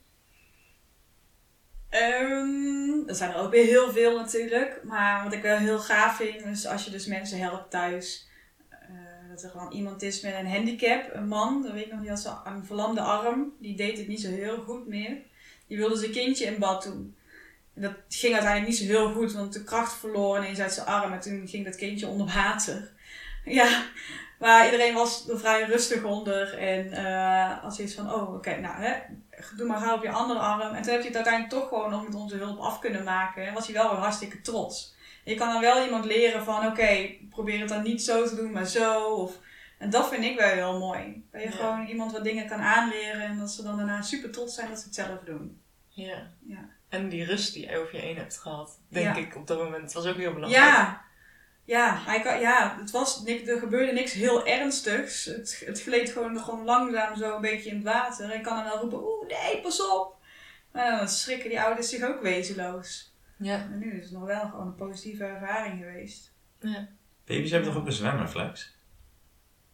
Ehm, 1.89 3.09
er 3.09 3.15
zijn 3.15 3.31
er 3.31 3.37
ook 3.37 3.51
weer 3.51 3.65
heel 3.67 3.93
veel 3.93 4.17
natuurlijk. 4.17 4.81
Maar 4.85 5.25
wat 5.25 5.33
ik 5.33 5.43
wel 5.43 5.57
heel 5.57 5.79
gaaf 5.79 6.17
vind, 6.17 6.45
is 6.45 6.67
als 6.67 6.85
je 6.85 6.91
dus 6.91 7.07
mensen 7.07 7.39
helpt 7.39 7.71
thuis. 7.71 8.29
eh, 8.69 8.79
dat 9.29 9.43
er 9.43 9.51
gewoon 9.51 9.73
iemand 9.73 10.03
is 10.03 10.21
met 10.21 10.35
een 10.35 10.47
handicap, 10.51 11.15
een 11.15 11.29
man, 11.29 11.63
dat 11.63 11.73
weet 11.73 11.85
ik 11.87 11.93
nog 11.93 12.01
niet, 12.01 12.11
als 12.11 12.29
een 12.45 12.65
verlamde 12.65 13.01
arm. 13.01 13.53
Die 13.61 13.77
deed 13.77 13.99
het 13.99 14.09
niet 14.09 14.21
zo 14.21 14.31
heel 14.31 14.57
goed 14.63 14.87
meer. 14.87 15.17
Die 15.67 15.77
wilde 15.77 15.97
zijn 15.97 16.11
kindje 16.11 16.45
in 16.47 16.59
bad 16.59 16.83
doen. 16.83 17.17
Dat 17.75 17.93
ging 18.09 18.33
uiteindelijk 18.35 18.71
niet 18.71 18.79
zo 18.81 18.85
heel 18.85 19.13
goed, 19.13 19.33
want 19.33 19.53
de 19.53 19.65
kracht 19.65 19.93
verloor 19.93 20.39
ineens 20.39 20.61
uit 20.61 20.73
zijn 20.73 20.87
arm. 20.87 21.13
En 21.13 21.21
toen 21.21 21.49
ging 21.49 21.65
dat 21.65 21.77
kindje 21.77 22.07
onder 22.07 22.27
water. 22.35 22.93
Ja, 23.45 23.83
maar 24.39 24.65
iedereen 24.65 24.95
was 24.95 25.29
er 25.29 25.39
vrij 25.39 25.63
rustig 25.65 26.03
onder. 26.05 26.59
En 26.59 26.93
eh 26.93 27.65
als 27.65 27.79
iets 27.81 27.95
van, 27.95 28.13
oh 28.13 28.35
oké, 28.35 28.61
nou 28.61 28.83
hè, 28.83 28.93
doe 29.57 29.67
maar 29.67 29.79
gauw 29.81 29.97
op 29.97 30.03
je 30.03 30.11
andere 30.11 30.39
arm. 30.41 30.75
En 30.75 30.83
toen 30.83 30.93
heb 30.93 31.01
je 31.01 31.07
het 31.07 31.17
uiteindelijk 31.17 31.55
toch 31.55 31.69
gewoon 31.69 31.91
nog 31.91 32.05
met 32.05 32.15
onze 32.15 32.37
hulp 32.37 32.59
af 32.59 32.79
kunnen 32.79 33.05
maken. 33.05 33.47
En 33.47 33.55
was 33.55 33.67
hij 33.67 33.75
wel 33.75 33.91
weer 33.91 33.99
hartstikke 33.99 34.41
trots. 34.41 34.95
Je 35.25 35.35
kan 35.35 35.49
dan 35.49 35.61
wel 35.61 35.85
iemand 35.85 36.05
leren 36.05 36.45
van, 36.45 36.67
oké, 36.67 37.11
probeer 37.31 37.61
het 37.61 37.69
dan 37.69 37.83
niet 37.83 38.03
zo 38.03 38.27
te 38.29 38.35
doen, 38.35 38.53
maar 38.53 38.67
zo. 38.67 39.05
Of, 39.05 39.39
en 39.79 39.91
dat 39.91 40.09
vind 40.09 40.25
ik 40.25 40.39
wel 40.39 40.49
heel 40.49 40.79
mooi. 40.79 41.25
Dat 41.33 41.43
je 41.43 41.49
Ja. 41.49 41.55
gewoon 41.55 41.87
iemand 41.87 42.13
wat 42.13 42.25
dingen 42.25 42.47
kan 42.47 42.61
aanleren 42.61 43.23
en 43.23 43.39
dat 43.39 43.51
ze 43.51 43.63
dan 43.63 43.77
daarna 43.77 44.03
super 44.03 44.31
trots 44.31 44.55
zijn 44.55 44.69
dat 44.69 44.79
ze 44.79 44.85
het 44.85 44.95
zelf 44.95 45.19
doen. 45.25 45.61
Ja. 45.89 46.31
Ja. 46.47 46.69
En 46.95 47.09
die 47.09 47.25
rust 47.25 47.53
die 47.53 47.65
jij 47.65 47.79
over 47.79 47.95
je 47.97 48.01
heen 48.01 48.17
hebt 48.17 48.39
gehad, 48.39 48.79
denk 48.89 49.17
Ja. 49.17 49.23
ik 49.23 49.37
op 49.37 49.47
dat 49.47 49.59
moment, 49.59 49.93
was 49.93 50.07
ook 50.07 50.17
heel 50.17 50.33
belangrijk. 50.35 50.65
Ja, 50.65 51.03
ja, 51.65 51.99
hij 52.05 52.21
kan, 52.21 52.41
ja 52.41 52.77
het 52.81 52.91
was, 52.91 53.23
niks- 53.23 53.49
er 53.49 53.59
gebeurde 53.59 53.93
niks 53.93 54.13
heel 54.13 54.47
ernstigs. 54.47 55.25
Het, 55.25 55.63
het 55.67 55.83
gleed 55.83 56.11
gewoon, 56.11 56.39
gewoon 56.41 56.65
langzaam 56.65 57.17
zo 57.17 57.35
een 57.35 57.41
beetje 57.41 57.71
in 57.71 57.75
het 57.77 57.85
water. 57.85 58.31
En 58.31 58.37
ik 58.37 58.43
kan 58.43 58.57
dan 58.57 58.65
wel 58.65 58.79
roepen, 58.81 58.99
oeh 59.05 59.29
nee, 59.29 59.61
pas 59.61 59.91
op. 59.91 60.17
Maar 60.73 60.99
dan 60.99 61.09
schrikken 61.09 61.49
die 61.49 61.61
ouders 61.61 61.89
zich 61.89 62.03
ook 62.03 62.23
wezenloos. 62.23 63.13
Ja. 63.39 63.55
En 63.57 63.79
nu 63.79 63.93
is 63.99 64.05
het 64.05 64.13
nog 64.13 64.25
wel 64.25 64.41
gewoon 64.49 64.67
een 64.67 64.75
positieve 64.75 65.25
ervaring 65.25 65.79
geweest. 65.79 66.33
ja. 66.61 66.89
Baby's 67.27 67.51
hebben 67.51 67.69
toch 67.71 67.79
ook 67.81 67.87
een 67.87 67.93
zwemreflex? 67.93 68.74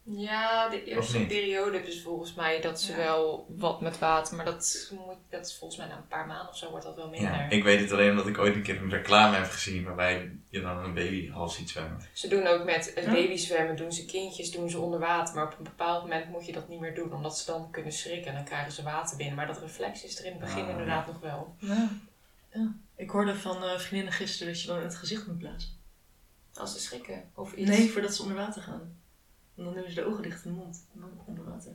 Ja, 0.02 0.68
de 0.68 0.84
eerste 0.84 1.26
periode 1.26 1.92
ze 1.92 2.00
volgens 2.02 2.34
mij 2.34 2.60
dat 2.60 2.80
ze 2.80 2.90
Ja. 2.90 2.96
wel 2.96 3.46
wat 3.56 3.80
met 3.80 3.98
water. 3.98 4.36
Maar 4.36 4.44
dat, 4.44 4.90
moet, 5.06 5.16
dat 5.28 5.46
is 5.46 5.56
volgens 5.58 5.78
mij 5.80 5.88
na 5.88 5.96
een 5.96 6.08
paar 6.08 6.26
maanden 6.26 6.48
of 6.48 6.56
zo 6.56 6.70
wordt 6.70 6.84
dat 6.84 6.96
wel 6.96 7.08
minder. 7.08 7.30
Ja, 7.30 7.48
ik 7.50 7.62
weet 7.64 7.80
het 7.80 7.92
alleen 7.92 8.10
omdat 8.10 8.26
ik 8.26 8.38
ooit 8.38 8.54
een 8.54 8.62
keer 8.62 8.76
een 8.82 8.90
reclame 8.90 9.36
heb 9.36 9.50
gezien 9.50 9.84
waarbij 9.84 10.30
je 10.48 10.60
dan 10.60 10.76
een 10.84 10.94
baby 10.94 11.28
half 11.30 11.52
ziet 11.52 11.70
zwemmen. 11.70 12.00
Ze 12.12 12.28
doen 12.28 12.46
ook 12.46 12.64
met 12.64 12.92
het 12.94 13.04
Ja. 13.04 13.12
babyzwemmen, 13.12 13.76
doen 13.76 13.92
ze 13.92 14.04
kindjes, 14.04 14.50
doen 14.50 14.70
ze 14.70 14.78
onder 14.78 15.00
water. 15.00 15.34
Maar 15.34 15.44
op 15.46 15.58
een 15.58 15.64
bepaald 15.64 16.02
moment 16.02 16.28
moet 16.28 16.46
je 16.46 16.52
dat 16.52 16.68
niet 16.68 16.80
meer 16.80 16.94
doen, 16.94 17.12
omdat 17.14 17.38
ze 17.38 17.46
dan 17.46 17.70
kunnen 17.70 17.92
schrikken 17.92 18.28
en 18.30 18.34
dan 18.34 18.44
krijgen 18.44 18.72
ze 18.72 18.82
water 18.82 19.16
binnen. 19.16 19.36
Maar 19.36 19.46
dat 19.46 19.60
reflex 19.60 20.04
is 20.04 20.18
er 20.18 20.24
in 20.24 20.30
het 20.32 20.40
begin 20.40 20.64
Ah, 20.64 20.70
inderdaad 20.70 21.06
nog 21.06 21.20
wel. 21.20 21.54
Ja. 21.58 21.88
ja. 22.52 22.72
Ik 22.96 23.10
hoorde 23.10 23.34
van 23.36 23.64
eh, 23.64 23.78
vriendinnen 23.78 24.12
gisteren 24.14 24.52
dat 24.52 24.62
je 24.62 24.66
dan 24.68 24.76
in 24.78 24.82
het 24.84 24.96
gezicht 24.96 25.26
moet 25.26 25.38
blazen. 25.38 25.78
Als 26.54 26.72
ze 26.72 26.80
schrikken 26.80 27.30
of 27.34 27.52
iets. 27.52 27.70
Nee, 27.70 27.90
voordat 27.90 28.14
ze 28.14 28.22
onder 28.22 28.36
water 28.36 28.62
gaan. 28.62 28.98
En 29.60 29.66
dan 29.66 29.74
doen 29.74 29.88
ze 29.88 29.94
de 29.94 30.04
ogen 30.04 30.22
dicht 30.22 30.44
en 30.44 30.50
de 30.50 30.56
mond. 30.56 30.86
En 30.94 31.00
dan 31.00 31.10
onder 31.26 31.44
water. 31.44 31.72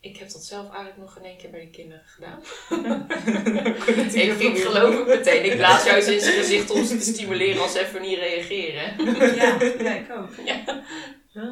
Ik 0.00 0.16
heb 0.16 0.30
dat 0.30 0.44
zelf 0.44 0.64
eigenlijk 0.66 0.96
nog 0.96 1.16
in 1.18 1.24
één 1.24 1.36
keer 1.38 1.50
bij 1.50 1.60
de 1.60 1.70
kinderen 1.70 2.04
gedaan. 2.06 2.40
ik 4.50 4.56
geloof 4.58 4.98
ik 5.00 5.06
meteen. 5.06 5.44
Ik 5.44 5.56
blaas 5.56 5.84
juist 5.84 6.08
in 6.08 6.20
zijn 6.20 6.34
gezicht 6.38 6.70
om 6.70 6.84
ze 6.84 6.96
te 6.96 7.04
stimuleren 7.12 7.62
als 7.62 7.72
ze 7.72 7.80
even 7.80 8.00
niet 8.02 8.18
reageren. 8.18 9.04
Ja, 9.34 9.62
ja, 9.62 9.94
ik 9.94 10.10
ook. 10.10 10.34
Ja. 10.44 10.82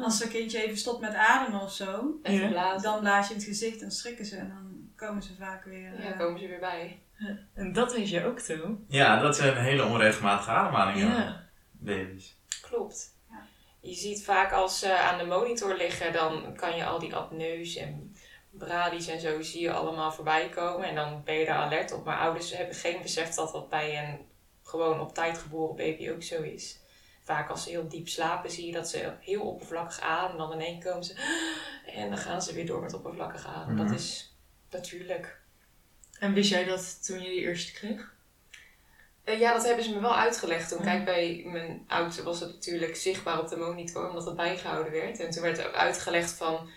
Als 0.03 0.23
een 0.23 0.29
kindje 0.29 0.63
even 0.63 0.77
stopt 0.77 1.01
met 1.01 1.13
ademen 1.13 1.61
of 1.61 1.73
zo, 1.73 2.19
Ja. 2.23 2.77
dan 2.77 2.99
blaas 2.99 3.27
je 3.27 3.33
in 3.33 3.39
het 3.39 3.49
gezicht 3.49 3.81
en 3.81 3.91
schrikken 3.91 4.25
ze 4.25 4.35
en 4.35 4.47
dan 4.47 4.89
komen 4.95 5.23
ze 5.23 5.35
vaak 5.39 5.63
weer. 5.63 6.01
Ja, 6.01 6.11
eh, 6.11 6.19
komen 6.19 6.39
ze 6.39 6.47
weer 6.47 6.59
bij. 6.59 6.99
En 7.53 7.73
dat 7.73 7.93
weet 7.93 8.09
je 8.09 8.25
ook, 8.25 8.39
toe. 8.39 8.75
Ja, 8.87 9.21
dat 9.21 9.35
zijn 9.35 9.57
hele 9.57 9.85
onregelmatige 9.85 10.49
ademhalingen. 10.49 11.07
Ja. 11.07 11.47
Baby's. 11.71 12.37
Klopt. 12.61 13.17
Je 13.81 13.93
ziet 13.93 14.23
vaak 14.23 14.51
als 14.51 14.79
ze 14.79 14.97
aan 14.97 15.17
de 15.17 15.25
monitor 15.25 15.75
liggen, 15.75 16.13
dan 16.13 16.55
kan 16.55 16.75
je 16.75 16.85
al 16.85 16.99
die 16.99 17.15
apneus 17.15 17.75
en 17.75 18.15
bradies 18.49 19.07
en 19.07 19.19
zo 19.19 19.41
zie 19.41 19.61
je 19.61 19.71
allemaal 19.71 20.11
voorbij 20.11 20.49
komen. 20.49 20.87
En 20.87 20.95
dan 20.95 21.23
ben 21.23 21.35
je 21.35 21.45
daar 21.45 21.57
alert 21.57 21.91
op. 21.91 22.05
Maar 22.05 22.19
ouders 22.19 22.57
hebben 22.57 22.75
geen 22.75 23.01
besef 23.01 23.29
dat 23.29 23.51
dat 23.51 23.69
bij 23.69 24.03
een 24.03 24.27
gewoon 24.63 24.99
op 24.99 25.13
tijd 25.13 25.37
geboren 25.37 25.75
baby 25.75 26.09
ook 26.09 26.23
zo 26.23 26.41
is. 26.41 26.79
Vaak 27.23 27.49
als 27.49 27.63
ze 27.63 27.69
heel 27.69 27.87
diep 27.87 28.07
slapen 28.07 28.51
zie 28.51 28.65
je 28.65 28.71
dat 28.71 28.89
ze 28.89 29.13
heel 29.19 29.41
oppervlakkig 29.41 29.99
ademen. 29.99 30.37
Dan 30.37 30.53
in 30.53 30.65
één 30.65 30.79
keer 30.79 30.89
komen 30.89 31.05
ze 31.05 31.13
en 31.85 32.09
dan 32.09 32.17
gaan 32.17 32.41
ze 32.41 32.53
weer 32.53 32.65
door 32.65 32.81
met 32.81 32.93
oppervlakkig 32.93 33.45
ademen. 33.45 33.75
Mhm. 33.75 33.87
Dat 33.87 33.99
is 33.99 34.35
natuurlijk. 34.69 35.41
En 36.19 36.33
wist 36.33 36.49
jij 36.49 36.63
dat 36.63 37.05
toen 37.05 37.21
je 37.21 37.29
die 37.29 37.41
eerste 37.41 37.71
kreeg? 37.71 38.17
Eh, 39.29 39.39
ja, 39.39 39.53
dat 39.53 39.65
hebben 39.65 39.83
ze 39.83 39.93
me 39.93 39.99
wel 39.99 40.15
uitgelegd 40.15 40.69
toen. 40.69 40.81
Kijk, 40.81 41.05
bij 41.05 41.43
mijn 41.45 41.83
oudste 41.87 42.23
was 42.23 42.39
het 42.39 42.53
natuurlijk 42.53 42.95
zichtbaar 42.95 43.39
op 43.39 43.47
de 43.47 43.57
monitor, 43.57 44.09
omdat 44.09 44.25
het 44.25 44.35
bijgehouden 44.35 44.91
werd. 44.91 45.19
En 45.19 45.29
toen 45.29 45.41
werd 45.41 45.67
ook 45.67 45.73
uitgelegd 45.73 46.31
van, 46.31 46.69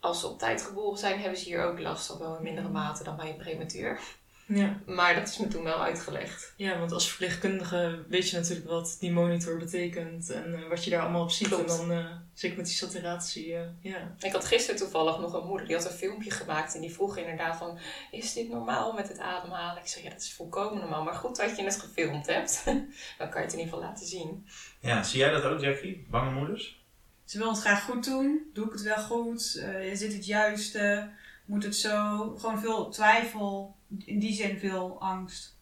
als 0.00 0.20
ze 0.20 0.26
op 0.26 0.38
tijd 0.38 0.62
geboren 0.62 0.98
zijn, 0.98 1.20
hebben 1.20 1.38
ze 1.38 1.44
hier 1.44 1.64
ook 1.64 1.78
last 1.78 2.06
van, 2.06 2.18
wel 2.18 2.36
in 2.36 2.42
mindere 2.42 2.68
mate 2.68 3.04
dan 3.04 3.16
bij 3.16 3.28
een 3.28 3.36
prematuur. 3.36 4.00
Ja. 4.48 4.80
Maar 4.86 5.14
dat 5.14 5.28
is 5.28 5.38
me 5.38 5.48
toen 5.48 5.64
wel 5.64 5.82
uitgelegd. 5.82 6.52
Ja, 6.56 6.78
want 6.78 6.92
als 6.92 7.08
verpleegkundige 7.08 8.04
weet 8.08 8.30
je 8.30 8.36
natuurlijk 8.36 8.68
wat 8.68 8.96
die 9.00 9.12
monitor 9.12 9.58
betekent 9.58 10.30
en 10.30 10.54
eh, 10.54 10.68
wat 10.68 10.84
je 10.84 10.90
daar 10.90 11.00
allemaal 11.00 11.22
op 11.22 11.30
ziet. 11.30 11.48
Klopt. 11.48 11.70
En 11.70 11.88
dan, 11.88 11.98
eh, 11.98 12.06
zeker 12.34 12.56
met 12.56 12.66
die 12.66 12.74
saturatie, 12.74 13.54
eh, 13.54 13.60
ja. 13.80 14.14
Ik 14.18 14.32
had 14.32 14.44
gisteren 14.44 14.80
toevallig 14.80 15.18
nog 15.18 15.32
een 15.32 15.46
moeder, 15.46 15.66
die 15.66 15.76
had 15.76 15.84
een 15.84 15.96
filmpje 15.96 16.30
gemaakt 16.30 16.74
en 16.74 16.80
die 16.80 16.92
vroeg 16.92 17.16
inderdaad 17.16 17.56
van, 17.56 17.78
is 18.10 18.32
dit 18.32 18.48
normaal 18.48 18.92
met 18.92 19.08
het 19.08 19.18
ademhalen? 19.18 19.82
Ik 19.82 19.88
zeg, 19.88 20.02
ja, 20.02 20.10
dat 20.10 20.20
is 20.20 20.34
volkomen 20.34 20.80
normaal, 20.80 21.02
maar 21.02 21.14
goed 21.14 21.36
dat 21.36 21.56
je 21.56 21.64
het 21.64 21.80
gefilmd 21.80 22.26
hebt. 22.26 22.62
dan 23.18 23.30
kan 23.30 23.40
je 23.40 23.46
het 23.46 23.52
in 23.52 23.58
ieder 23.58 23.74
geval 23.74 23.80
laten 23.80 24.06
zien. 24.06 24.46
Ja, 24.80 25.02
zie 25.02 25.18
jij 25.18 25.30
dat 25.30 25.44
ook, 25.44 25.60
Jackie? 25.60 26.06
Bange 26.10 26.30
moeders? 26.30 26.84
Ze 27.24 27.38
wil 27.38 27.48
het 27.48 27.60
graag 27.60 27.84
goed 27.84 28.04
doen. 28.04 28.50
Doe 28.52 28.66
ik 28.66 28.72
het 28.72 28.82
wel 28.82 28.98
goed? 28.98 29.56
Eh 29.56 29.94
zit 29.94 30.12
het 30.12 30.26
juiste? 30.26 31.10
Moet 31.46 31.62
het 31.64 31.76
zo? 31.76 32.18
Gewoon 32.38 32.58
veel 32.60 32.88
twijfel. 32.90 33.76
In 34.04 34.18
die 34.18 34.34
zin 34.34 34.58
veel 34.58 34.96
angst. 35.00 35.54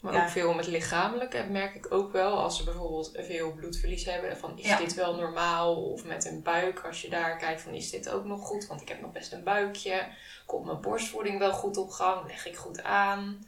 Maar 0.00 0.12
Ja. 0.14 0.22
ook 0.22 0.28
veel 0.28 0.54
met 0.54 0.66
lichamelijke 0.66 1.46
merk 1.50 1.74
ik 1.74 1.92
ook 1.92 2.12
wel. 2.12 2.38
Als 2.38 2.56
ze 2.56 2.64
bijvoorbeeld 2.64 3.10
veel 3.14 3.52
bloedverlies 3.52 4.04
hebben. 4.04 4.36
Van 4.36 4.58
is 4.58 4.66
Ja. 4.66 4.78
dit 4.78 4.94
wel 4.94 5.14
normaal? 5.16 5.82
Of 5.84 6.04
met 6.04 6.24
een 6.26 6.42
buik. 6.42 6.80
Als 6.80 7.02
je 7.02 7.08
daar 7.10 7.36
kijkt 7.36 7.60
van 7.60 7.72
is 7.72 7.90
dit 7.90 8.08
ook 8.10 8.24
nog 8.24 8.40
goed? 8.46 8.66
Want 8.66 8.80
ik 8.80 8.88
heb 8.88 9.00
nog 9.00 9.12
best 9.12 9.32
een 9.32 9.44
buikje. 9.44 10.08
Komt 10.46 10.64
mijn 10.66 10.80
borstvoeding 10.80 11.38
wel 11.38 11.52
goed 11.52 11.76
op 11.76 11.90
gang? 11.90 12.26
Leg 12.26 12.46
ik 12.46 12.56
goed 12.56 12.82
aan? 12.82 13.46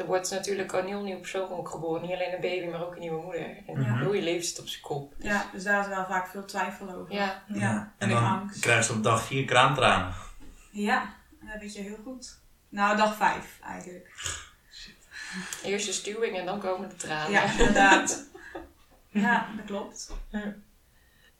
Er 0.00 0.06
wordt 0.06 0.30
natuurlijk 0.30 0.72
een 0.72 0.86
heel 0.86 1.02
nieuw 1.02 1.18
persoon 1.18 1.50
ook 1.50 1.68
geboren. 1.68 2.02
Niet 2.02 2.12
alleen 2.12 2.34
een 2.34 2.40
baby, 2.40 2.66
maar 2.66 2.86
ook 2.86 2.92
een 2.94 3.00
nieuwe 3.00 3.22
moeder. 3.22 3.56
En 3.66 3.78
Mhm. 3.78 3.98
heel 3.98 4.12
je 4.12 4.22
leven 4.22 4.44
zit 4.46 4.60
op 4.60 4.66
zijn 4.66 4.82
kop. 4.82 5.14
Dus 5.16 5.26
Ja, 5.26 5.46
dus 5.52 5.62
daar 5.62 5.80
is 5.80 5.86
wel 5.88 6.06
vaak 6.06 6.26
veel 6.28 6.44
twijfel 6.44 6.90
over. 6.94 7.14
ja. 7.14 7.42
Ja, 7.48 7.92
En 7.98 8.08
en 8.08 8.14
dan 8.14 8.24
angst. 8.24 8.60
krijgt 8.60 8.86
ze 8.86 8.92
op 8.92 9.02
dag 9.02 9.22
4 9.26 9.44
kraamtranen. 9.44 10.14
Ja, 10.70 11.14
dat 11.40 11.60
weet 11.60 11.74
je 11.74 11.80
heel 11.80 11.98
goed. 12.04 12.38
Nou, 12.68 12.96
dag 12.96 13.16
vijf 13.16 13.58
eigenlijk. 13.62 14.10
Eerst 15.62 15.86
de 15.86 15.92
stuwing 15.92 16.36
en 16.38 16.46
dan 16.46 16.60
komen 16.60 16.88
de 16.88 16.96
tranen. 16.96 17.30
Ja, 17.30 17.50
inderdaad. 17.50 18.28
Ja, 19.12 19.48
dat 19.56 19.64
klopt. 19.66 20.10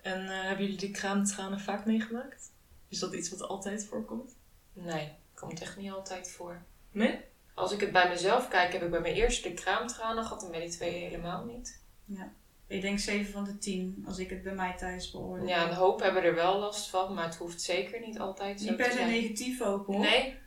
En 0.02 0.28
eh, 0.30 0.42
hebben 0.42 0.64
jullie 0.64 0.78
die 0.78 0.90
kraamtranen 0.90 1.60
vaak 1.60 1.84
meegemaakt? 1.86 2.50
Is 2.88 2.98
dat 2.98 3.12
iets 3.14 3.30
wat 3.30 3.42
altijd 3.48 3.86
voorkomt? 3.86 4.36
Nee, 4.72 5.12
komt 5.34 5.60
echt 5.60 5.76
niet 5.76 5.90
altijd 5.92 6.30
voor. 6.30 6.62
Nee? 6.90 7.20
Als 7.60 7.72
ik 7.72 7.80
het 7.80 7.92
bij 7.92 8.08
mezelf 8.08 8.48
kijk, 8.48 8.72
heb 8.72 8.82
ik 8.82 8.90
bij 8.90 9.00
mijn 9.00 9.14
eerste 9.14 9.48
de 9.48 9.54
kraamtranen 9.54 10.24
gehad 10.24 10.44
en 10.44 10.50
bij 10.50 10.60
die 10.60 10.70
tweede 10.70 10.96
helemaal 10.98 11.44
niet. 11.44 11.80
Ik 12.66 12.80
denk 12.80 12.98
7 12.98 13.32
van 13.32 13.44
de 13.44 13.58
10 13.58 14.04
als 14.06 14.18
ik 14.18 14.30
het 14.30 14.42
bij 14.42 14.54
mij 14.54 14.74
thuis 14.78 15.10
beoordeel. 15.10 15.46
Ja, 15.48 15.68
een 15.68 15.74
hoop 15.74 16.00
hebben 16.00 16.22
er 16.22 16.34
wel 16.34 16.58
last 16.58 16.90
van, 16.90 17.14
maar 17.14 17.24
het 17.24 17.36
hoeft 17.36 17.60
zeker 17.60 18.00
niet 18.00 18.18
altijd 18.18 18.60
zo 18.60 18.66
Niet 18.68 18.76
per 18.76 18.92
se 18.92 18.98
negatief 19.04 19.60
ook 19.60 19.86
hoor. 19.86 19.98
Nee, 20.00 20.38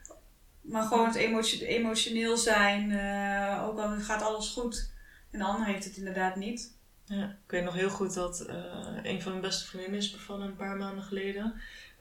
Maar 0.60 0.82
gewoon 0.82 1.06
het 1.06 1.14
emotio- 1.14 1.66
emotioneel 1.66 2.36
zijn. 2.36 2.90
eh, 2.90 3.66
ook 3.68 3.78
al 3.78 3.88
gaat 4.00 4.22
alles 4.22 4.48
goed. 4.48 4.90
En 5.30 5.38
de 5.38 5.44
ander 5.44 5.66
heeft 5.66 5.84
het 5.84 5.96
inderdaad 5.96 6.36
niet. 6.36 6.72
Ja, 7.04 7.24
ik 7.44 7.50
weet 7.50 7.64
nog 7.64 7.74
heel 7.74 7.90
goed 7.90 8.14
dat 8.14 8.40
eh, 8.40 8.54
een 9.02 9.22
van 9.22 9.30
mijn 9.30 9.42
beste 9.42 9.66
vriendinnen 9.66 9.98
is 10.00 10.10
bevallen 10.10 10.46
een 10.46 10.56
paar 10.56 10.76
maanden 10.76 11.04
geleden. 11.04 11.54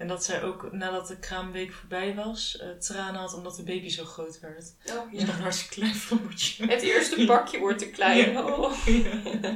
En 0.03 0.09
dat 0.09 0.23
zij 0.23 0.43
ook 0.43 0.71
nadat 0.71 1.07
de 1.07 1.17
kraamweek 1.17 1.73
voorbij 1.73 2.15
was, 2.15 2.57
eh, 2.57 2.69
tranen 2.69 3.19
had 3.19 3.33
omdat 3.33 3.55
de 3.55 3.63
baby 3.63 3.89
zo 3.89 4.05
groot 4.05 4.39
werd. 4.39 4.73
oh, 4.85 5.11
Dus 5.11 5.23
nog 5.25 5.35
een 5.35 5.41
hartstikke 5.41 5.73
klein 5.73 5.95
vrouwtje. 5.95 6.65
het 6.65 6.81
eerste 6.81 7.25
pakje 7.25 7.59
wordt 7.59 7.79
te 7.79 7.89
klein. 7.89 8.31
Ja. 8.31 8.45
Oh. 8.45 8.85
Ja. 8.85 9.09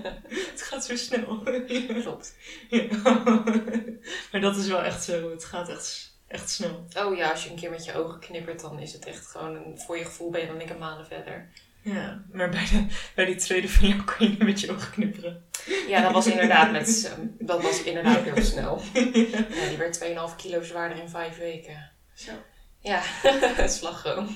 Het 0.52 0.62
gaat 0.62 0.86
zo 0.86 0.96
snel. 0.96 1.44
Klopt. 2.02 2.36
Ja. 2.70 2.88
Maar 4.32 4.42
dat 4.42 4.56
is 4.58 4.68
wel 4.68 4.84
echt 4.84 5.04
zo. 5.04 5.30
Het 5.30 5.46
gaat 5.46 5.70
echt, 5.70 6.18
echt 6.28 6.50
snel. 6.50 6.86
Oh 6.98 7.16
ja, 7.16 7.32
als 7.32 7.44
je 7.44 7.50
een 7.50 7.56
keer 7.56 7.70
met 7.70 7.86
je 7.86 7.94
ogen 7.94 8.20
knippert, 8.20 8.62
dan 8.62 8.80
is 8.80 8.94
het 8.94 9.06
echt 9.06 9.28
gewoon, 9.28 9.56
een, 9.56 9.80
voor 9.80 9.98
je 9.98 10.06
gevoel 10.06 10.30
ben 10.30 10.42
je 10.42 10.48
dan 10.48 10.62
een 10.62 10.78
maanden 10.78 11.06
verder. 11.06 11.50
Ja, 11.94 12.22
maar 12.32 12.50
bij, 12.50 12.68
de, 12.72 12.86
bij 13.16 13.26
die 13.26 13.36
tweede 13.36 13.70
van 13.70 13.88
jou 13.88 14.02
kon 14.02 14.16
je 14.20 14.30
niet 14.30 14.44
met 14.44 14.60
je 14.60 14.72
ogen 14.72 14.92
knipperen. 14.92 15.44
Ja, 15.88 16.02
dat 16.02 16.12
was 16.12 16.28
inderdaad, 16.28 16.72
met, 16.72 17.18
dat 17.40 17.62
was 17.62 17.84
inderdaad 17.84 18.22
heel 18.22 18.44
snel. 18.44 18.82
Ja, 18.94 19.68
die 19.70 19.78
werd 19.78 20.06
2,5 20.32 20.36
kilo 20.38 20.64
zwaarder 20.64 20.98
in 20.98 21.10
5 21.10 21.38
weken. 21.38 21.92
Zo. 22.14 22.32
Ja, 22.80 23.02
slagroom. 23.68 24.30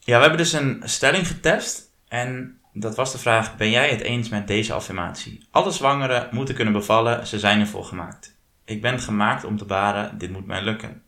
Ja, 0.00 0.16
we 0.16 0.20
hebben 0.20 0.36
dus 0.36 0.52
een 0.52 0.82
stelling 0.84 1.26
getest. 1.26 1.90
En 2.08 2.60
dat 2.72 2.96
was 2.96 3.12
de 3.12 3.18
vraag: 3.18 3.56
Ben 3.56 3.70
jij 3.70 3.90
het 3.90 4.00
eens 4.00 4.28
met 4.28 4.46
deze 4.46 4.72
affirmatie? 4.72 5.46
Alle 5.50 5.70
zwangeren 5.70 6.28
moeten 6.30 6.54
kunnen 6.54 6.72
bevallen, 6.72 7.26
ze 7.26 7.38
zijn 7.38 7.60
ervoor 7.60 7.84
gemaakt. 7.84 8.36
Ik 8.64 8.82
ben 8.82 9.00
gemaakt 9.00 9.44
om 9.44 9.56
te 9.56 9.64
baren, 9.64 10.18
dit 10.18 10.30
moet 10.30 10.46
mij 10.46 10.62
lukken. 10.62 11.02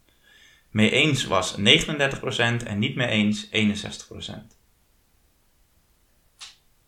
Mee 0.70 0.90
eens 0.90 1.24
was 1.24 1.56
39% 1.58 1.60
en 2.64 2.78
niet 2.78 2.94
mee 2.94 3.08
eens 3.08 3.46
61%. 3.46 4.56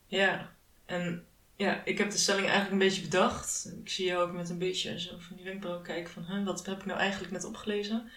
Ja, 0.07 0.53
en 0.87 1.25
ja, 1.57 1.85
ik 1.85 1.99
heb 1.99 2.11
de 2.11 2.19
stelling 2.19 2.47
eigenlijk 2.47 2.73
een 2.73 2.88
beetje 2.88 3.03
bedacht. 3.03 3.73
Ik 3.83 3.90
zie 3.90 4.07
jou 4.07 4.29
ook 4.29 4.37
met 4.37 4.51
een 4.51 4.59
beetje 4.59 5.01
zo 5.01 5.11
van 5.19 5.37
die 5.37 5.45
wenkbrauwen 5.45 5.85
kijken 5.85 6.12
van, 6.12 6.45
wat 6.45 6.66
heb 6.66 6.79
ik 6.79 6.87
nou 6.87 6.99
eigenlijk 6.99 7.33
net 7.33 7.45
opgelezen? 7.45 8.11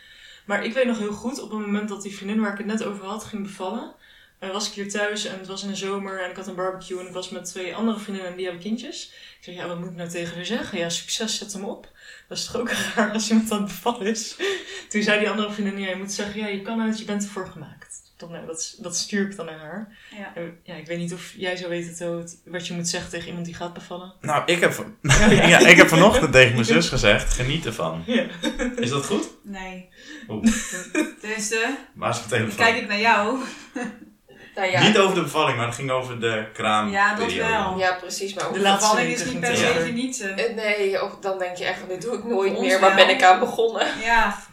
Maar 0.46 0.66
ik 0.66 0.74
weet 0.74 0.86
nog 0.86 0.98
heel 0.98 1.14
goed, 1.14 1.42
op 1.42 1.50
het 1.50 1.60
moment 1.60 1.90
dat 1.90 2.02
die 2.02 2.16
vriendin 2.16 2.40
waar 2.40 2.52
ik 2.52 2.58
het 2.58 2.68
net 2.68 2.84
over 2.84 3.06
had 3.06 3.24
ging 3.24 3.44
bevallen, 3.44 3.96
eh, 4.44 4.52
was 4.52 4.68
ik 4.68 4.74
hier 4.74 4.90
thuis 4.90 5.26
en 5.26 5.38
het 5.40 5.48
was 5.48 5.64
in 5.64 5.70
de 5.70 5.76
zomer 5.76 6.24
en 6.24 6.30
ik 6.30 6.36
had 6.36 6.48
een 6.48 6.56
barbecue 6.56 7.00
en 7.00 7.08
ik 7.08 7.14
was 7.14 7.30
met 7.30 7.46
twee 7.46 7.76
andere 7.76 8.00
vriendinnen 8.00 8.32
en 8.32 8.38
die 8.38 8.46
hebben 8.46 8.64
kindjes. 8.64 9.12
Ik 9.38 9.44
zei, 9.44 9.56
ja, 9.56 9.68
wat 9.68 9.80
moet 9.80 9.90
ik 9.90 9.96
nou 9.96 10.10
tegen 10.10 10.36
haar 10.36 10.46
zeggen? 10.46 10.78
Ja, 10.78 10.90
succes, 10.90 11.38
zet 11.38 11.54
hem 11.54 11.64
op. 11.64 11.88
Dat 12.28 12.38
is 12.38 12.46
toch 12.46 12.56
ook 12.62 12.72
raar 12.96 13.12
als 13.12 13.30
iemand 13.30 13.52
aan 13.52 13.58
het 13.58 13.68
bevallen 13.68 14.06
is. 14.08 14.36
Toen 14.90 15.04
zei 15.04 15.20
die 15.20 15.30
andere 15.30 15.52
vriendin, 15.52 15.80
ja, 15.80 15.90
je 15.90 15.96
moet 15.96 16.12
zeggen, 16.12 16.40
ja, 16.40 16.48
je 16.48 16.62
kan 16.62 16.80
het, 16.80 17.00
je 17.00 17.06
bent 17.06 17.24
ervoor 17.24 17.48
gemaakt. 17.48 18.02
Dan, 18.18 18.32
nou, 18.32 18.46
dat, 18.46 18.78
dat 18.82 18.98
stuur 18.98 19.26
ik 19.30 19.36
dan 19.36 19.46
naar 19.46 19.60
haar. 19.60 19.98
Ja. 20.18 20.32
En, 20.36 20.60
Ja, 20.64 20.76
ik 20.76 20.86
weet 20.88 20.98
niet 20.98 21.14
of 21.14 21.34
jij 21.38 21.56
zo 21.56 21.70
weet 21.70 21.88
het, 21.88 22.00
wat- 22.00 22.38
wat 22.46 22.68
je 22.68 22.74
moet 22.74 22.88
zeggen 22.88 23.10
tegen 23.10 23.28
iemand 23.28 23.46
die 23.46 23.56
gaat 23.56 23.74
bevallen. 23.74 24.14
Nou, 24.22 24.44
ik 24.46 24.60
heb, 24.60 24.86
ja, 25.30 25.60
ik 25.60 25.78
heb 25.78 25.88
vanochtend 25.88 26.32
tegen 26.38 26.54
mijn 26.54 26.66
zus 26.66 26.90
gezegd: 26.90 27.34
Geniet 27.34 27.66
ervan. 27.66 28.04
Ja. 28.06 28.26
Is 28.76 28.90
dat 28.90 29.06
goed? 29.06 29.30
Nee. 29.44 29.90
Oeh. 30.30 30.46
Tenminste, 31.20 31.78
Waar 31.94 32.10
is 32.10 32.18
mijn 32.18 32.30
dan 32.30 32.40
telefoon? 32.40 32.56
kijk 32.66 32.76
ik 32.82 32.88
naar 32.88 33.00
jou. 33.00 33.40
Nou 34.56 34.72
ja, 34.72 34.82
Niet 34.88 34.98
over 34.98 35.16
de 35.16 35.22
bevalling, 35.22 35.58
maar 35.58 35.66
het 35.66 35.76
ging 35.76 35.92
over 35.92 36.20
de 36.20 36.46
kraam. 36.54 36.90
Ja, 36.92 37.16
dat 37.16 37.34
wel. 37.34 37.78
ja, 37.78 37.94
precies. 37.94 38.34
Maar 38.34 38.44
De 38.44 38.50
ook- 38.50 38.58
laatste 38.58 38.90
Bevalling 38.96 39.14
is 39.16 39.26
niet 39.26 39.40
per 39.40 39.56
se 39.58 39.66
genieten. 39.66 40.38
Eh, 40.38 40.56
Nee, 40.56 41.04
of 41.04 41.16
dan 41.22 41.40
denk 41.40 41.58
je 41.58 41.66
echt 41.66 41.80
van 41.80 41.88
dit 41.88 42.02
doe 42.02 42.18
ik 42.18 42.24
nooit 42.24 42.60
meer. 42.60 42.80
Waar 42.80 42.96
ben 42.96 43.10
ik 43.10 43.24
aan 43.24 43.40
begonnen? 43.40 43.88
Ja. 44.02 44.44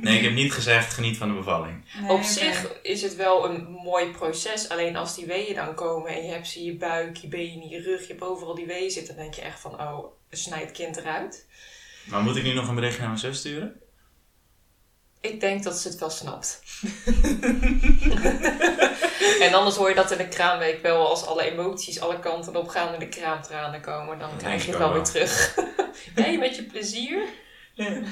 Nee, 0.00 0.16
ik 0.16 0.22
heb 0.24 0.32
niet 0.32 0.52
gezegd: 0.52 0.94
Geniet 0.94 1.16
van 1.16 1.28
de 1.28 1.34
bevalling. 1.34 1.84
Nee, 2.00 2.10
Op 2.10 2.22
zich 2.22 2.66
is 2.82 3.02
het 3.02 3.16
wel 3.16 3.44
een 3.50 3.62
mooi 3.84 4.10
proces. 4.10 4.68
Alleen 4.68 4.96
als 4.96 5.14
die 5.14 5.26
weeën 5.26 5.54
dan 5.54 5.74
komen 5.74 6.10
en 6.14 6.26
je 6.26 6.32
hebt 6.32 6.48
ze 6.48 6.58
in 6.58 6.64
je 6.64 6.76
buik, 6.76 7.16
je 7.16 7.28
benen, 7.28 7.68
je 7.68 7.80
rug, 7.82 8.00
je 8.00 8.06
hebt 8.08 8.22
overal 8.22 8.54
die 8.54 8.66
weeën 8.66 8.90
zitten. 8.90 9.14
Dan 9.14 9.22
denk 9.24 9.34
je 9.34 9.42
echt 9.42 9.60
van, 9.60 9.80
oh, 9.80 10.04
snijd 10.30 10.62
het 10.62 10.72
kind 10.72 10.96
eruit. 10.96 11.46
Maar 12.04 12.22
moet 12.22 12.36
ik 12.36 12.42
nu 12.42 12.52
nog 12.54 12.68
een 12.68 12.74
berichtje 12.74 12.98
naar 13.00 13.08
mijn 13.08 13.20
zus 13.20 13.38
sturen? 13.38 13.80
Ik 15.22 15.40
denk 15.40 15.62
dat 15.62 15.76
ze 15.78 15.88
het 15.88 15.98
wel 15.98 16.10
snapt. 16.10 16.62
en 19.46 19.54
anders 19.54 19.76
hoor 19.76 19.88
je 19.88 19.94
dat 19.94 20.10
in 20.10 20.18
de 20.18 20.28
kraamweek 20.28 20.82
wel 20.82 21.08
als 21.08 21.26
alle 21.26 21.42
emoties 21.42 22.00
alle 22.00 22.18
kanten 22.20 22.56
op 22.56 22.68
gaan 22.68 22.92
en 22.92 22.98
de 22.98 23.08
kraamtranen 23.08 23.80
komen. 23.80 24.18
Dan 24.18 24.36
krijg 24.36 24.64
je 24.64 24.70
het 24.70 24.78
wel 24.78 24.92
weer 24.92 25.04
terug. 25.04 25.58
nee, 26.14 26.38
met 26.38 26.56
je 26.56 26.62
plezier. 26.62 27.22
Ja. 27.74 28.02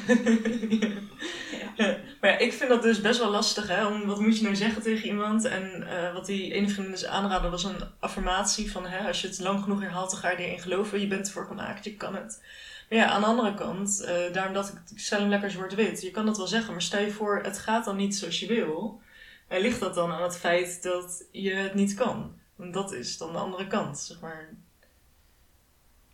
Ja. 1.77 1.97
Maar 2.21 2.31
ja, 2.31 2.39
ik 2.39 2.53
vind 2.53 2.71
dat 2.71 2.83
dus 2.83 3.01
best 3.01 3.19
wel 3.19 3.31
lastig, 3.31 3.69
hè? 3.69 3.87
Om, 3.87 4.07
wat 4.07 4.21
moet 4.21 4.37
je 4.37 4.43
nou 4.43 4.57
zeggen 4.57 4.83
tegen 4.83 5.09
iemand? 5.09 5.45
En 5.45 5.87
eh, 5.89 6.13
wat 6.13 6.27
die 6.27 6.53
ene 6.53 6.69
vriendin 6.69 6.93
dus 6.93 7.07
aanraadde 7.07 7.49
was 7.49 7.65
een 7.65 7.83
affirmatie 8.01 8.71
van, 8.71 8.87
hè, 8.87 9.07
als 9.07 9.21
je 9.21 9.27
het 9.27 9.39
lang 9.39 9.63
genoeg 9.63 9.81
herhaalt, 9.81 10.11
dan 10.11 10.21
ga 10.21 10.31
je 10.31 10.37
erin 10.37 10.61
geloven. 10.61 11.01
Je 11.01 11.07
bent 11.07 11.27
ervoor 11.27 11.47
gemaakt, 11.47 11.85
je 11.85 11.97
kan 11.97 12.15
het. 12.15 12.43
Ja, 12.91 13.07
aan 13.07 13.21
de 13.21 13.27
andere 13.27 13.55
kant, 13.55 14.01
eh, 14.01 14.33
daarom 14.33 14.55
dat 14.55 14.69
ik, 14.69 14.75
ik 14.91 14.99
stel 14.99 15.21
hem 15.21 15.29
lekker 15.29 15.51
zwart-wit. 15.51 16.03
Je 16.03 16.11
kan 16.11 16.27
dat 16.27 16.37
wel 16.37 16.47
zeggen, 16.47 16.73
maar 16.73 16.83
stel 16.83 17.01
je 17.01 17.11
voor, 17.11 17.43
het 17.43 17.59
gaat 17.59 17.85
dan 17.85 17.97
niet 17.97 18.17
zoals 18.17 18.41
je 18.41 18.47
wil. 18.47 19.01
En 19.49 19.61
ligt 19.61 19.81
dat 19.81 19.95
dan 19.95 20.13
aan 20.13 20.23
het 20.23 20.37
feit 20.37 20.83
dat 20.83 21.25
je 21.33 21.55
het 21.55 21.75
niet 21.75 21.95
kan? 21.95 22.39
Want 22.57 22.75
dat 22.75 22.93
is 22.93 23.17
dan 23.19 23.33
de 23.33 23.39
andere 23.39 23.67
kant, 23.67 23.99
zeg 23.99 24.21
maar. 24.21 24.49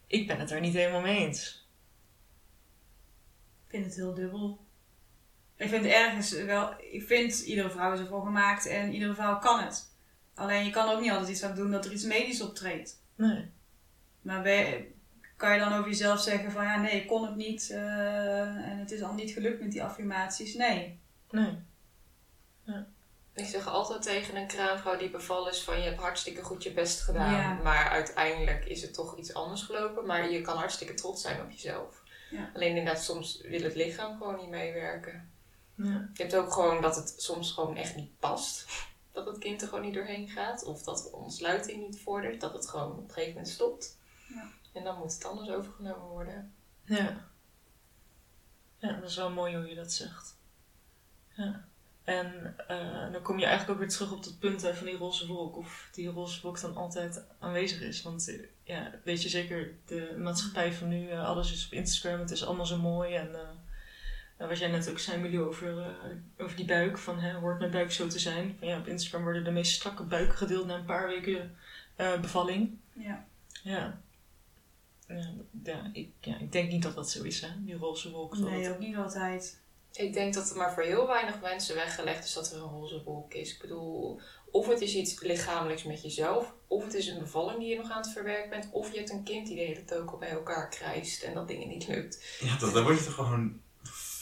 Ik 0.07 0.27
ben 0.27 0.39
het 0.39 0.51
er 0.51 0.61
niet 0.61 0.75
helemaal 0.75 1.01
mee 1.01 1.19
eens. 1.19 1.69
Ik 3.65 3.71
vind 3.71 3.85
het 3.85 3.95
heel 3.95 4.15
dubbel. 4.15 4.65
Ik 5.57 5.69
vind 5.69 5.85
ergens 5.85 6.31
wel, 6.33 6.75
ik 6.91 7.03
vind 7.03 7.41
iedere 7.41 7.71
vrouw 7.71 7.93
is 7.93 8.01
ervoor 8.01 8.23
gemaakt 8.25 8.67
en 8.67 8.93
iedere 8.93 9.15
vrouw 9.15 9.39
kan 9.39 9.61
het. 9.65 9.95
Alleen 10.35 10.65
je 10.65 10.71
kan 10.71 10.89
ook 10.89 11.01
niet 11.01 11.11
altijd 11.11 11.31
iets 11.31 11.43
aan 11.43 11.55
doen 11.55 11.71
dat 11.71 11.85
er 11.85 11.93
iets 11.93 12.05
medisch 12.05 12.43
optreedt. 12.43 13.03
Nee. 13.15 13.51
Maar 14.23 14.49
je- 14.49 14.95
kan 15.37 15.53
je 15.53 15.59
dan 15.59 15.73
over 15.73 15.89
jezelf 15.89 16.21
zeggen 16.21 16.53
van 16.53 16.65
ja 16.65 16.81
nee, 16.81 17.01
ik 17.01 17.07
kon 17.07 17.27
het 17.27 17.37
niet 17.37 17.71
eh, 17.71 18.69
en 18.71 18.79
het 18.79 18.91
is 18.91 19.03
al 19.03 19.15
niet 19.15 19.31
gelukt 19.31 19.61
met 19.61 19.73
die 19.73 19.83
affirmaties? 19.83 20.55
Nee. 20.55 20.99
Nee. 21.31 21.59
Ik 23.37 23.47
zeg 23.47 23.67
altijd 23.67 24.03
tegen 24.03 24.37
een 24.37 24.47
kraamvrouw 24.47 24.97
die 24.97 25.11
bevallen 25.11 25.53
is 25.53 25.63
van 25.63 25.79
je 25.79 25.83
hebt 25.83 26.01
hartstikke 26.01 26.43
goed 26.43 26.63
je 26.63 26.73
best 26.73 27.01
gedaan. 27.01 27.33
Ja. 27.33 27.61
Maar 27.63 27.89
uiteindelijk 27.89 28.65
is 28.65 28.83
het 28.83 28.95
toch 28.95 29.17
iets 29.17 29.35
anders 29.35 29.63
gelopen. 29.63 30.07
Maar 30.07 30.31
je 30.31 30.41
kan 30.41 30.57
hartstikke 30.57 30.95
trots 30.95 31.23
zijn 31.23 31.41
op 31.41 31.51
jezelf. 31.51 32.03
Ja. 32.31 32.51
Alleen 32.55 32.77
inderdaad, 32.77 33.03
soms 33.03 33.41
wil 33.41 33.63
het 33.63 33.75
lichaam 33.75 34.17
gewoon 34.17 34.37
niet 34.37 34.49
meewerken. 34.49 35.31
Ja. 35.75 36.11
Je 36.15 36.23
hebt 36.23 36.37
ook 36.37 36.53
gewoon 36.53 36.83
dat 36.83 36.97
het 36.97 37.15
soms 37.17 37.53
gewoon 37.53 37.77
echt 37.77 37.97
niet 37.97 38.19
past. 38.19 38.67
Dat 39.13 39.27
het 39.27 39.39
kind 39.39 39.63
er 39.63 39.69
gewoon 39.69 39.85
niet 39.85 39.95
doorheen 39.95 40.29
gaat. 40.29 40.65
Of 40.65 40.83
dat 40.83 41.03
de 41.03 41.17
ontsluiting 41.17 41.87
niet 41.87 42.01
vordert. 42.01 42.41
Dat 42.41 42.53
het 42.53 42.69
gewoon 42.69 42.93
op 42.93 42.99
een 42.99 43.09
gegeven 43.09 43.33
moment 43.33 43.49
stopt. 43.49 43.99
Ja. 44.29 44.51
En 44.77 44.85
dan 44.85 44.99
moet 44.99 45.13
het 45.13 45.25
anders 45.25 45.51
overgenomen 45.51 46.07
worden. 46.07 46.55
Ja. 46.85 47.31
Ja, 48.79 48.93
dat 48.93 49.11
is 49.11 49.17
wel 49.17 49.31
mooi 49.31 49.57
hoe 49.57 49.69
je 49.69 49.75
dat 49.75 49.93
zegt. 49.93 50.37
Ja. 51.35 51.65
En 52.05 52.55
eh, 52.69 53.13
dan 53.13 53.23
kom 53.23 53.39
je 53.39 53.45
eigenlijk 53.45 53.73
ook 53.73 53.87
weer 53.87 53.97
terug 53.97 54.13
op 54.13 54.25
dat 54.25 54.39
punt 54.39 54.63
hè, 54.63 54.75
van 54.75 54.87
die 54.87 54.97
roze 54.97 55.27
wolk. 55.27 55.57
Of 55.57 55.89
die 55.93 56.09
roze 56.09 56.43
wolk 56.43 56.61
dan 56.61 56.77
altijd 56.77 57.25
aanwezig 57.39 57.81
is. 57.81 58.03
Want 58.03 58.29
eh, 58.29 58.43
ja, 58.63 58.91
weet 59.05 59.23
je 59.23 59.29
zeker, 59.29 59.75
de 59.85 60.15
maatschappij 60.19 60.73
van 60.73 60.89
nu, 60.89 61.09
eh, 61.09 61.25
alles 61.25 61.53
is 61.53 61.67
op 61.67 61.73
Instagram, 61.73 62.21
het 62.21 62.31
is 62.31 62.45
allemaal 62.45 62.67
zo 62.67 62.79
mooi. 62.79 63.15
En 63.15 63.35
eh, 63.35 63.49
nou, 64.39 64.51
wat 64.51 64.59
jij 64.59 64.69
net 64.69 64.91
ook 64.91 64.99
zei, 64.99 65.21
Milou, 65.21 65.47
over, 65.47 65.79
eh, 65.79 66.45
over 66.45 66.57
die 66.57 66.67
buik. 66.67 66.99
Van, 66.99 67.19
hè, 67.19 67.33
hoort 67.33 67.59
mijn 67.59 67.71
buik 67.71 67.93
zo 67.93 68.07
te 68.07 68.19
zijn? 68.19 68.57
Van, 68.59 68.69
ja, 68.69 68.79
op 68.79 68.87
Instagram 68.87 69.23
worden 69.23 69.45
de 69.45 69.51
meest 69.51 69.73
strakke 69.73 70.03
buiken 70.03 70.37
gedeeld 70.37 70.67
na 70.67 70.75
een 70.75 70.85
paar 70.85 71.07
weken 71.07 71.57
eh, 71.97 72.21
bevalling. 72.21 72.79
Ja. 72.93 73.27
Ja. 73.63 74.01
Ja, 75.09 75.33
ja, 75.65 75.91
ik, 75.93 76.09
ja, 76.21 76.39
ik 76.39 76.53
denk 76.53 76.71
niet 76.71 76.83
dat 76.83 76.95
dat 76.95 77.11
zo 77.11 77.23
is, 77.23 77.41
hè? 77.41 77.49
Die 77.59 77.77
roze 77.77 78.11
wolk. 78.11 78.39
dat 78.39 78.51
Nee, 78.51 78.71
ook 78.71 78.79
niet 78.79 78.97
altijd. 78.97 79.61
Ik 79.93 80.13
denk 80.13 80.35
dat 80.35 80.49
het 80.49 80.57
maar 80.57 80.75
voor 80.75 80.83
heel 80.83 81.07
weinig 81.07 81.41
mensen 81.41 81.75
weggelegd 81.75 82.25
is 82.25 82.33
dat 82.33 82.53
er 82.53 82.57
een 82.57 82.69
roze 82.69 83.03
wolk 83.05 83.35
is. 83.35 83.53
Ik 83.53 83.61
bedoel, 83.61 84.21
of 84.51 84.67
het 84.69 84.81
is 84.81 84.95
iets 84.95 85.21
lichamelijks 85.21 85.85
met 85.85 86.03
jezelf, 86.03 86.55
of 86.67 86.85
het 86.85 86.95
is 86.95 87.07
een 87.07 87.19
bevalling 87.19 87.59
die 87.59 87.69
je 87.69 87.77
nog 87.77 87.91
aan 87.91 88.03
het 88.03 88.13
verwerken 88.13 88.51
bent, 88.51 88.69
of 88.73 88.93
je 88.93 88.99
hebt 88.99 89.11
een 89.11 89.25
kind 89.25 89.47
die 89.47 89.57
de 89.57 89.63
hele 89.63 90.05
al 90.05 90.19
bij 90.19 90.29
elkaar 90.29 90.69
krijst 90.69 91.23
en 91.23 91.35
dat 91.35 91.49
dingen 91.49 91.69
niet 91.69 91.89
lukt. 91.89 92.39
Ja, 92.41 92.59
dat, 92.59 92.75
daar 92.75 92.83
word 92.83 92.99
je 92.99 93.05
toch 93.05 93.15
gewoon 93.15 93.61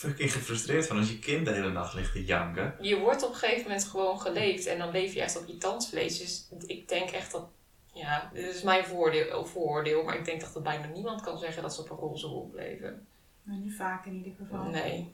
fucking 0.05 0.33
gefrustreerd 0.33 0.87
van 0.87 0.97
als 0.97 1.09
je 1.09 1.19
kind 1.19 1.45
de 1.45 1.53
hele 1.53 1.71
nacht 1.71 1.93
ligt 1.93 2.11
te 2.11 2.25
janken. 2.25 2.75
Je 2.81 2.99
wordt 2.99 3.23
op 3.23 3.29
een 3.29 3.35
gegeven 3.35 3.63
moment 3.63 3.83
gewoon 3.83 4.19
geleefd 4.19 4.65
en 4.65 4.77
dan 4.77 4.91
leef 4.91 5.13
je 5.13 5.21
echt 5.21 5.37
op 5.37 5.47
je 5.47 5.57
tandvlees. 5.57 6.17
Dus 6.17 6.47
ik 6.65 6.89
denk 6.89 7.09
echt 7.09 7.31
dat, 7.31 7.47
ja, 7.95 8.29
dit 8.33 8.55
is 8.55 8.61
mijn 8.61 8.85
voordeel, 8.85 9.39
of 9.39 9.49
vooroordeel, 9.49 10.03
maar 10.03 10.15
ik 10.17 10.25
denk 10.25 10.41
dat 10.41 10.55
er 10.55 10.61
bijna 10.61 10.85
niemand 10.87 11.21
kan 11.21 11.37
zeggen 11.37 11.61
dat 11.61 11.75
ze 11.75 11.81
op 11.81 11.89
een 11.89 11.97
roze 11.97 12.27
wolk 12.27 12.53
leven. 12.55 13.07
Maar 13.43 13.57
niet 13.57 13.75
vaak 13.75 14.05
in 14.05 14.13
ieder 14.13 14.33
geval. 14.37 14.63
Nee. 14.63 15.13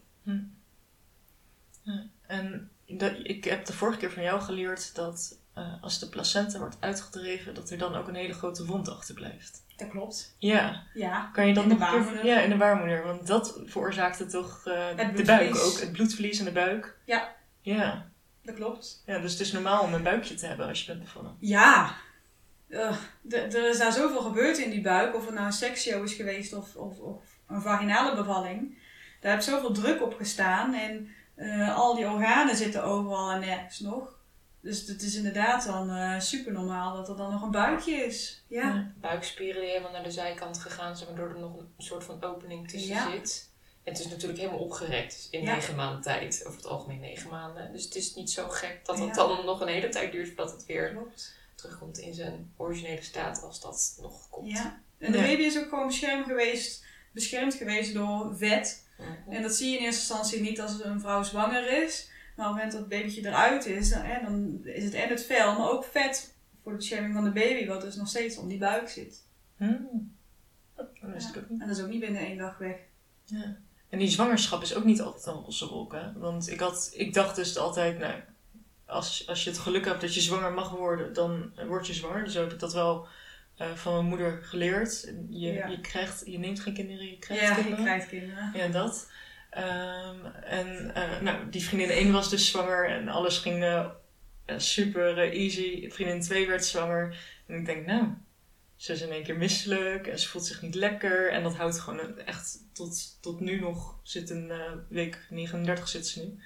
En 2.28 2.70
dat, 2.88 3.14
ik 3.24 3.44
heb 3.44 3.66
de 3.66 3.74
vorige 3.74 3.98
keer 4.00 4.12
van 4.12 4.24
jou 4.24 4.42
geleerd 4.42 4.96
dat 4.96 5.38
eh, 5.54 5.84
als 5.84 6.00
de 6.00 6.10
placenta 6.10 6.60
wordt 6.60 6.78
uitgedreven, 6.80 7.54
dat 7.54 7.70
er 7.70 7.78
dan 7.78 7.96
ook 7.96 8.08
een 8.08 8.16
hele 8.16 8.34
grote 8.34 8.66
wond 8.66 8.90
achterblijft. 8.90 9.64
Dat 9.76 9.90
klopt. 9.90 10.36
Ja, 10.38 10.84
Ja. 10.94 11.30
kan 11.34 11.48
je 11.48 11.54
dat 11.54 11.64
In 11.64 11.70
de 11.70 11.76
nog 11.76 11.84
een 11.84 11.90
keer- 11.94 12.00
baarmoeder. 12.04 12.26
Ja, 12.34 12.40
in 12.42 12.50
de 12.50 12.58
baarmoeder. 12.58 13.04
Want 13.04 13.28
dat 13.28 13.62
veroorzaakte 13.66 14.26
toch 14.26 14.66
eh, 14.66 15.16
de 15.16 15.24
buik 15.26 15.56
ook, 15.56 15.80
het 15.80 15.92
bloedverlies 15.92 16.40
in 16.40 16.46
de 16.46 16.52
buik. 16.52 16.98
Ja. 17.06 17.36
Ja. 17.62 18.10
Dat 18.44 18.56
klopt. 18.56 19.04
ja, 19.06 19.20
dus 19.20 19.32
het 19.32 19.42
is 19.42 19.52
normaal 19.52 19.84
om 19.84 19.94
een 19.94 20.04
buikje 20.04 20.36
te 20.36 20.46
hebben 20.46 20.68
als 20.68 20.80
je 20.82 20.86
bent 20.92 21.04
bevallen. 21.04 21.36
Ja. 21.40 21.96
Er 22.72 23.70
is 23.70 23.78
daar 23.78 23.92
zoveel 23.94 24.22
gebeurd 24.22 24.58
in 24.58 24.70
die 24.70 24.82
buik. 24.82 25.16
Of 25.16 25.26
het 25.26 25.34
nou 25.34 25.46
een 25.46 25.52
seksshow 25.54 26.04
is 26.04 26.14
geweest 26.14 26.54
of, 26.54 26.76
of, 26.76 27.00
of 27.00 27.24
een 27.48 27.62
vaginale 27.62 28.16
bevalling. 28.16 28.78
Daar 29.22 29.32
heb 29.32 29.42
zoveel 29.42 29.72
druk 29.74 30.02
op 30.02 30.14
gestaan. 30.14 30.74
En 30.74 31.10
eh, 31.36 31.76
al 31.78 31.96
die 31.96 32.06
organen 32.10 32.56
zitten 32.56 32.84
overal 32.84 33.32
en 33.32 33.40
nergens 33.40 33.80
nog. 33.80 34.20
Dus 34.62 34.88
het 34.88 35.02
is 35.02 35.16
inderdaad 35.16 35.66
dan 35.66 36.22
super 36.22 36.52
normaal 36.52 36.96
dat 36.96 37.10
er 37.10 37.18
dan 37.18 37.32
nog 37.32 37.42
een 37.42 37.52
buikje 37.52 37.94
is. 37.94 38.44
Ja. 38.48 38.62
Ja. 38.68 38.92
buikspieren 39.02 39.62
die 39.62 39.70
helemaal 39.70 39.92
naar 39.92 40.04
de 40.04 40.12
zijkant 40.12 40.58
gegaan 40.60 40.98
zijn, 40.98 41.10
waardoor 41.10 41.30
er 41.36 41.40
nog 41.42 41.58
een 41.58 41.74
soort 41.78 42.04
van 42.04 42.24
opening 42.24 42.70
tussen 42.70 42.94
Ja. 42.96 43.12
zit. 43.12 43.50
En 43.84 43.92
het 43.94 44.02
is 44.02 44.08
natuurlijk 44.08 44.40
helemaal 44.40 44.60
opgerekt 44.60 45.28
in 45.32 45.42
Ja. 45.44 45.54
negen 45.56 45.76
maanden 45.76 46.02
tijd, 46.02 46.44
over 46.46 46.58
het 46.58 46.68
algemeen 46.68 47.00
negen 47.00 47.30
maanden. 47.30 47.72
Dus 47.72 47.84
het 47.84 47.96
is 47.96 48.16
niet 48.16 48.32
zo 48.32 48.48
gek 48.50 48.80
dat 48.86 49.00
het 49.00 49.14
dan 49.16 49.46
nog 49.46 49.62
een 49.62 49.68
hele 49.68 49.90
tijd 49.90 50.12
duurt 50.12 50.28
voordat 50.28 50.52
het 50.52 50.66
weer 50.66 50.90
Klopt. 50.90 51.36
Terugkomt 51.62 51.98
in 51.98 52.14
zijn 52.14 52.54
originele 52.58 53.02
staat, 53.02 53.44
als 53.44 53.62
dat 53.62 53.98
nog 54.02 54.30
komt. 54.30 54.52
Ja. 54.52 54.82
En 54.98 55.12
de 55.12 55.18
Ja. 55.18 55.24
baby 55.24 55.42
is 55.42 55.58
ook 55.58 55.70
gewoon 55.70 55.88
beschermd 55.88 56.26
geweest, 56.26 56.86
beschermd 57.12 57.54
geweest 57.54 57.94
door 57.94 58.38
vet. 58.38 58.90
En 59.30 59.42
dat 59.42 59.56
zie 59.56 59.70
je 59.72 59.78
in 59.78 59.84
eerste 59.84 60.00
instantie 60.14 60.42
niet 60.42 60.62
als 60.62 60.84
een 60.84 61.00
vrouw 61.00 61.24
zwanger 61.24 61.84
is. 61.84 62.10
Maar 62.36 62.50
op 62.50 62.56
het 62.56 62.64
moment 62.64 62.72
dat 62.72 62.80
het 62.82 62.90
babytje 62.90 63.28
eruit 63.28 63.66
is, 63.66 63.90
dan, 63.90 64.02
hè, 64.02 64.22
dan 64.24 64.60
is 64.64 64.84
het 64.84 64.94
en 64.94 65.10
het 65.10 65.26
vel, 65.26 65.58
maar 65.58 65.70
ook 65.70 65.84
vet 65.84 66.34
voor 66.64 66.72
de 66.72 66.78
bescherming 66.78 67.14
van 67.14 67.24
de 67.24 67.32
baby, 67.32 67.68
wat 67.68 67.82
dus 67.82 67.96
nog 67.96 68.08
steeds 68.08 68.38
om 68.38 68.48
die 68.48 68.58
buik 68.58 68.90
zit. 68.90 69.24
Hmm. 69.58 70.16
Dat 70.76 70.88
wist 71.00 71.30
ik 71.30 71.38
ook 71.38 71.50
niet. 71.50 71.62
En 71.62 71.68
dat 71.68 71.78
is 71.78 71.84
ook 71.84 71.90
niet 71.90 72.00
binnen 72.00 72.22
één 72.22 72.38
dag 72.38 72.58
weg. 72.58 72.76
Ja. 73.26 73.58
En 73.90 74.00
die 74.00 74.10
zwangerschap 74.10 74.62
is 74.62 74.76
ook 74.76 74.84
niet 74.84 75.02
altijd 75.02 75.26
een 75.26 75.42
roze 75.42 75.68
wolk, 75.68 75.94
hè? 75.94 76.14
Want 76.14 76.50
ik, 76.50 76.60
had, 76.60 76.92
ik 76.94 77.14
dacht 77.14 77.36
dus 77.36 77.58
altijd, 77.58 78.00
nou, 78.00 78.22
als, 78.92 79.28
als 79.28 79.44
je 79.44 79.50
het 79.50 79.60
geluk 79.60 79.86
hebt 79.86 80.02
dat 80.02 80.14
je 80.16 80.22
zwanger 80.22 80.52
mag 80.52 80.70
worden, 80.70 81.14
dan 81.14 81.52
word 81.68 81.88
je 81.88 81.94
zwanger. 81.94 82.24
Dus 82.24 82.34
heb 82.34 82.52
ik 82.52 82.60
dat 82.60 82.74
wel 82.74 83.08
eh, 83.58 83.68
van 83.76 83.94
mijn 83.94 84.06
moeder 84.06 84.40
geleerd. 84.44 85.14
Je, 85.30 85.52
Ja. 85.54 85.68
je, 85.68 85.82
krijgt, 85.82 86.24
je 86.26 86.40
neemt 86.40 86.60
geen 86.60 86.74
kinderen, 86.74 87.06
je 87.06 87.18
krijgt 87.20 87.44
Ja, 87.44 87.50
je 87.50 87.56
kinderen. 87.56 87.84
krijgt 87.86 88.08
kinderen. 88.08 88.52
Ja, 88.56 88.68
dat. 88.68 89.12
Ehm, 89.50 90.26
en 90.44 90.96
eh, 90.96 91.22
nou, 91.22 91.50
die 91.50 91.64
vriendin 91.64 91.90
1 91.90 92.12
was 92.12 92.30
dus 92.30 92.50
zwanger 92.50 92.90
en 92.90 93.08
alles 93.08 93.38
ging 93.38 93.64
eh, 93.64 93.90
super 94.58 95.18
easy. 95.18 95.90
Vriendin 95.90 96.22
2 96.22 96.48
werd 96.48 96.66
zwanger. 96.66 97.18
En 97.48 97.56
ik 97.56 97.66
denk, 97.66 97.86
nou, 97.86 98.08
ze 98.76 98.94
is 98.94 99.02
in 99.02 99.12
één 99.12 99.24
keer 99.24 99.38
misselijk 99.38 100.08
en 100.08 100.20
ze 100.20 100.28
voelt 100.28 100.46
zich 100.46 100.62
niet 100.62 100.76
lekker. 100.76 101.32
En 101.32 101.44
dat 101.44 101.56
houdt 101.56 101.80
gewoon 101.80 102.18
echt 102.20 102.58
tot, 102.74 103.18
tot 103.22 103.40
nu 103.40 103.60
nog, 103.60 103.96
zit 104.04 104.30
een 104.30 104.52
week 104.90 105.26
39 105.30 105.88
zit 105.88 106.08
ze 106.08 106.20
nu. 106.20 106.40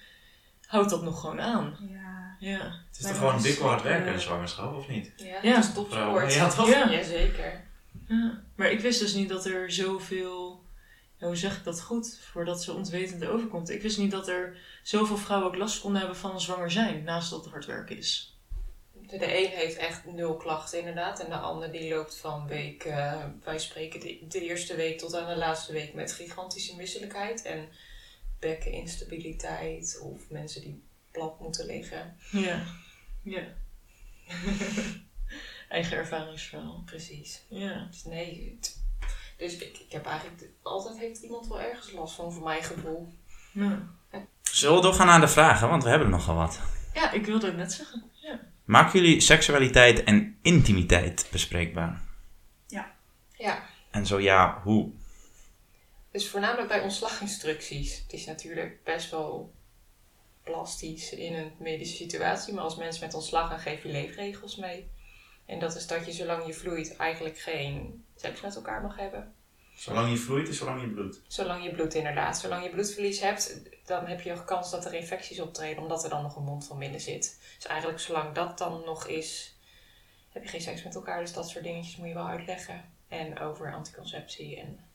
Houdt 0.75 0.89
dat 0.89 1.01
nog 1.03 1.19
gewoon 1.19 1.41
aan. 1.41 1.77
Ja. 1.89 2.35
Ja. 2.39 2.57
Het 2.87 2.97
is 2.99 3.05
toch 3.05 3.17
gewoon 3.17 3.41
dik 3.41 3.57
hard 3.57 3.81
zeker- 3.81 3.95
werken, 3.95 4.13
een 4.13 4.19
zwangerschap, 4.19 4.75
of 4.75 4.87
niet? 4.87 5.13
Ja, 5.17 5.25
Ja. 5.41 5.55
het 5.55 5.63
is 5.65 5.73
topsport. 5.73 6.33
Ja, 6.33 6.49
toch? 6.49 6.69
Ja. 6.69 6.89
Jazeker. 6.91 7.63
ja. 8.07 8.41
Maar 8.55 8.71
ik 8.71 8.79
wist 8.79 8.99
dus 8.99 9.13
niet 9.13 9.29
dat 9.29 9.45
er 9.45 9.71
zoveel, 9.71 10.63
ja, 11.17 11.27
hoe 11.27 11.35
zeg 11.35 11.57
ik 11.57 11.63
dat 11.63 11.81
goed, 11.81 12.19
voordat 12.31 12.63
ze 12.63 12.73
ontwetend 12.73 13.25
overkomt. 13.25 13.69
Ik 13.69 13.81
wist 13.81 13.97
niet 13.97 14.11
dat 14.11 14.27
er 14.27 14.57
zoveel 14.83 15.17
vrouwen 15.17 15.47
ook 15.47 15.55
last 15.55 15.81
konden 15.81 15.99
hebben 15.99 16.17
van 16.19 16.41
zwanger 16.41 16.71
zijn, 16.71 17.03
naast 17.03 17.29
dat 17.29 17.43
het 17.43 17.51
hard 17.51 17.65
werken 17.65 17.97
is. 17.97 18.37
De, 18.91 19.17
de 19.17 19.37
een 19.37 19.49
heeft 19.49 19.77
echt 19.77 20.05
nul 20.05 20.35
klachten 20.37 20.79
inderdaad. 20.79 21.19
En 21.19 21.29
de 21.29 21.37
ander 21.37 21.71
die 21.71 21.93
loopt 21.95 22.17
van 22.17 22.47
week, 22.47 22.83
eh, 22.83 23.23
wij 23.43 23.59
spreken 23.59 23.99
de, 23.99 24.19
de 24.29 24.41
eerste 24.41 24.75
week 24.75 24.99
tot 24.99 25.15
aan 25.15 25.29
de 25.29 25.37
laatste 25.37 25.71
week 25.73 25.93
met 25.93 26.11
gigantische 26.13 26.75
misselijkheid. 26.75 27.41
En 27.41 27.67
bekkeninstabiliteit 28.39 29.99
of 30.01 30.29
mensen 30.29 30.61
die 30.61 30.83
plat 31.11 31.39
moeten 31.39 31.65
liggen. 31.65 32.17
Ja. 32.31 32.63
Ja. 33.23 33.43
Eigen 35.69 35.97
ervaringsverhaal. 35.97 36.81
Precies. 36.85 37.41
Ja. 37.49 37.87
Dus 37.91 38.03
nee, 38.03 38.55
het- 38.55 38.83
dus 39.37 39.53
ik, 39.57 39.77
ik 39.77 39.91
heb 39.91 40.05
eigenlijk, 40.05 40.49
altijd 40.61 40.97
heeft 40.97 41.21
iemand 41.21 41.47
wel 41.47 41.61
ergens 41.61 41.91
last 41.91 42.15
van, 42.15 42.33
voor 42.33 42.43
mijn 42.43 42.63
gevoel. 42.63 43.13
Ja. 43.51 43.87
Zullen 44.41 44.75
we 44.75 44.81
doorgaan 44.81 45.07
naar 45.07 45.19
de 45.19 45.27
vragen, 45.27 45.69
want 45.69 45.83
we 45.83 45.89
hebben 45.89 46.09
nogal 46.09 46.35
wat. 46.35 46.59
ja, 46.93 47.11
ik 47.11 47.25
wilde 47.25 47.45
het 47.47 47.55
net 47.57 47.73
zeggen. 47.73 48.03
Ja. 48.13 48.39
Maken 48.65 48.99
jullie 49.01 49.19
seksualiteit 49.21 50.03
en 50.03 50.37
intimiteit 50.41 51.27
bespreekbaar? 51.31 52.01
Ja. 52.67 52.91
Ja. 53.37 53.63
En 53.91 54.05
zo 54.05 54.19
ja, 54.19 54.61
hoe? 54.63 54.91
Dus 56.15 56.29
voornamelijk 56.29 56.67
bij 56.67 56.81
ontslaginstructies. 56.81 57.97
Het 57.97 58.13
is 58.13 58.25
natuurlijk 58.25 58.83
best 58.83 59.11
wel 59.11 59.53
plastisch 60.43 61.11
in 61.13 61.33
een 61.33 61.51
medische 61.57 61.95
situatie, 61.95 62.53
maar 62.53 62.63
als 62.63 62.75
mensen 62.75 63.05
met 63.05 63.13
ontslag 63.13 63.49
gaan 63.49 63.59
geef 63.59 63.83
je 63.83 63.89
leefregels 63.89 64.55
mee. 64.55 64.89
En 65.45 65.59
dat 65.59 65.75
is 65.75 65.87
dat 65.87 66.05
je 66.05 66.11
zolang 66.11 66.45
je 66.45 66.53
vloeit 66.53 66.95
eigenlijk 66.95 67.39
geen 67.39 68.05
seks 68.15 68.41
met 68.41 68.55
elkaar 68.55 68.81
mag 68.81 68.97
hebben. 68.97 69.33
Zolang 69.73 70.09
je 70.09 70.17
vloeit 70.17 70.47
is 70.47 70.57
zolang 70.57 70.81
je 70.81 70.87
bloedt. 70.87 71.21
Zolang 71.27 71.63
je 71.63 71.71
bloed 71.71 71.93
inderdaad. 71.93 72.39
Zolang 72.39 72.63
je 72.63 72.69
bloedverlies 72.69 73.19
hebt, 73.19 73.61
dan 73.85 74.05
heb 74.05 74.21
je 74.21 74.31
een 74.31 74.45
kans 74.45 74.71
dat 74.71 74.85
er 74.85 74.93
infecties 74.93 75.39
optreden, 75.39 75.83
omdat 75.83 76.03
er 76.03 76.09
dan 76.09 76.21
nog 76.21 76.35
een 76.35 76.43
mond 76.43 76.65
van 76.65 76.79
binnen 76.79 77.01
zit. 77.01 77.39
Dus 77.55 77.65
eigenlijk 77.65 77.99
zolang 77.99 78.33
dat 78.33 78.57
dan 78.57 78.81
nog 78.85 79.07
is, 79.07 79.57
heb 80.29 80.43
je 80.43 80.49
geen 80.49 80.61
seks 80.61 80.83
met 80.83 80.95
elkaar. 80.95 81.19
Dus 81.19 81.33
dat 81.33 81.49
soort 81.49 81.63
dingetjes 81.63 81.97
moet 81.97 82.07
je 82.07 82.13
wel 82.13 82.27
uitleggen. 82.27 82.93
En 83.07 83.39
over 83.39 83.73
anticonceptie 83.73 84.59
en 84.59 84.93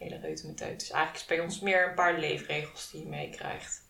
hele 0.00 0.18
reutemeteut. 0.18 0.80
Dus 0.80 0.90
eigenlijk 0.90 1.22
is 1.22 1.28
bij 1.36 1.40
ons 1.40 1.60
meer 1.60 1.88
een 1.88 1.94
paar 1.94 2.18
leefregels 2.18 2.90
die 2.90 3.00
je 3.00 3.06
meekrijgt. 3.08 3.82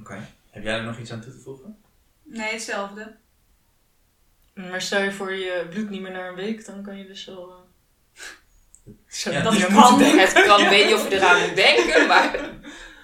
Oké. 0.00 0.28
Heb 0.50 0.62
jij 0.62 0.74
er 0.76 0.84
nog 0.84 0.98
iets 0.98 1.12
aan 1.12 1.20
toe 1.20 1.32
te 1.32 1.38
voegen? 1.40 1.78
Nee, 2.24 2.52
hetzelfde. 2.52 3.16
Maar 4.54 4.82
stel 4.82 5.02
je 5.02 5.12
voor 5.12 5.32
je 5.34 5.66
bloedt 5.70 5.90
niet 5.90 6.00
meer 6.00 6.10
na 6.12 6.28
een 6.28 6.34
week, 6.34 6.64
dan 6.66 6.82
kan 6.82 6.96
je 6.98 7.06
dus 7.06 7.24
wel... 7.24 7.50
eh, 7.50 8.22
Zo, 9.08 9.30
Ja, 9.30 9.40
dat 9.42 9.56
je 9.56 9.66
kan. 9.66 10.00
Het 10.02 10.32
kan, 10.32 10.60
ik 10.62 10.68
weet 10.68 10.84
niet 10.84 10.94
of 10.94 11.08
je 11.08 11.14
eraan 11.14 11.40
moet 11.46 11.56
denken, 11.66 12.06
maar 12.06 12.32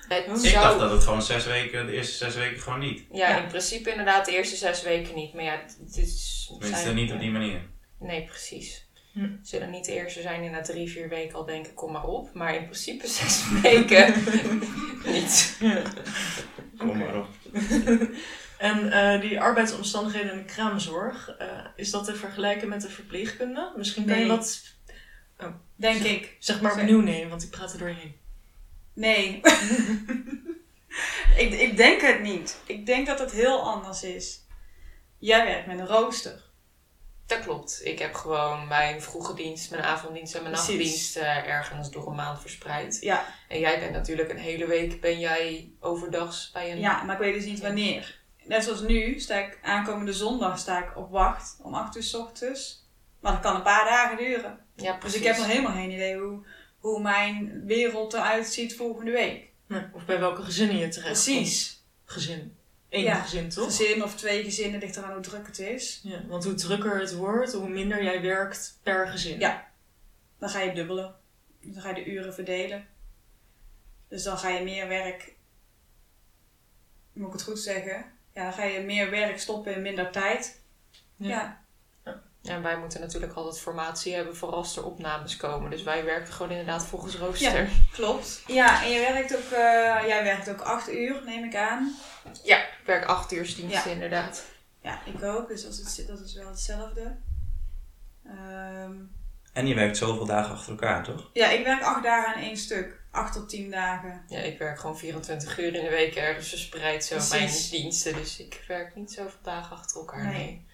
het 0.09 0.45
Ik 0.45 0.53
dacht 0.55 0.79
dat 0.79 0.91
het 0.91 1.03
gewoon 1.03 1.23
zes 1.23 1.45
weken, 1.47 1.87
de 1.87 1.93
eerste 1.93 2.17
zes 2.17 2.35
weken 2.35 2.63
gewoon 2.63 2.79
niet. 2.79 3.05
Ja, 3.13 3.29
Ja. 3.29 3.43
in 3.43 3.49
principe 3.49 3.91
inderdaad 3.91 4.25
de 4.27 4.33
eerste 4.37 4.57
zes 4.57 4.83
weken 4.83 5.15
niet. 5.15 5.35
Maar 5.35 5.45
ja, 5.45 5.61
het 5.61 5.97
is... 5.97 6.45
Tenminste, 6.49 6.83
zijn- 6.83 6.95
niet 6.95 7.13
op 7.13 7.21
die 7.21 7.31
manier. 7.31 7.61
Nee, 7.99 8.25
precies. 8.25 8.86
Hm. 9.17 9.29
Zullen 9.43 9.71
niet 9.71 9.85
de 9.85 9.93
eerste 9.93 10.21
zijn 10.21 10.41
die 10.41 10.51
na 10.51 10.61
drie, 10.61 10.91
vier 10.91 11.09
weken 11.09 11.35
al 11.35 11.45
denken, 11.45 11.75
kom 11.75 11.93
maar 11.93 12.05
op. 12.05 12.35
Maar 12.35 12.55
in 12.55 12.65
principe 12.65 13.07
zes 13.19 13.45
weken 13.63 14.15
niet. 15.13 15.57
Ja. 15.61 15.83
Kom 16.79 16.99
maar 16.99 17.17
op. 17.17 17.29
En 18.59 18.93
eh, 18.93 19.21
die 19.21 19.41
arbeidsomstandigheden 19.41 20.31
in 20.31 20.39
de 20.39 20.45
kraamzorg, 20.45 21.37
eh, 21.39 21.67
is 21.77 21.91
dat 21.91 22.05
te 22.05 22.15
vergelijken 22.15 22.69
met 22.69 22.81
de 22.83 22.89
verpleegkunde? 22.89 23.73
Misschien 23.77 24.07
kan 24.07 24.19
je 24.19 24.27
wat, 24.27 24.75
Denk 25.75 26.03
ik. 26.03 26.37
zeg 26.39 26.61
maar, 26.61 26.73
opnieuw 26.73 27.01
nemen, 27.01 27.29
want 27.29 27.43
ik 27.43 27.51
praat 27.51 27.73
er 27.73 27.79
doorheen. 27.79 28.15
Nee. 28.93 29.41
ik, 31.37 31.53
ik 31.53 31.77
denk 31.77 32.01
het 32.01 32.23
niet. 32.23 32.61
Ik 32.67 32.87
denk 32.87 33.07
dat 33.07 33.19
het 33.19 33.33
heel 33.33 33.61
anders 33.61 34.03
is. 34.03 34.45
Jij 35.19 35.45
werkt 35.45 35.67
met 35.67 35.79
een 35.79 35.87
rooster. 35.87 36.46
Dat 37.27 37.41
klopt. 37.41 37.81
Ik 37.85 37.99
heb 37.99 38.15
gewoon 38.15 38.69
mijn 38.69 39.03
vroege 39.03 39.35
dienst, 39.35 39.71
mijn 39.71 39.83
avonddienst 39.83 40.35
en 40.35 40.43
mijn 40.43 40.55
Precies. 40.55 40.75
nachtdienst 40.75 41.17
eh, 41.17 41.47
ergens 41.49 41.91
door 41.91 42.07
een 42.07 42.15
maand 42.15 42.41
verspreid. 42.41 42.99
Ja, 43.01 43.25
En 43.49 43.59
jij 43.59 43.79
bent 43.81 43.93
natuurlijk 43.93 44.31
een 44.31 44.39
hele 44.39 44.67
week, 44.67 45.01
ben 45.01 45.19
jij 45.19 45.71
overdags 45.81 46.51
bij 46.53 46.73
een... 46.73 46.79
ja, 46.79 47.03
maar 47.03 47.15
ik 47.15 47.21
weet 47.21 47.35
dus 47.35 47.45
niet 47.45 47.61
wanneer. 47.61 48.19
Net 48.45 48.65
zoals 48.65 48.81
nu, 48.81 49.21
sta 49.21 49.37
ik 49.39 49.59
aankomende 49.63 50.13
zondag 50.13 50.59
sta 50.59 50.85
ik 50.85 50.97
op 50.97 51.11
wacht 51.11 51.57
om 51.63 51.75
8 51.75 51.97
uur 51.97 52.03
s 52.03 52.15
ochtends. 52.15 52.85
Maar 53.21 53.33
dat 53.33 53.41
kan 53.41 53.55
een 53.57 53.63
paar 53.63 53.85
dagen 53.85 54.17
duren. 54.17 54.59
Ja, 54.75 54.91
Dus 54.91 54.99
precies. 55.01 55.19
ik 55.21 55.27
heb 55.27 55.37
nog 55.37 55.47
helemaal 55.47 55.73
geen 55.73 55.91
idee 55.91 56.19
hoe, 56.19 56.47
hoe 56.79 57.01
mijn 57.03 57.63
wereld 57.65 58.13
eruit 58.13 58.47
ziet 58.47 58.77
volgende 58.77 59.11
week. 59.11 59.51
Nee, 59.67 59.83
Of 59.93 60.05
bij 60.05 60.19
welke 60.21 60.43
gezinnen 60.43 60.77
je 60.77 60.89
terecht 60.89 61.11
Precies. 61.25 61.85
Gezin. 62.05 62.56
Eén 62.89 63.03
Ja, 63.03 63.15
gezin, 63.15 63.49
toch? 63.49 63.65
Gezin 63.65 64.03
of 64.03 64.17
twee 64.17 64.45
gezinnen, 64.45 64.81
ligt 64.81 64.97
eraan 64.97 65.13
hoe 65.13 65.21
druk 65.21 65.47
het 65.47 65.59
is. 65.59 66.01
Ja, 66.03 66.23
want 66.27 66.45
hoe 66.45 66.55
drukker 66.55 67.01
het 67.01 67.15
wordt, 67.15 67.53
hoe 67.53 67.69
minder 67.69 68.03
jij 68.03 68.21
werkt 68.23 68.79
per 68.83 69.07
gezin. 69.09 69.39
Ja. 69.39 69.67
Dan 70.39 70.49
ga 70.49 70.61
je 70.61 70.73
dubbelen. 70.73 71.15
Dan 71.61 71.83
ga 71.83 71.89
je 71.89 71.95
de 71.95 72.11
uren 72.11 72.35
verdelen. 72.35 72.87
Dus 74.09 74.23
dan 74.23 74.39
ga 74.39 74.49
je 74.49 74.65
meer 74.65 74.89
werk. 74.89 75.35
Moet 77.13 77.27
ik 77.27 77.33
het 77.33 77.43
goed 77.43 77.59
zeggen? 77.59 78.05
Ja, 78.35 78.43
dan 78.43 78.53
ga 78.53 78.65
je 78.65 78.81
meer 78.81 79.11
werk 79.11 79.39
stoppen 79.39 79.75
in 79.75 79.83
minder 79.83 80.11
tijd. 80.11 80.61
Ja. 81.17 81.29
Ja. 81.29 81.65
Ja, 82.41 82.55
en 82.55 82.63
wij 82.63 82.79
moeten 82.79 83.01
natuurlijk 83.01 83.33
altijd 83.33 83.61
formatie 83.61 84.15
hebben 84.15 84.37
voor 84.37 84.53
als 84.53 84.77
er 84.77 84.85
opnames 84.85 85.37
komen. 85.37 85.71
Dus 85.71 85.83
wij 85.83 86.05
werken 86.05 86.33
gewoon 86.33 86.51
inderdaad 86.51 86.87
volgens 86.87 87.17
rooster. 87.17 87.69
klopt. 87.93 88.43
Ja, 88.47 88.83
en 88.85 88.91
je 88.91 89.01
werkt 89.01 89.37
ook, 89.37 89.51
eh, 89.51 90.07
jij 90.07 90.23
werkt 90.23 90.51
ook 90.51 90.61
acht 90.61 90.93
uur, 90.93 91.23
neem 91.25 91.45
ik 91.45 91.55
aan. 91.57 91.95
Ja, 92.45 92.57
ik 92.59 92.87
werk 92.87 93.05
acht 93.05 93.33
uur 93.33 93.55
dienst 93.57 93.85
Ja. 93.85 93.91
inderdaad. 93.91 94.45
Ja, 94.83 95.01
ik 95.05 95.23
ook. 95.23 95.49
Dus 95.49 95.63
dat 95.63 95.73
is, 95.73 96.07
dat 96.07 96.21
is 96.21 96.35
wel 96.35 96.49
hetzelfde. 96.49 97.17
Ehm, 98.27 98.95
En 99.53 99.67
je 99.67 99.75
werkt 99.75 99.97
zoveel 99.97 100.27
dagen 100.27 100.53
achter 100.55 100.71
elkaar, 100.71 101.05
toch? 101.05 101.31
ja, 101.33 101.49
ik 101.51 101.65
werk 101.65 101.83
acht 101.83 102.03
dagen 102.03 102.35
aan 102.35 102.43
één 102.43 102.57
stuk. 102.57 103.01
Acht 103.11 103.33
tot 103.33 103.49
tien 103.49 103.71
dagen. 103.71 104.25
Ja, 104.29 104.39
ik 104.39 104.59
werk 104.59 104.79
gewoon 104.81 104.99
24 104.99 105.59
uur 105.59 105.75
in 105.75 105.85
de 105.85 105.91
week 105.91 106.15
ergens 106.15 106.49
verspreid 106.49 107.05
zo 107.05 107.15
Precies. 107.15 107.71
mijn 107.71 107.83
diensten. 107.83 108.15
Dus 108.15 108.39
ik 108.39 108.65
werk 108.69 108.95
niet 108.95 109.13
zoveel 109.13 109.39
dagen 109.43 109.77
achter 109.77 109.97
elkaar. 110.01 110.25
Nee. 110.27 110.35
Nee. 110.35 110.67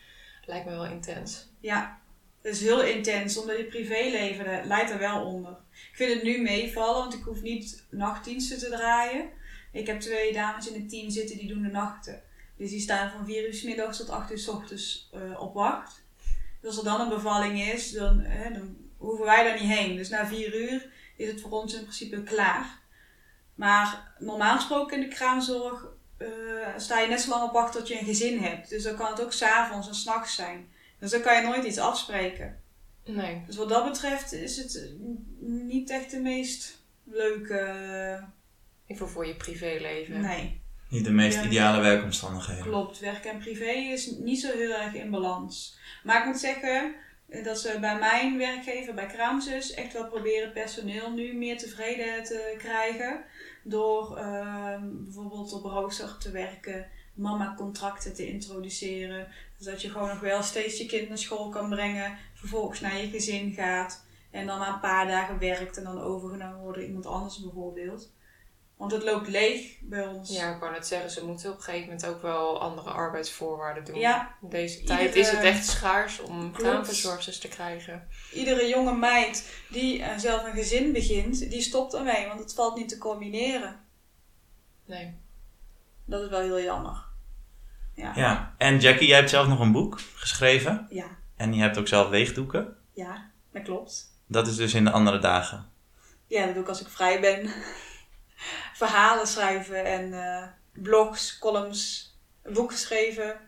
Lijkt 0.44 0.64
me 0.66 0.70
wel 0.70 0.84
intens. 0.86 1.48
Ja, 1.60 1.98
het 2.42 2.54
is 2.54 2.60
heel 2.60 2.82
intens, 2.82 3.36
omdat 3.38 3.56
je 3.56 3.64
privéleven 3.64 4.66
leidt 4.66 4.90
er 4.90 4.98
wel 4.98 5.24
onder. 5.24 5.52
Ik 5.72 5.96
vind 5.96 6.14
het 6.14 6.22
nu 6.22 6.42
meevallen, 6.42 6.94
want 7.02 7.14
ik 7.14 7.22
hoef 7.24 7.40
niet 7.42 7.84
nachtdiensten 7.90 8.58
te 8.58 8.68
draaien. 8.68 9.28
Ik 9.72 9.86
heb 9.86 10.00
twee 10.00 10.32
dames 10.32 10.68
in 10.68 10.80
het 10.80 10.88
team 10.88 11.10
zitten 11.10 11.38
die 11.38 11.48
doen 11.48 11.62
de 11.62 11.68
nachten. 11.68 12.22
Dus 12.56 12.70
die 12.70 12.80
staan 12.80 13.10
van 13.10 13.24
4 13.24 13.46
uur 13.46 13.54
s 13.54 13.62
middags 13.62 13.96
tot 13.96 14.10
8 14.10 14.30
uur 14.30 14.38
s 14.38 14.48
ochtends 14.48 15.10
eh, 15.12 15.40
op 15.40 15.54
wacht. 15.54 16.02
Dus 16.60 16.68
als 16.70 16.78
er 16.78 16.84
dan 16.84 17.00
een 17.00 17.08
bevalling 17.08 17.62
is, 17.62 17.92
dan, 17.92 18.20
eh, 18.20 18.54
dan 18.54 18.76
hoeven 18.96 19.24
wij 19.24 19.44
daar 19.44 19.60
niet 19.60 19.72
heen. 19.72 19.96
Dus 19.96 20.08
na 20.08 20.26
4 20.26 20.54
uur 20.54 20.88
is 21.16 21.28
het 21.28 21.40
voor 21.40 21.50
ons 21.50 21.74
in 21.74 21.82
principe 21.82 22.22
klaar. 22.22 22.80
Maar 23.54 24.14
normaal 24.18 24.56
gesproken 24.56 25.02
in 25.02 25.08
de 25.08 25.14
kraamzorg 25.14 25.86
eh, 26.16 26.28
sta 26.76 27.00
je 27.00 27.08
net 27.08 27.20
zo 27.20 27.30
lang 27.30 27.42
op 27.42 27.52
wacht 27.52 27.72
tot 27.72 27.88
je 27.88 27.98
een 27.98 28.06
gezin 28.06 28.38
hebt. 28.38 28.68
Dus 28.68 28.82
dan 28.82 28.96
kan 28.96 29.10
het 29.10 29.22
ook 29.22 29.32
s'avonds 29.32 29.88
en 29.88 29.94
s'nachts 29.94 30.34
zijn. 30.34 30.70
Dus 30.98 31.10
dan 31.10 31.20
kan 31.20 31.36
je 31.36 31.42
nooit 31.42 31.64
iets 31.64 31.78
afspreken. 31.78 32.62
Nee. 33.04 33.42
Dus 33.46 33.56
wat 33.56 33.68
dat 33.68 33.84
betreft 33.84 34.32
is 34.32 34.56
het 34.56 34.76
eh, 34.76 34.90
niet 35.40 35.90
echt 35.90 36.10
de 36.10 36.20
meest 36.20 36.82
leuke. 37.04 38.24
Wil 38.98 39.08
voor 39.08 39.26
je 39.26 39.34
privéleven. 39.36 40.20
Nee, 40.20 40.60
Niet 40.88 41.04
de 41.04 41.12
meest 41.12 41.36
Ja. 41.38 41.44
ideale 41.44 41.80
werkomstandigheden. 41.82 42.62
klopt. 42.62 42.98
Werk 42.98 43.24
en 43.24 43.38
privé 43.38 43.70
is 43.70 44.06
niet 44.10 44.40
zo 44.40 44.52
heel 44.52 44.72
erg 44.74 44.94
in 44.94 45.10
balans. 45.10 45.78
Maar 46.04 46.18
ik 46.20 46.26
moet 46.26 46.38
zeggen 46.38 46.94
eh, 47.28 47.44
dat 47.44 47.58
ze 47.60 47.76
bij 47.80 47.98
mijn 47.98 48.38
werkgever, 48.38 48.94
bij 48.94 49.06
Kraamzus, 49.06 49.74
echt 49.74 49.92
wel 49.92 50.08
proberen 50.08 50.52
personeel 50.52 51.10
nu 51.10 51.34
meer 51.34 51.58
tevreden 51.58 52.24
te 52.24 52.54
krijgen. 52.58 53.24
Door 53.64 54.16
ehm, 54.16 54.88
bijvoorbeeld 55.04 55.52
op 55.52 55.64
rooster 55.64 56.16
te 56.18 56.30
werken, 56.30 56.86
mama-contracten 57.14 58.14
te 58.14 58.26
introduceren. 58.28 59.26
Zodat 59.58 59.82
je 59.82 59.90
gewoon 59.90 60.08
nog 60.08 60.20
wel 60.20 60.42
steeds 60.42 60.78
je 60.78 60.86
kind 60.86 61.08
naar 61.08 61.18
school 61.18 61.48
kan 61.48 61.68
brengen, 61.68 62.18
vervolgens 62.34 62.80
naar 62.80 62.96
je 62.96 63.08
gezin 63.08 63.52
gaat. 63.52 64.04
En 64.30 64.46
dan 64.46 64.58
na 64.58 64.72
een 64.74 64.80
paar 64.80 65.06
dagen 65.06 65.38
werkt 65.38 65.76
en 65.76 65.84
dan 65.84 66.00
overgenomen 66.00 66.60
wordt 66.60 66.76
door 66.78 66.86
iemand 66.86 67.06
anders 67.06 67.40
bijvoorbeeld. 67.40 68.12
Want 68.76 68.92
het 68.92 69.02
loopt 69.02 69.28
leeg 69.28 69.76
bij 69.80 70.06
ons. 70.06 70.30
Ja, 70.36 70.54
ik 70.54 70.60
wou 70.60 70.72
net 70.72 70.86
zeggen, 70.86 71.10
ze 71.10 71.24
moeten 71.26 71.50
op 71.50 71.56
een 71.56 71.62
gegeven 71.62 71.86
moment 71.86 72.06
ook 72.06 72.22
wel 72.22 72.60
andere 72.60 72.90
arbeidsvoorwaarden 72.90 73.84
doen. 73.84 73.98
Ja. 73.98 74.34
In 74.42 74.48
deze 74.48 74.80
Iedere- 74.80 74.98
tijd 74.98 75.14
is 75.16 75.30
het 75.30 75.40
echt 75.42 75.66
schaars 75.66 76.20
om 76.20 76.52
kraamverzorgsters 76.52 77.38
te 77.38 77.48
krijgen. 77.48 78.08
Iedere 78.32 78.66
jonge 78.68 78.94
meid 78.96 79.52
die 79.70 80.02
eh, 80.02 80.18
zelf 80.18 80.44
een 80.44 80.52
gezin 80.52 80.92
begint, 80.92 81.50
die 81.50 81.60
stopt 81.60 81.94
ermee, 81.94 82.26
want 82.26 82.40
het 82.40 82.54
valt 82.54 82.76
niet 82.76 82.88
te 82.88 82.98
combineren. 82.98 83.80
Nee. 84.84 85.14
Dat 86.04 86.22
is 86.22 86.28
wel 86.28 86.40
heel 86.40 86.60
jammer. 86.62 87.04
Ja. 87.94 88.12
Ja, 88.14 88.54
en 88.58 88.78
Jackie, 88.78 89.08
jij 89.08 89.16
hebt 89.16 89.30
zelf 89.30 89.46
nog 89.48 89.60
een 89.60 89.72
boek 89.72 90.00
geschreven. 90.14 90.86
Ja, 90.90 91.06
En 91.36 91.54
je 91.54 91.60
hebt 91.60 91.78
ook 91.78 91.88
zelf 91.88 92.08
weegdoeken. 92.08 92.76
ja, 92.92 93.30
dat 93.52 93.62
klopt. 93.62 94.10
Dat 94.26 94.46
is 94.46 94.56
dus 94.56 94.74
in 94.74 94.84
de 94.84 94.90
andere 94.90 95.18
dagen. 95.18 95.70
Ja, 96.26 96.44
dat 96.44 96.54
doe 96.54 96.62
ik 96.62 96.68
als 96.68 96.80
ik 96.80 96.88
vrij 96.88 97.20
ben. 97.20 97.50
Verhalen 98.88 99.26
schrijven 99.26 99.84
en 99.84 100.12
eh, 100.12 100.48
blogs, 100.72 101.38
columns, 101.38 102.14
een 102.42 102.52
boek 102.52 102.70
geschreven. 102.70 103.40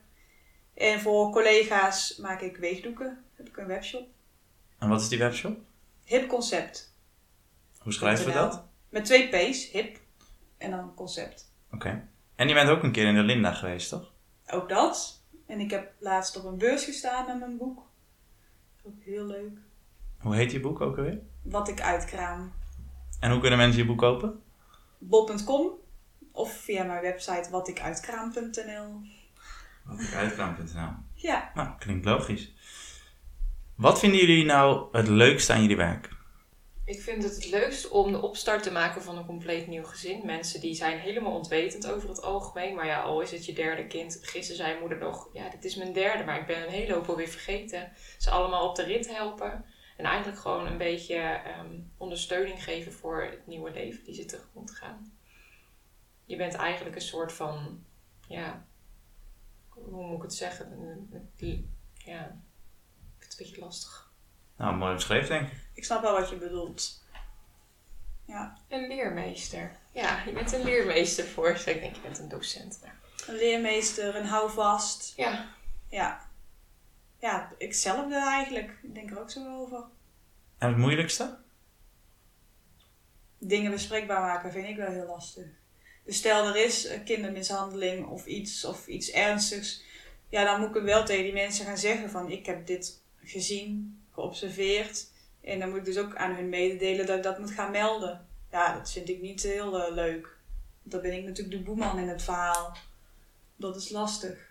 En 0.74 1.00
voor 1.00 1.30
collega's 1.30 2.16
maak 2.16 2.40
ik 2.40 2.56
weegdoeken. 2.56 3.24
Heb 3.34 3.48
ik 3.48 3.56
een 3.56 3.66
webshop. 3.66 4.06
En 4.78 4.88
wat 4.88 5.00
is 5.00 5.08
die 5.08 5.18
webshop? 5.18 5.58
Hip 6.04 6.28
concept. 6.28 6.96
Hoe 7.78 7.92
schrijven 7.92 8.26
we 8.26 8.32
dat? 8.32 8.64
Met 8.88 9.04
twee 9.04 9.28
P's, 9.28 9.70
hip. 9.70 9.98
En 10.58 10.70
dan 10.70 10.94
concept. 10.94 11.52
Oké. 11.72 12.08
En 12.34 12.48
je 12.48 12.54
bent 12.54 12.68
ook 12.68 12.82
een 12.82 12.92
keer 12.92 13.06
in 13.06 13.14
de 13.14 13.22
Linda 13.22 13.52
geweest, 13.52 13.88
toch? 13.88 14.12
Ook 14.46 14.68
dat. 14.68 15.22
En 15.46 15.60
ik 15.60 15.70
heb 15.70 15.92
laatst 15.98 16.36
op 16.36 16.44
een 16.44 16.58
beurs 16.58 16.84
gestaan 16.84 17.26
met 17.26 17.38
mijn 17.38 17.56
boek. 17.56 17.82
Ook 18.82 19.02
heel 19.02 19.24
leuk. 19.24 19.58
Hoe 20.18 20.34
heet 20.34 20.52
je 20.52 20.60
boek 20.60 20.80
ook 20.80 20.96
alweer? 20.96 21.20
Wat 21.42 21.68
ik 21.68 21.80
uitkraam. 21.80 22.52
En 23.20 23.30
hoe 23.30 23.40
kunnen 23.40 23.58
mensen 23.58 23.80
je 23.80 23.86
boek 23.86 23.98
kopen? 23.98 24.42
Bol.com 25.08 25.70
of 26.32 26.52
via 26.52 26.84
mijn 26.84 27.02
website 27.02 27.50
watikuitkraam.nl. 27.50 29.00
Watikuitkraam.nl 29.84 30.88
Ja, 31.14 31.50
Nou, 31.54 31.68
klinkt 31.78 32.04
logisch. 32.04 32.52
Wat 33.74 33.98
vinden 33.98 34.18
jullie 34.18 34.44
nou 34.44 34.88
het 34.92 35.08
leukste 35.08 35.52
aan 35.52 35.60
jullie 35.60 35.76
werk? 35.76 36.08
Ik 36.84 37.00
vind 37.00 37.22
het 37.22 37.34
het 37.34 37.50
leukst 37.50 37.88
om 37.88 38.12
de 38.12 38.22
opstart 38.22 38.62
te 38.62 38.70
maken 38.70 39.02
van 39.02 39.16
een 39.16 39.26
compleet 39.26 39.66
nieuw 39.66 39.84
gezin. 39.84 40.26
Mensen 40.26 40.60
die 40.60 40.74
zijn 40.74 40.98
helemaal 40.98 41.32
ontwetend 41.32 41.90
over 41.90 42.08
het 42.08 42.22
algemeen. 42.22 42.74
Maar 42.74 42.86
ja, 42.86 43.00
al 43.00 43.20
is 43.20 43.30
het 43.30 43.46
je 43.46 43.52
derde 43.52 43.86
kind. 43.86 44.18
Gisteren 44.22 44.64
zei 44.64 44.80
moeder 44.80 44.98
nog, 44.98 45.28
ja, 45.32 45.48
dit 45.48 45.64
is 45.64 45.76
mijn 45.76 45.92
derde, 45.92 46.24
maar 46.24 46.40
ik 46.40 46.46
ben 46.46 46.62
een 46.62 46.72
hele 46.72 46.94
hoop 46.94 47.08
alweer 47.08 47.28
vergeten. 47.28 47.92
Ze 48.18 48.30
allemaal 48.30 48.68
op 48.68 48.76
de 48.76 48.82
rit 48.82 49.16
helpen. 49.16 49.64
En 49.96 50.04
eigenlijk 50.04 50.38
gewoon 50.38 50.66
een 50.66 50.78
beetje 50.78 51.16
ehm, 51.16 51.80
ondersteuning 51.96 52.64
geven 52.64 52.92
voor 52.92 53.22
het 53.22 53.46
nieuwe 53.46 53.70
leven 53.70 54.04
die 54.04 54.14
ze 54.14 54.24
tegemoet 54.24 54.70
gaan. 54.70 55.18
Je 56.24 56.36
bent 56.36 56.54
eigenlijk 56.54 56.96
een 56.96 57.02
soort 57.02 57.32
van, 57.32 57.84
ja, 58.28 58.64
hoe 59.68 60.06
moet 60.06 60.16
ik 60.16 60.22
het 60.22 60.34
zeggen? 60.34 60.70
Ja, 61.94 62.24
ik 62.24 63.18
vind 63.18 63.32
het 63.32 63.40
een 63.40 63.46
beetje 63.46 63.60
lastig. 63.60 64.12
Nou, 64.56 64.76
mooi 64.76 64.94
beschreven 64.94 65.28
denk 65.28 65.52
ik. 65.52 65.58
Ik 65.72 65.84
snap 65.84 66.02
wel 66.02 66.18
wat 66.20 66.30
je 66.30 66.36
bedoelt. 66.36 67.02
Een 68.68 68.86
leermeester. 68.88 69.78
Ja, 69.92 70.22
je 70.24 70.32
bent 70.32 70.52
een 70.52 70.64
leermeester 70.64 71.24
voor 71.24 71.56
ze. 71.56 71.70
Ik 71.70 71.80
denk, 71.80 71.94
je 71.94 72.00
bent 72.00 72.18
een 72.18 72.28
docent. 72.28 72.80
Maar... 72.82 72.98
Een 73.26 73.34
leermeester, 73.34 74.16
een 74.16 74.26
houvast. 74.26 75.16
Ja, 75.16 75.48
Ja. 75.88 76.32
Ja, 77.24 77.52
ikzelfde 77.58 78.14
eigenlijk. 78.14 78.78
Ik 78.82 78.94
denk 78.94 79.10
er 79.10 79.20
ook 79.20 79.30
zo 79.30 79.60
over. 79.60 79.84
En 80.58 80.68
het 80.68 80.76
moeilijkste? 80.76 81.38
Dingen 83.38 83.70
bespreekbaar 83.70 84.20
maken 84.20 84.52
vind 84.52 84.68
ik 84.68 84.76
wel 84.76 84.90
heel 84.90 85.06
lastig. 85.06 85.46
Dus 86.04 86.16
stel 86.16 86.46
er 86.46 86.56
is 86.56 86.88
kindermishandeling 87.04 88.06
of 88.06 88.26
iets, 88.26 88.64
of 88.64 88.86
iets 88.86 89.10
ernstigs. 89.10 89.82
Ja, 90.28 90.44
dan 90.44 90.60
moet 90.60 90.76
ik 90.76 90.82
wel 90.82 91.04
tegen 91.04 91.24
die 91.24 91.32
mensen 91.32 91.66
gaan 91.66 91.78
zeggen 91.78 92.10
van 92.10 92.30
ik 92.30 92.46
heb 92.46 92.66
dit 92.66 93.02
gezien, 93.22 94.00
geobserveerd. 94.10 95.06
En 95.40 95.58
dan 95.58 95.68
moet 95.68 95.78
ik 95.78 95.84
dus 95.84 95.98
ook 95.98 96.16
aan 96.16 96.34
hun 96.34 96.48
mededelen 96.48 97.06
dat 97.06 97.16
ik 97.16 97.22
dat 97.22 97.38
moet 97.38 97.50
gaan 97.50 97.70
melden. 97.70 98.26
Ja, 98.50 98.74
dat 98.78 98.92
vind 98.92 99.08
ik 99.08 99.20
niet 99.20 99.42
heel 99.42 99.82
eh, 99.82 99.94
leuk. 99.94 100.36
Dan 100.82 101.00
ben 101.00 101.12
ik 101.12 101.24
natuurlijk 101.24 101.56
de 101.56 101.62
boeman 101.62 101.98
in 101.98 102.08
het 102.08 102.22
verhaal. 102.22 102.76
Dat 103.56 103.76
is 103.76 103.90
lastig. 103.90 104.43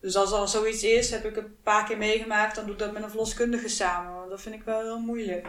Dus 0.00 0.16
als 0.16 0.32
er 0.32 0.48
zoiets 0.48 0.82
is, 0.82 1.10
heb 1.10 1.24
ik 1.24 1.34
het 1.34 1.44
een 1.44 1.62
paar 1.62 1.84
keer 1.84 1.98
meegemaakt, 1.98 2.54
dan 2.54 2.64
doe 2.64 2.74
ik 2.74 2.80
dat 2.80 2.92
met 2.92 3.02
een 3.02 3.08
verloskundige 3.08 3.68
samen. 3.68 4.14
Want 4.14 4.30
dat 4.30 4.40
vind 4.40 4.54
ik 4.54 4.62
wel 4.62 4.80
heel 4.80 5.00
moeilijk. 5.00 5.48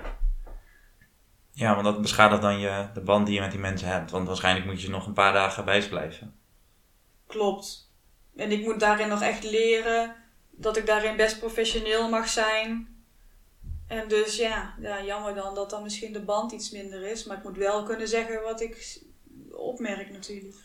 Ja, 1.52 1.74
want 1.74 1.86
dat 1.86 2.02
beschadigt 2.02 2.42
dan 2.42 2.60
je, 2.60 2.88
de 2.94 3.02
band 3.02 3.26
die 3.26 3.36
je 3.36 3.42
met 3.42 3.52
die 3.52 3.60
mensen 3.60 3.88
hebt. 3.88 4.12
Want 4.12 4.28
waarschijnlijk 4.28 4.66
moet 4.66 4.82
je 4.82 4.90
nog 4.90 5.08
een 5.08 5.14
paar 5.14 5.34
dagen 5.34 5.66
bij 5.66 5.82
ze 5.82 5.90
blijven. 5.90 6.36
Klopt. 7.28 7.92
En 8.36 8.52
ik 8.52 8.64
moet 8.64 8.80
daarin 8.80 9.08
nog 9.08 9.22
echt 9.22 9.44
leren 9.44 10.16
dat 10.50 10.78
ik 10.78 10.86
daarin 10.86 11.16
best 11.16 11.40
professioneel 11.40 12.10
mag 12.10 12.28
zijn. 12.28 12.98
En 13.88 14.08
dus 14.08 14.36
ja, 14.38 14.76
ja, 14.80 15.04
jammer 15.04 15.36
dan 15.36 15.56
dat 15.56 15.70
dan 15.70 15.84
misschien 15.84 16.14
de 16.14 16.22
band 16.22 16.52
iets 16.52 16.72
minder 16.72 17.02
is. 17.02 17.24
Maar 17.24 17.38
ik 17.38 17.44
moet 17.44 17.58
wel 17.58 17.84
kunnen 17.84 18.08
zeggen 18.08 18.44
wat 18.44 18.62
ik 18.62 19.00
opmerk 19.52 20.12
natuurlijk. 20.12 20.56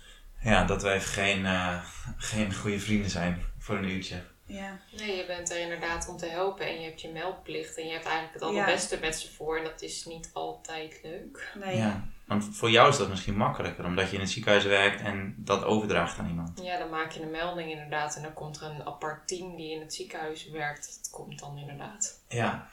Ja, 0.44 0.64
dat 0.64 0.82
wij 0.82 0.94
even 0.94 1.08
geen, 1.08 1.46
eh, 1.46 1.84
geen 2.16 2.54
goede 2.54 2.80
vrienden 2.80 3.10
zijn 3.10 3.42
voor 3.58 3.76
een 3.76 3.88
uurtje. 3.88 4.22
Ja, 4.46 4.78
nee, 4.96 5.16
je 5.16 5.26
bent 5.26 5.50
er 5.50 5.60
inderdaad 5.60 6.08
om 6.08 6.16
te 6.16 6.26
helpen 6.26 6.66
en 6.66 6.80
je 6.80 6.86
hebt 6.86 7.00
je 7.00 7.08
meldplicht 7.12 7.76
en 7.78 7.86
je 7.86 7.92
hebt 7.92 8.04
eigenlijk 8.04 8.34
het 8.34 8.42
Ja. 8.42 8.48
allerbeste 8.48 8.98
met 9.00 9.16
ze 9.20 9.32
voor 9.32 9.58
en 9.58 9.64
dat 9.64 9.82
is 9.82 10.04
niet 10.04 10.30
altijd 10.32 11.00
leuk. 11.02 11.52
nee. 11.64 11.76
Ja. 11.76 12.04
Want 12.24 12.44
voor 12.56 12.70
jou 12.70 12.88
is 12.88 12.96
dat 12.96 13.08
misschien 13.08 13.36
makkelijker, 13.36 13.84
omdat 13.84 14.08
je 14.08 14.14
in 14.14 14.20
het 14.20 14.30
ziekenhuis 14.30 14.64
werkt 14.64 15.00
en 15.00 15.34
dat 15.38 15.64
overdraagt 15.64 16.18
aan 16.18 16.28
iemand. 16.28 16.60
Ja, 16.62 16.78
dan 16.78 16.90
maak 16.90 17.10
je 17.12 17.22
een 17.22 17.30
melding 17.30 17.70
inderdaad 17.70 18.16
en 18.16 18.22
dan 18.22 18.32
komt 18.32 18.60
er 18.60 18.70
een 18.70 18.86
apart 18.86 19.28
team 19.28 19.56
die 19.56 19.70
in 19.74 19.80
het 19.80 19.94
ziekenhuis 19.94 20.50
werkt. 20.50 20.98
Dat 21.02 21.10
komt 21.10 21.38
dan 21.38 21.58
inderdaad. 21.58 22.20
Ja. 22.28 22.68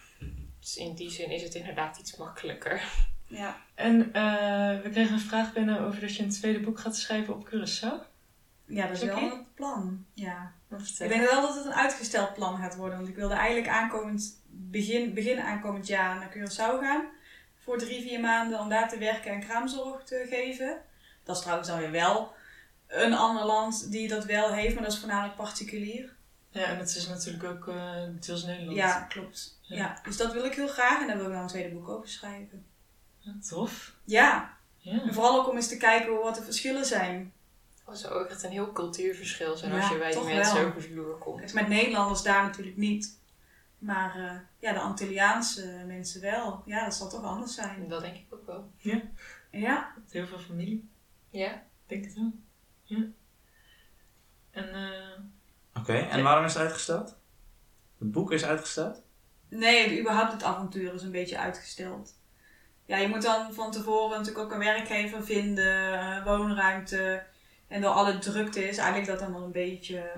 Dus 0.60 0.76
in 0.78 0.96
die 0.96 1.10
zin 1.12 1.32
is 1.32 1.44
het 1.44 1.56
inderdaad 1.56 1.98
iets 1.98 2.16
makkelijker. 2.18 2.82
Ja. 3.32 3.58
En 3.76 4.14
eh, 4.14 4.82
we 4.82 4.90
kregen 4.92 5.14
een 5.14 5.20
vraag 5.20 5.54
binnen 5.54 5.80
over 5.80 6.02
dat 6.02 6.16
je 6.16 6.24
een 6.24 6.30
tweede 6.30 6.60
boek 6.60 6.80
gaat 6.80 6.96
schrijven 6.96 7.34
op 7.34 7.48
Curaçao. 7.50 8.10
ja, 8.66 8.88
dat 8.88 8.98
is 8.98 9.04
Oké. 9.04 9.14
wel 9.20 9.30
het 9.30 9.56
plan. 9.56 10.06
Ja. 10.14 10.52
Ik 11.00 11.10
denk 11.10 11.30
wel 11.30 11.42
dat 11.42 11.56
het 11.56 11.66
een 11.66 11.74
uitgesteld 11.74 12.34
plan 12.34 12.58
gaat 12.58 12.76
worden. 12.76 12.98
Want 12.98 13.10
ik 13.10 13.16
wilde 13.16 13.34
eigenlijk 13.34 13.68
aankomend 13.68 14.42
begin, 14.48 15.14
begin 15.14 15.40
aankomend 15.42 15.88
jaar 15.88 16.16
naar 16.16 16.38
Curaçao 16.38 16.80
gaan. 16.82 17.06
Voor 17.64 17.78
drie, 17.78 18.02
vier 18.02 18.20
maanden 18.20 18.60
om 18.60 18.70
daar 18.70 18.90
te 18.90 18.98
werken 18.98 19.32
en 19.32 19.40
kraamzorg 19.40 20.04
te 20.04 20.26
geven. 20.30 20.82
Dat 21.24 21.36
is 21.36 21.42
trouwens 21.42 21.70
dan 21.70 21.80
weer 21.80 21.92
wel 21.92 22.34
een 22.88 23.14
ander 23.14 23.46
land 23.46 23.92
die 23.92 24.08
dat 24.08 24.26
wel 24.26 24.54
heeft, 24.54 24.74
maar 24.74 24.84
dat 24.84 24.94
is 24.94 25.00
voornamelijk 25.00 25.36
particulier. 25.36 26.14
Ja, 26.50 26.64
en 26.64 26.78
het 26.78 26.96
is 26.96 27.08
natuurlijk 27.08 27.44
ook 27.44 27.68
eh 27.68 28.04
deels 28.20 28.44
Nederland. 28.46 28.78
Ja, 28.78 29.02
klopt. 29.02 29.60
Ja. 29.62 29.76
Ja. 29.76 30.00
dus 30.04 30.18
dat 30.18 30.34
wil 30.34 30.46
ik 30.46 30.54
heel 30.54 30.68
graag 30.68 31.02
en 31.02 31.08
daar 31.08 31.18
wil 31.18 31.26
ik 31.26 31.32
dan 31.32 31.42
een 31.42 31.48
tweede 31.48 31.76
boek 31.76 31.90
over 31.90 32.10
schrijven. 32.10 32.66
Ja, 33.24 33.34
tof. 33.50 33.96
Ja, 34.06 34.58
Ja. 34.78 35.02
en 35.02 35.14
vooral 35.14 35.40
ook 35.40 35.50
om 35.50 35.56
eens 35.56 35.68
te 35.68 35.78
kijken 35.78 36.14
wat 36.20 36.36
de 36.36 36.44
verschillen 36.44 36.86
zijn. 36.86 37.34
Dat 37.86 38.00
zou 38.00 38.14
ook 38.14 38.28
echt 38.28 38.44
een 38.44 38.52
heel 38.52 38.72
cultuurverschil 38.72 39.58
zijn 39.58 39.72
Ja, 39.72 39.80
als 39.80 39.90
je 39.90 39.98
bij 39.98 40.12
die 40.12 40.24
mensen 40.24 40.56
wel. 40.56 40.66
over 40.68 40.82
de 40.82 40.88
vloer 40.88 41.18
komt. 41.18 41.54
Met 41.54 41.68
Nederlanders 41.68 42.22
daar 42.22 42.44
natuurlijk 42.44 42.78
niet. 42.78 43.20
Maar 43.78 44.16
eh, 44.16 44.36
ja, 44.60 44.74
de 44.74 44.80
Antilliaanse 44.80 45.84
mensen 45.88 46.22
wel. 46.22 46.62
Ja, 46.66 46.84
dat 46.84 46.96
zal 46.96 47.10
toch 47.10 47.24
anders 47.24 47.56
zijn. 47.56 47.88
Dat 47.88 48.02
denk 48.02 48.16
ik 48.16 48.26
ook 48.34 48.46
wel. 48.46 48.72
Ja, 49.52 49.94
Heel 50.10 50.28
veel 50.28 50.40
familie. 50.40 50.90
Ja? 51.30 51.52
Ik 51.54 51.62
denk 51.86 52.04
het 52.06 52.14
wel. 52.14 52.32
Ja. 52.84 53.06
En 54.52 54.74
eh, 54.74 55.20
Oké, 55.82 55.94
en 55.94 56.24
waarom 56.24 56.46
is 56.46 56.54
het 56.54 56.62
uitgesteld? 56.62 57.18
Het 58.00 58.12
boek 58.12 58.32
is 58.32 58.44
uitgesteld? 58.44 59.02
Nee, 59.50 60.00
überhaupt 60.00 60.32
het 60.32 60.44
avontuur 60.44 60.94
is 60.94 61.02
een 61.04 61.12
beetje 61.12 61.38
uitgesteld. 61.38 62.14
Ja, 62.92 62.98
je 62.98 63.08
moet 63.08 63.22
dan 63.22 63.54
van 63.54 63.72
tevoren 63.72 64.18
natuurlijk 64.18 64.46
ook 64.46 64.52
een 64.52 64.60
werkgever 64.60 65.24
vinden, 65.24 66.00
eh, 66.00 66.24
woonruimte. 66.24 67.24
En 67.68 67.82
door 67.82 67.92
alle 67.92 68.20
drukte 68.20 68.68
is 68.68 68.78
eigenlijk 68.78 69.08
dat 69.08 69.20
dan 69.20 69.34
wel 69.34 69.44
een 69.44 69.52
beetje... 69.52 70.12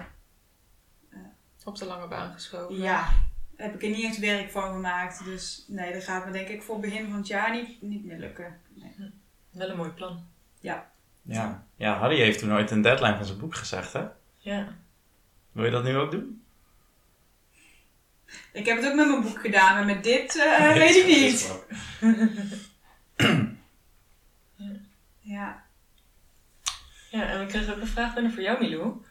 Op 1.64 1.78
de 1.78 1.86
lange 1.86 2.08
baan 2.08 2.34
geschoven. 2.34 2.76
Ja, 2.76 3.10
heb 3.56 3.74
ik 3.74 3.84
er 3.84 3.90
niet 3.90 4.06
echt 4.06 4.20
werk 4.20 4.52
van 4.52 4.74
gemaakt. 4.74 5.26
Dus 5.26 5.66
nee, 5.68 5.94
dat 5.94 6.04
gaat 6.04 6.26
me 6.26 6.32
denk 6.32 6.48
ik 6.48 6.62
voor 6.62 6.80
begin 6.80 7.10
van 7.10 7.18
het 7.18 7.28
jaar 7.28 7.52
niet, 7.52 7.82
niet 7.82 8.06
meer 8.06 8.20
lukken. 8.20 8.60
Nee. 8.74 9.12
wel 9.52 9.70
een 9.70 9.78
mooi 9.78 9.90
plan. 9.90 10.28
Ja. 10.60 10.92
Ja, 11.76 11.98
Harry 11.98 12.18
heeft 12.18 12.40
toen 12.40 12.54
ooit 12.54 12.72
een 12.72 12.82
deadline 12.82 13.16
van 13.16 13.26
zijn 13.26 13.40
boek 13.40 13.56
gezegd, 13.56 13.94
hè? 13.94 14.06
Ja. 14.38 14.68
Wil 15.52 15.66
je 15.66 15.72
dat 15.72 15.84
nu 15.84 15.98
ook 15.98 16.12
doen? 16.12 16.43
Ik 18.54 18.66
heb 18.66 18.78
het 18.78 18.86
ook 18.86 18.96
met 18.96 19.08
mijn 19.08 19.22
boek 19.22 19.40
gedaan, 19.40 19.76
maar 19.76 19.86
met 19.86 20.04
dit 20.04 20.36
eh, 20.36 20.74
weet 20.84 20.96
ik 20.96 21.06
niet. 21.06 21.52
Ja. 25.26 25.64
Ja, 27.10 27.30
en 27.30 27.40
we 27.40 27.46
kregen 27.46 27.76
ook 27.76 27.82
een 27.82 27.88
vraag 27.88 28.14
binnen 28.14 28.32
voor 28.32 28.42
jou, 28.42 28.60
Milou. 28.60 29.02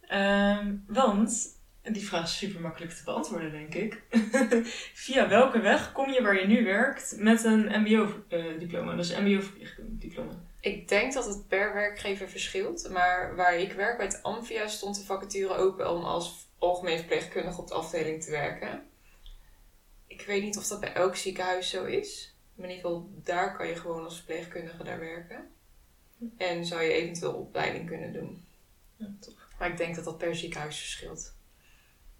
Ehm, 0.00 0.76
want, 0.86 1.58
en 1.82 1.92
die 1.92 2.06
vraag 2.06 2.24
is 2.24 2.36
super 2.36 2.60
makkelijk 2.60 2.92
te 2.92 3.04
beantwoorden, 3.04 3.50
denk 3.50 3.74
ik. 3.74 4.02
Via 5.04 5.28
welke 5.28 5.60
weg 5.60 5.92
kom 5.92 6.10
je 6.10 6.22
waar 6.22 6.40
je 6.40 6.46
nu 6.46 6.64
werkt 6.64 7.14
met 7.18 7.44
een 7.44 7.82
MBO-diploma? 7.82 8.94
Dus 8.94 9.10
een 9.10 9.24
MBO-diploma. 9.24 10.32
Ik 10.60 10.88
denk 10.88 11.12
dat 11.12 11.24
het 11.24 11.48
per 11.48 11.74
werkgever 11.74 12.28
verschilt. 12.28 12.88
Maar 12.90 13.36
waar 13.36 13.56
ik 13.56 13.72
werk 13.72 13.96
bij 13.96 14.06
het 14.06 14.22
Amphia 14.22 14.68
stond 14.68 14.96
de 14.96 15.04
vacature 15.04 15.54
open 15.54 15.90
om 15.90 16.04
als 16.04 16.46
algemeen 16.58 16.98
verpleegkundige 16.98 17.60
op 17.60 17.68
de 17.68 17.74
afdeling 17.74 18.22
te 18.22 18.30
werken. 18.30 18.86
Ik 20.06 20.22
weet 20.22 20.42
niet 20.42 20.56
of 20.56 20.66
dat 20.66 20.80
bij 20.80 20.92
elk 20.92 21.16
ziekenhuis 21.16 21.70
zo 21.70 21.84
is. 21.84 22.34
Maar 22.54 22.68
in 22.68 22.74
ieder 22.74 22.90
geval, 22.90 23.10
daar 23.24 23.56
kan 23.56 23.66
je 23.66 23.76
gewoon 23.76 24.04
als 24.04 24.16
verpleegkundige 24.16 24.84
daar 24.84 24.98
werken. 24.98 25.50
En 26.36 26.66
zou 26.66 26.82
je 26.82 26.92
eventueel 26.92 27.32
opleiding 27.32 27.86
kunnen 27.86 28.12
doen. 28.12 28.44
Ja, 28.96 29.06
tof. 29.20 29.34
Maar 29.58 29.70
ik 29.70 29.76
denk 29.76 29.94
dat 29.94 30.04
dat 30.04 30.18
per 30.18 30.36
ziekenhuis 30.36 30.78
verschilt. 30.78 31.34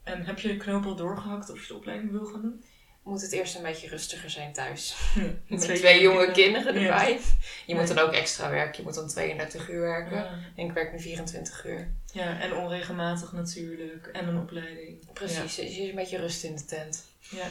En 0.02 0.24
heb 0.24 0.38
je 0.38 0.48
de 0.48 0.56
knoop 0.56 0.84
al 0.84 0.96
doorgehakt 0.96 1.50
of 1.50 1.60
je 1.60 1.66
de 1.66 1.74
opleiding 1.74 2.10
wil 2.10 2.24
gaan 2.24 2.42
doen? 2.42 2.64
Moet 3.08 3.22
het 3.22 3.32
eerst 3.32 3.56
een 3.56 3.62
beetje 3.62 3.88
rustiger 3.88 4.30
zijn 4.30 4.52
thuis. 4.52 4.96
Met 5.48 5.60
twee, 5.60 6.00
jonge 6.00 6.30
kinderen 6.30 6.74
erbij. 6.74 7.20
Je 7.66 7.74
moet 7.74 7.88
dan 7.88 7.98
ook 7.98 8.12
extra 8.12 8.50
werken. 8.50 8.76
Je 8.76 8.82
moet 8.82 8.94
dan 8.94 9.08
32 9.08 9.68
uur 9.68 9.80
werken. 9.80 10.16
Ja. 10.16 10.38
En 10.56 10.66
ik 10.66 10.72
werk 10.72 10.92
nu 10.92 11.00
24 11.00 11.66
uur. 11.66 11.88
ja, 12.12 12.40
en 12.40 12.54
onregelmatig 12.54 13.32
natuurlijk. 13.32 14.06
En 14.06 14.28
een 14.28 14.38
opleiding. 14.38 15.12
Precies, 15.12 15.54
dus 15.54 15.76
je 15.76 15.82
is 15.82 15.88
een 15.88 15.94
beetje 15.94 16.18
rust 16.18 16.44
in 16.44 16.56
de 16.56 16.64
tent. 16.64 17.04
Ja. 17.30 17.48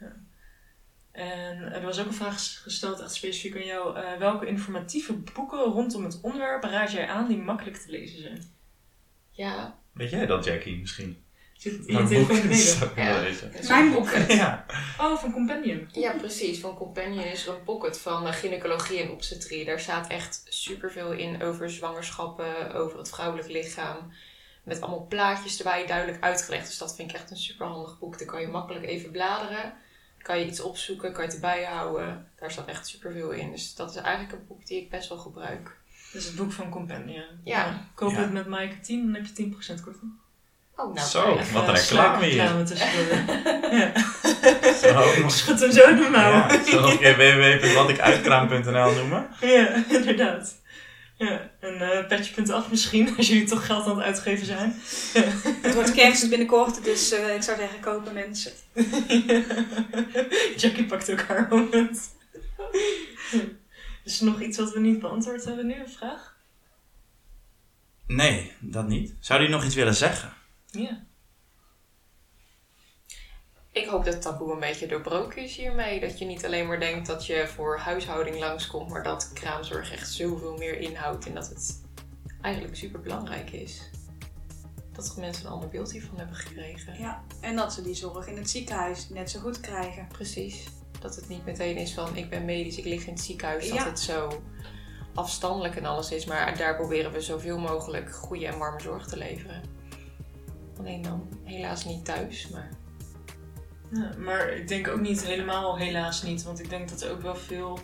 ja. 0.00 0.16
En 1.12 1.72
er 1.72 1.82
was 1.82 2.00
ook 2.00 2.06
een 2.06 2.14
vraag 2.14 2.62
gesteld, 2.62 3.00
echt 3.00 3.14
specifiek 3.14 3.56
aan 3.56 3.66
jou. 3.66 3.96
Eh, 3.96 4.18
welke 4.18 4.46
informatieve 4.46 5.12
boeken 5.12 5.58
rondom 5.58 6.04
het 6.04 6.20
onderwerp 6.20 6.62
raad 6.62 6.92
jij 6.92 7.06
aan 7.06 7.28
die 7.28 7.36
makkelijk 7.36 7.76
te 7.76 7.90
lezen 7.90 8.20
zijn? 8.20 8.42
Ja, 9.30 9.78
Weet 9.92 10.10
jij 10.10 10.26
dat, 10.26 10.44
Jackie, 10.44 10.78
misschien? 10.78 11.23
Zit 11.56 11.72
in 11.72 11.84
je 11.86 11.92
Mijn 11.92 12.06
telefoon 12.06 12.28
boek 12.34 12.42
beneden? 12.42 12.64
zou 12.66 12.90
ik 12.90 12.94
willen 12.96 13.10
Ja. 13.12 13.20
lezen. 13.20 13.52
dat 13.52 13.60
is 13.60 13.68
Mijn 13.68 13.86
een 13.86 13.92
boek. 13.92 14.04
pocket. 14.04 14.32
Ja. 14.42 14.64
Oh, 15.00 15.18
van 15.18 15.32
Compendium. 15.32 15.88
Ja, 15.92 16.12
precies. 16.12 16.60
Van 16.60 16.74
Companion 16.74 17.24
is 17.24 17.46
er 17.46 17.54
een 17.54 17.62
pocket 17.62 17.98
van 17.98 18.26
eh, 18.26 18.32
gynaecologie 18.32 19.00
en 19.00 19.10
obstetrie. 19.10 19.64
Daar 19.64 19.80
staat 19.80 20.08
echt 20.08 20.42
superveel 20.48 21.12
in 21.12 21.42
over 21.42 21.70
zwangerschappen, 21.70 22.72
over 22.72 22.98
het 22.98 23.08
vrouwelijk 23.10 23.48
lichaam. 23.48 24.12
Met 24.64 24.80
allemaal 24.80 25.06
plaatjes 25.06 25.58
erbij, 25.58 25.86
duidelijk 25.86 26.22
uitgelegd. 26.22 26.66
Dus 26.66 26.78
dat 26.78 26.94
vind 26.96 27.10
ik 27.10 27.16
echt 27.16 27.30
een 27.30 27.36
superhandig 27.36 27.98
boek. 27.98 28.18
Daar 28.18 28.26
kan 28.28 28.40
je 28.40 28.48
makkelijk 28.48 28.84
even 28.86 29.10
bladeren. 29.10 29.74
kan 30.22 30.38
je 30.38 30.46
iets 30.46 30.60
opzoeken, 30.60 31.12
kan 31.12 31.20
je 31.20 31.26
het 31.26 31.34
erbij 31.34 31.64
houden. 31.64 32.28
Daar 32.40 32.50
staat 32.50 32.68
echt 32.68 32.86
superveel 32.88 33.30
in. 33.30 33.50
Dus 33.50 33.74
dat 33.74 33.90
is 33.90 33.96
eigenlijk 33.96 34.32
een 34.34 34.46
boek 34.48 34.66
die 34.66 34.80
ik 34.82 34.90
best 34.90 35.08
wel 35.08 35.18
gebruik. 35.18 35.76
Dus 36.12 36.24
het 36.24 36.36
boek 36.36 36.52
van 36.52 36.70
Compendia. 36.70 37.24
Ja. 37.44 37.88
Koop 37.94 38.10
Ja. 38.10 38.16
het 38.20 38.32
met 38.32 38.46
Maaike 38.46 38.80
10, 38.80 39.04
dan 39.04 39.14
heb 39.14 39.26
je 39.26 39.32
10% 39.32 39.80
korting. 39.82 40.12
Oh, 40.76 40.94
nou, 40.94 41.08
Zo, 41.08 41.36
fijn. 41.36 41.52
wat 41.52 41.68
een 41.68 41.74
reclame 41.74 42.24
hier. 42.24 42.36
ja. 43.78 43.92
Zo, 44.82 45.20
nog- 45.20 45.32
Schud 45.32 45.60
hem 45.60 45.72
zo 45.72 45.88
in 45.88 45.96
de 45.96 46.08
mouw. 46.10 46.30
Ja, 46.30 46.64
zal 46.64 46.80
nog 46.80 46.90
een 46.90 46.98
keer 46.98 47.16
www.watikuitkraam.nl 47.16 48.92
noemen? 48.94 49.26
Ja, 49.40 49.84
inderdaad. 49.88 50.62
Ja, 51.16 51.50
en 51.60 51.80
eh 51.80 52.06
petje.af 52.06 52.70
misschien, 52.70 53.16
als 53.16 53.28
jullie 53.28 53.44
toch 53.46 53.66
geld 53.66 53.86
aan 53.86 53.96
het 53.96 54.04
uitgeven 54.06 54.46
zijn. 54.46 54.80
Het 55.62 55.74
wordt 55.74 55.92
kerst 55.92 56.28
binnenkort, 56.28 56.84
dus 56.84 57.12
eh, 57.12 57.34
ik 57.34 57.42
zou 57.42 57.58
zeggen 57.58 57.80
kopen 57.80 58.12
mensen. 58.12 58.52
Jackie 60.56 60.84
pakt 60.86 61.10
ook 61.10 61.20
haar 61.22 61.46
moment. 61.50 62.00
Is 64.04 64.20
er 64.20 64.26
nog 64.26 64.40
iets 64.40 64.58
wat 64.58 64.72
we 64.72 64.80
niet 64.80 64.98
beantwoord 65.00 65.44
hebben 65.44 65.66
nu, 65.66 65.74
een 65.74 65.88
vraag? 65.98 66.34
Nee, 68.06 68.52
dat 68.60 68.88
niet. 68.88 69.14
Zou 69.20 69.40
die 69.40 69.48
nog 69.48 69.64
iets 69.64 69.74
willen 69.74 69.94
zeggen? 69.94 70.32
Ja. 70.74 71.04
Ik 73.74 73.86
hoop 73.86 74.04
dat 74.04 74.14
het 74.14 74.22
taboe 74.22 74.52
een 74.52 74.60
beetje 74.60 74.86
doorbroken 74.86 75.42
is 75.42 75.56
hiermee. 75.56 76.00
Dat 76.00 76.18
je 76.18 76.24
niet 76.24 76.44
alleen 76.44 76.66
maar 76.66 76.80
denkt 76.80 77.06
dat 77.06 77.26
je 77.26 77.46
voor 77.48 77.78
huishouding 77.78 78.38
langskomt, 78.38 78.88
maar 78.90 79.02
dat 79.02 79.30
kraamzorg 79.32 79.92
echt 79.92 80.12
zoveel 80.12 80.56
meer 80.56 80.78
inhoudt 80.78 81.26
en 81.26 81.34
dat 81.34 81.48
het 81.48 81.82
eigenlijk 82.40 82.76
super 82.76 83.00
belangrijk 83.00 83.50
is. 83.50 83.90
Dat 84.92 85.16
mensen 85.18 85.46
een 85.46 85.52
ander 85.52 85.68
beeld 85.68 85.92
hiervan 85.92 86.18
hebben 86.18 86.36
gekregen. 86.36 86.98
Ja. 86.98 87.24
En 87.40 87.56
dat 87.56 87.72
ze 87.72 87.82
die 87.82 87.94
zorg 87.94 88.26
in 88.26 88.36
het 88.36 88.50
ziekenhuis 88.50 89.08
net 89.08 89.30
zo 89.30 89.40
goed 89.40 89.60
krijgen. 89.60 90.08
Precies. 90.08 90.64
Dat 91.00 91.16
het 91.16 91.28
niet 91.28 91.44
meteen 91.44 91.76
is 91.76 91.94
van 91.94 92.16
ik 92.16 92.30
ben 92.30 92.44
medisch, 92.44 92.76
ik 92.76 92.84
lig 92.84 93.06
in 93.06 93.12
het 93.12 93.22
ziekenhuis. 93.22 93.68
Dat 93.68 93.84
het 93.84 94.00
zo 94.00 94.42
afstandelijk 95.14 95.76
en 95.76 95.84
alles 95.84 96.10
is. 96.10 96.24
Maar 96.24 96.56
daar 96.56 96.76
proberen 96.76 97.12
we 97.12 97.20
zoveel 97.20 97.58
mogelijk 97.58 98.14
goede 98.14 98.46
en 98.46 98.58
warme 98.58 98.80
zorg 98.80 99.06
te 99.06 99.16
leveren. 99.16 99.73
Alleen 100.78 101.02
dan 101.02 101.28
helaas 101.44 101.84
niet 101.84 102.04
thuis, 102.04 102.48
maar 102.48 102.68
Ja, 103.90 104.10
maar 104.18 104.48
ik 104.48 104.68
denk 104.68 104.88
ook 104.88 105.00
niet 105.00 105.24
helemaal, 105.24 105.78
helaas 105.78 106.22
niet. 106.22 106.42
Want 106.42 106.60
ik 106.60 106.70
denk 106.70 106.88
dat 106.88 107.02
er 107.02 107.10
ook 107.10 107.22
wel 107.22 107.36
veel 107.36 107.78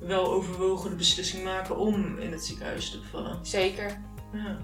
wel 0.00 0.32
overwogen 0.32 0.90
de 0.90 0.96
beslissing 0.96 1.44
maken 1.44 1.76
om 1.76 2.18
in 2.18 2.32
het 2.32 2.44
ziekenhuis 2.44 2.90
te 2.90 2.98
bevallen. 2.98 3.38
zeker. 3.42 3.98
Ja. 4.32 4.58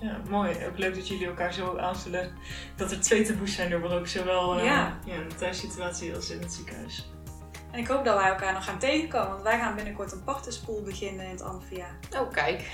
ja, 0.00 0.20
mooi. 0.28 0.66
Ook 0.66 0.78
leuk 0.78 0.94
dat 0.94 1.08
jullie 1.08 1.26
elkaar 1.26 1.52
zo 1.52 1.76
aanvullen. 1.76 2.32
Dat 2.76 2.90
er 2.90 3.00
twee 3.00 3.24
taboes 3.24 3.54
zijn 3.54 3.70
doorbroken. 3.70 4.08
Zowel 4.08 4.58
eh, 4.58 4.64
Ja. 4.64 4.98
ja, 5.04 5.14
in 5.14 5.28
de 5.28 5.34
thuissituatie 5.34 6.14
als 6.14 6.30
in 6.30 6.40
het 6.40 6.52
ziekenhuis. 6.52 7.10
En 7.70 7.78
ik 7.78 7.86
hoop 7.86 8.04
dat 8.04 8.16
wij 8.16 8.28
elkaar 8.28 8.52
nog 8.52 8.64
gaan 8.64 8.78
tegenkomen, 8.78 9.28
want 9.30 9.42
wij 9.42 9.58
gaan 9.58 9.74
binnenkort 9.74 10.12
een 10.12 10.24
partensporel 10.24 10.82
beginnen 10.82 11.24
in 11.24 11.30
het 11.30 11.42
Amphia. 11.42 11.86
Oh, 12.18 12.30
kijk. 12.32 12.70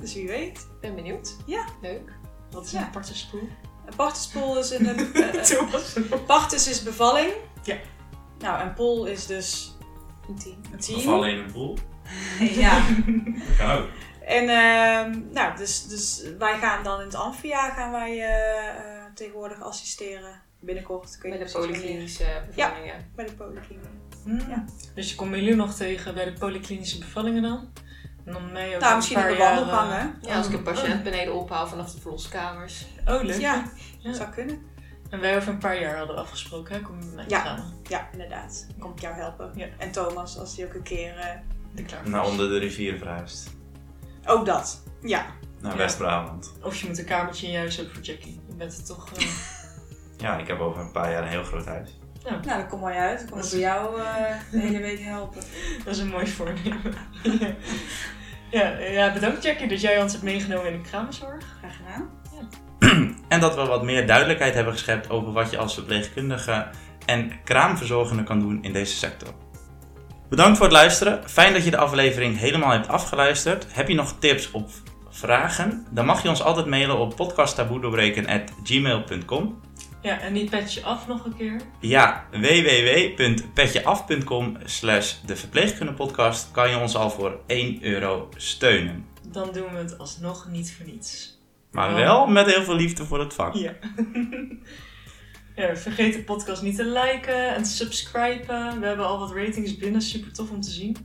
Dus 0.00 0.14
wie 0.14 0.26
weet. 0.26 0.68
Ben 0.80 0.94
benieuwd. 0.94 1.36
Ja. 1.46 1.64
Leuk. 1.80 2.12
Wat 2.54 2.64
is 2.64 2.70
Ja. 2.70 2.78
een 2.78 2.84
aparte 2.84 3.16
spoel? 3.16 3.48
Een 3.86 3.96
partensporel 3.96 4.58
is 4.58 4.70
een... 4.70 5.12
partus 6.26 6.68
is 6.68 6.82
bevalling. 6.82 7.32
Ja. 7.62 7.76
Nou, 8.38 8.60
en 8.60 8.74
pool 8.74 9.04
is 9.06 9.26
dus 9.26 9.76
Een 10.28 10.38
team. 10.38 10.56
een 10.72 10.78
team. 10.78 10.96
Bevallen 10.98 11.30
in 11.30 11.38
een 11.38 11.52
pool? 11.52 11.78
Ja. 12.38 12.82
Dat 13.48 13.56
kan 13.56 13.70
ook. 13.70 13.88
En 14.26 14.48
ehm, 14.48 15.20
nou, 15.32 15.56
dus, 15.56 15.86
dus 15.86 16.22
wij 16.38 16.58
gaan 16.58 16.84
dan 16.84 17.00
in 17.00 17.06
het 17.06 17.14
Amphia 17.14 17.70
gaan 17.74 17.90
wij 17.92 18.10
eh, 18.10 18.68
eh, 18.68 19.04
tegenwoordig 19.14 19.60
assisteren. 19.62 20.40
Binnenkort 20.60 21.18
kun 21.18 21.32
je 21.32 21.38
Met 21.38 21.46
de 21.52 21.58
polyklinische 21.58 22.42
bevallingen. 22.46 23.10
Bij 23.14 23.24
de 23.26 23.32
polykliniek. 23.32 23.84
Hmm. 24.24 24.38
Ja. 24.48 24.64
Dus 24.94 25.10
je 25.10 25.16
komt 25.16 25.34
jullie 25.34 25.54
nog 25.54 25.74
tegen 25.74 26.14
bij 26.14 26.24
de 26.24 26.32
polyklinische 26.32 26.98
bevallingen 26.98 27.42
dan? 27.42 27.72
En 28.24 28.32
dan 28.32 28.52
mij 28.52 28.74
ook 28.74 28.80
Nou, 28.80 28.90
een 28.90 28.96
misschien 28.96 29.16
paar 29.18 29.30
op 29.30 29.36
de 29.36 29.42
wandelgang, 29.42 29.90
eh, 29.90 29.98
hè? 29.98 30.06
Ja, 30.28 30.36
als 30.36 30.46
ik 30.46 30.52
een 30.52 30.62
patiënt 30.62 31.02
beneden 31.02 31.34
ophaal 31.34 31.66
vanaf 31.66 31.92
de 31.94 32.00
verloskamers. 32.00 32.86
Oh, 33.06 33.22
leuk. 33.22 33.40
Ja, 33.40 33.64
Ja. 33.98 34.12
zou 34.12 34.30
kunnen. 34.30 34.62
En 35.10 35.20
wij 35.20 35.36
over 35.36 35.48
een 35.48 35.58
paar 35.58 35.80
jaar 35.80 35.96
hadden 35.96 36.14
we 36.16 36.22
afgesproken, 36.22 36.74
hè? 36.74 36.80
Kom 36.80 36.98
je 37.00 37.04
met 37.06 37.14
mij 37.14 37.24
Ja. 37.28 37.44
samen. 37.44 37.64
Ja, 37.82 38.08
inderdaad. 38.12 38.66
Dan 38.68 38.78
kom 38.78 38.90
ik 38.92 38.98
jou 39.00 39.14
helpen. 39.14 39.50
Ja. 39.54 39.66
En 39.78 39.90
Thomas, 39.92 40.38
als 40.38 40.56
hij 40.56 40.66
ook 40.66 40.74
een 40.74 40.82
keer... 40.82 41.16
eh, 41.16 41.26
De 41.74 41.82
klaar 41.82 42.08
Naar 42.08 42.24
is. 42.24 42.30
onder 42.30 42.48
de 42.48 42.58
rivier 42.58 42.98
verhuisd. 42.98 43.50
Ook 44.26 44.46
dat. 44.46 44.82
Ja. 45.02 45.26
Naar 45.60 45.72
Ja. 45.72 45.78
West-Brabant. 45.78 46.52
Of 46.62 46.76
je 46.76 46.86
moet 46.86 46.98
een 46.98 47.04
kamertje 47.04 47.46
in 47.46 47.52
je 47.52 47.58
huis 47.58 47.76
hebben 47.76 47.94
voor 47.94 48.02
Jackie. 48.02 48.40
Je 48.48 48.54
bent 48.54 48.76
er 48.78 48.84
toch... 48.84 49.12
eh, 49.12 49.26
Ja, 50.24 50.36
ik 50.38 50.46
heb 50.46 50.60
over 50.60 50.80
een 50.80 50.92
paar 50.92 51.10
jaar 51.10 51.22
een 51.22 51.28
heel 51.28 51.44
groot 51.44 51.66
huis. 51.66 51.98
Nou, 52.24 52.42
dat 52.42 52.66
komt 52.68 52.80
mooi 52.80 52.94
uit. 52.94 53.18
Dan 53.18 53.28
kom 53.28 53.40
ik 53.40 53.50
bij 53.50 53.58
jou 53.58 54.00
eh, 54.00 54.04
de 54.50 54.58
hele 54.58 54.80
week 54.80 55.00
helpen. 55.00 55.42
dat 55.84 55.94
is 55.94 56.00
een 56.00 56.08
mooi 56.08 56.26
voornemen. 56.26 56.94
ja, 58.50 58.78
ja, 58.78 59.12
bedankt 59.12 59.42
Jackie 59.42 59.68
dat 59.68 59.80
jij 59.80 60.02
ons 60.02 60.12
hebt 60.12 60.24
meegenomen 60.24 60.72
in 60.72 60.82
de 60.82 60.88
kraamzorg. 60.88 61.44
Graag 61.58 61.76
gedaan. 61.76 62.10
En 63.28 63.40
dat 63.40 63.54
we 63.54 63.64
wat 63.64 63.82
meer 63.82 64.06
duidelijkheid 64.06 64.54
hebben 64.54 64.72
geschept 64.72 65.10
over 65.10 65.32
wat 65.32 65.50
je 65.50 65.58
als 65.58 65.74
verpleegkundige 65.74 66.66
en 67.06 67.32
kraamverzorgende 67.44 68.22
kan 68.22 68.40
doen 68.40 68.62
in 68.62 68.72
deze 68.72 68.94
sector. 68.94 69.28
Bedankt 70.28 70.56
voor 70.56 70.66
het 70.66 70.74
luisteren. 70.74 71.30
Fijn 71.30 71.52
dat 71.52 71.64
je 71.64 71.70
de 71.70 71.76
aflevering 71.76 72.38
helemaal 72.38 72.70
hebt 72.70 72.88
afgeluisterd. 72.88 73.66
Heb 73.68 73.88
je 73.88 73.94
nog 73.94 74.14
tips 74.18 74.50
of 74.50 74.82
vragen? 75.08 75.86
Dan 75.90 76.06
mag 76.06 76.22
je 76.22 76.28
ons 76.28 76.42
altijd 76.42 76.66
mailen 76.66 76.98
op 76.98 77.16
podcasttaboedoorbreken.gmail.com 77.16 79.60
Ja, 80.04 80.20
en 80.20 80.32
die 80.32 80.48
petje 80.48 80.82
af 80.82 81.06
nog 81.06 81.24
een 81.24 81.36
keer. 81.36 81.60
Ja, 81.80 82.24
www.petjeaf.com 82.30 84.56
slash 84.64 85.14
de 85.26 85.36
verpleegkundepodcast 85.36 86.50
kan 86.50 86.70
je 86.70 86.78
ons 86.78 86.96
al 86.96 87.10
voor 87.10 87.38
1 87.46 87.78
euro 87.84 88.28
steunen. 88.36 89.06
Dan 89.32 89.52
doen 89.52 89.70
we 89.72 89.76
het 89.78 89.98
alsnog 89.98 90.48
niet 90.50 90.74
voor 90.76 90.86
niets. 90.86 91.38
Maar 91.70 91.88
Oh. 91.88 91.94
wel 91.94 92.26
met 92.26 92.54
heel 92.54 92.64
veel 92.64 92.74
liefde 92.76 93.04
voor 93.04 93.20
het 93.20 93.34
vak. 93.34 93.54
Ja. 93.54 93.72
ja, 95.56 95.76
vergeet 95.76 96.12
de 96.14 96.22
podcast 96.22 96.62
niet 96.62 96.76
te 96.76 96.84
liken 96.84 97.54
en 97.54 97.62
te 97.62 97.70
subscriben. 97.70 98.80
We 98.80 98.86
hebben 98.86 99.06
al 99.06 99.18
wat 99.18 99.32
ratings 99.32 99.76
binnen, 99.76 100.02
super 100.02 100.32
tof 100.32 100.50
om 100.50 100.60
te 100.60 100.70
zien. 100.70 100.96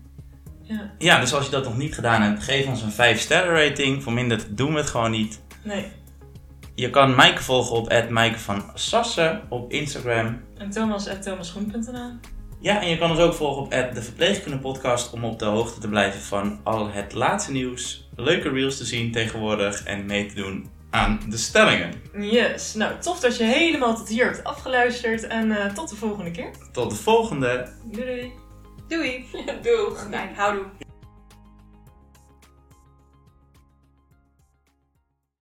Ja, 0.63 0.93
Ja, 0.97 1.19
dus 1.19 1.33
als 1.33 1.45
je 1.45 1.51
dat 1.51 1.63
nog 1.63 1.77
niet 1.77 1.93
gedaan 1.93 2.21
hebt, 2.21 2.43
geef 2.43 2.67
ons 2.67 2.81
een 2.81 2.91
5 2.91 3.19
sterren 3.19 3.67
rating. 3.69 4.03
Verminderd 4.03 4.57
doen 4.57 4.71
we 4.73 4.77
het 4.79 4.89
gewoon 4.89 5.11
niet. 5.11 5.41
nee. 5.63 5.85
Je 6.79 6.89
kan 6.89 7.15
Maaike 7.15 7.43
volgen 7.43 7.75
op 7.75 8.09
Maaike 8.09 8.39
van 8.39 8.63
Sassen 8.73 9.41
op 9.49 9.71
Instagram. 9.71 10.41
En 10.57 10.69
Thomas 10.69 11.07
at 11.07 11.21
thomasgroen.nl. 11.21 12.11
Ja, 12.59 12.81
en 12.81 12.89
je 12.89 12.97
kan 12.97 13.09
ons 13.09 13.19
ook 13.19 13.33
volgen 13.33 13.61
op 13.61 13.69
de 13.93 14.01
Verpleegkunde 14.01 14.57
Podcast 14.57 15.13
om 15.13 15.25
op 15.25 15.39
de 15.39 15.45
hoogte 15.45 15.79
te 15.79 15.87
blijven 15.87 16.21
van 16.21 16.59
al 16.63 16.91
het 16.91 17.13
laatste 17.13 17.51
nieuws, 17.51 18.09
leuke 18.15 18.49
reels 18.49 18.77
te 18.77 18.85
zien 18.85 19.11
tegenwoordig 19.11 19.83
en 19.83 20.05
mee 20.05 20.25
te 20.25 20.35
doen 20.35 20.69
aan 20.89 21.19
de 21.29 21.37
stellingen. 21.37 21.93
Yes, 22.19 22.73
nou 22.73 22.99
tof 22.99 23.19
dat 23.19 23.37
je 23.37 23.43
helemaal 23.43 23.95
tot 23.95 24.07
hier 24.09 24.25
hebt 24.25 24.43
afgeluisterd 24.43 25.27
en 25.27 25.51
eh, 25.51 25.73
tot 25.73 25.89
de 25.89 25.95
volgende 25.95 26.31
keer. 26.31 26.51
Tot 26.71 26.89
de 26.89 26.95
volgende! 26.95 27.69
Doei 27.91 28.05
doei! 28.05 28.31
Doei. 28.87 29.25
Doeg! 29.63 30.07
Fijn, 30.09 30.35
houdoe. 30.35 30.65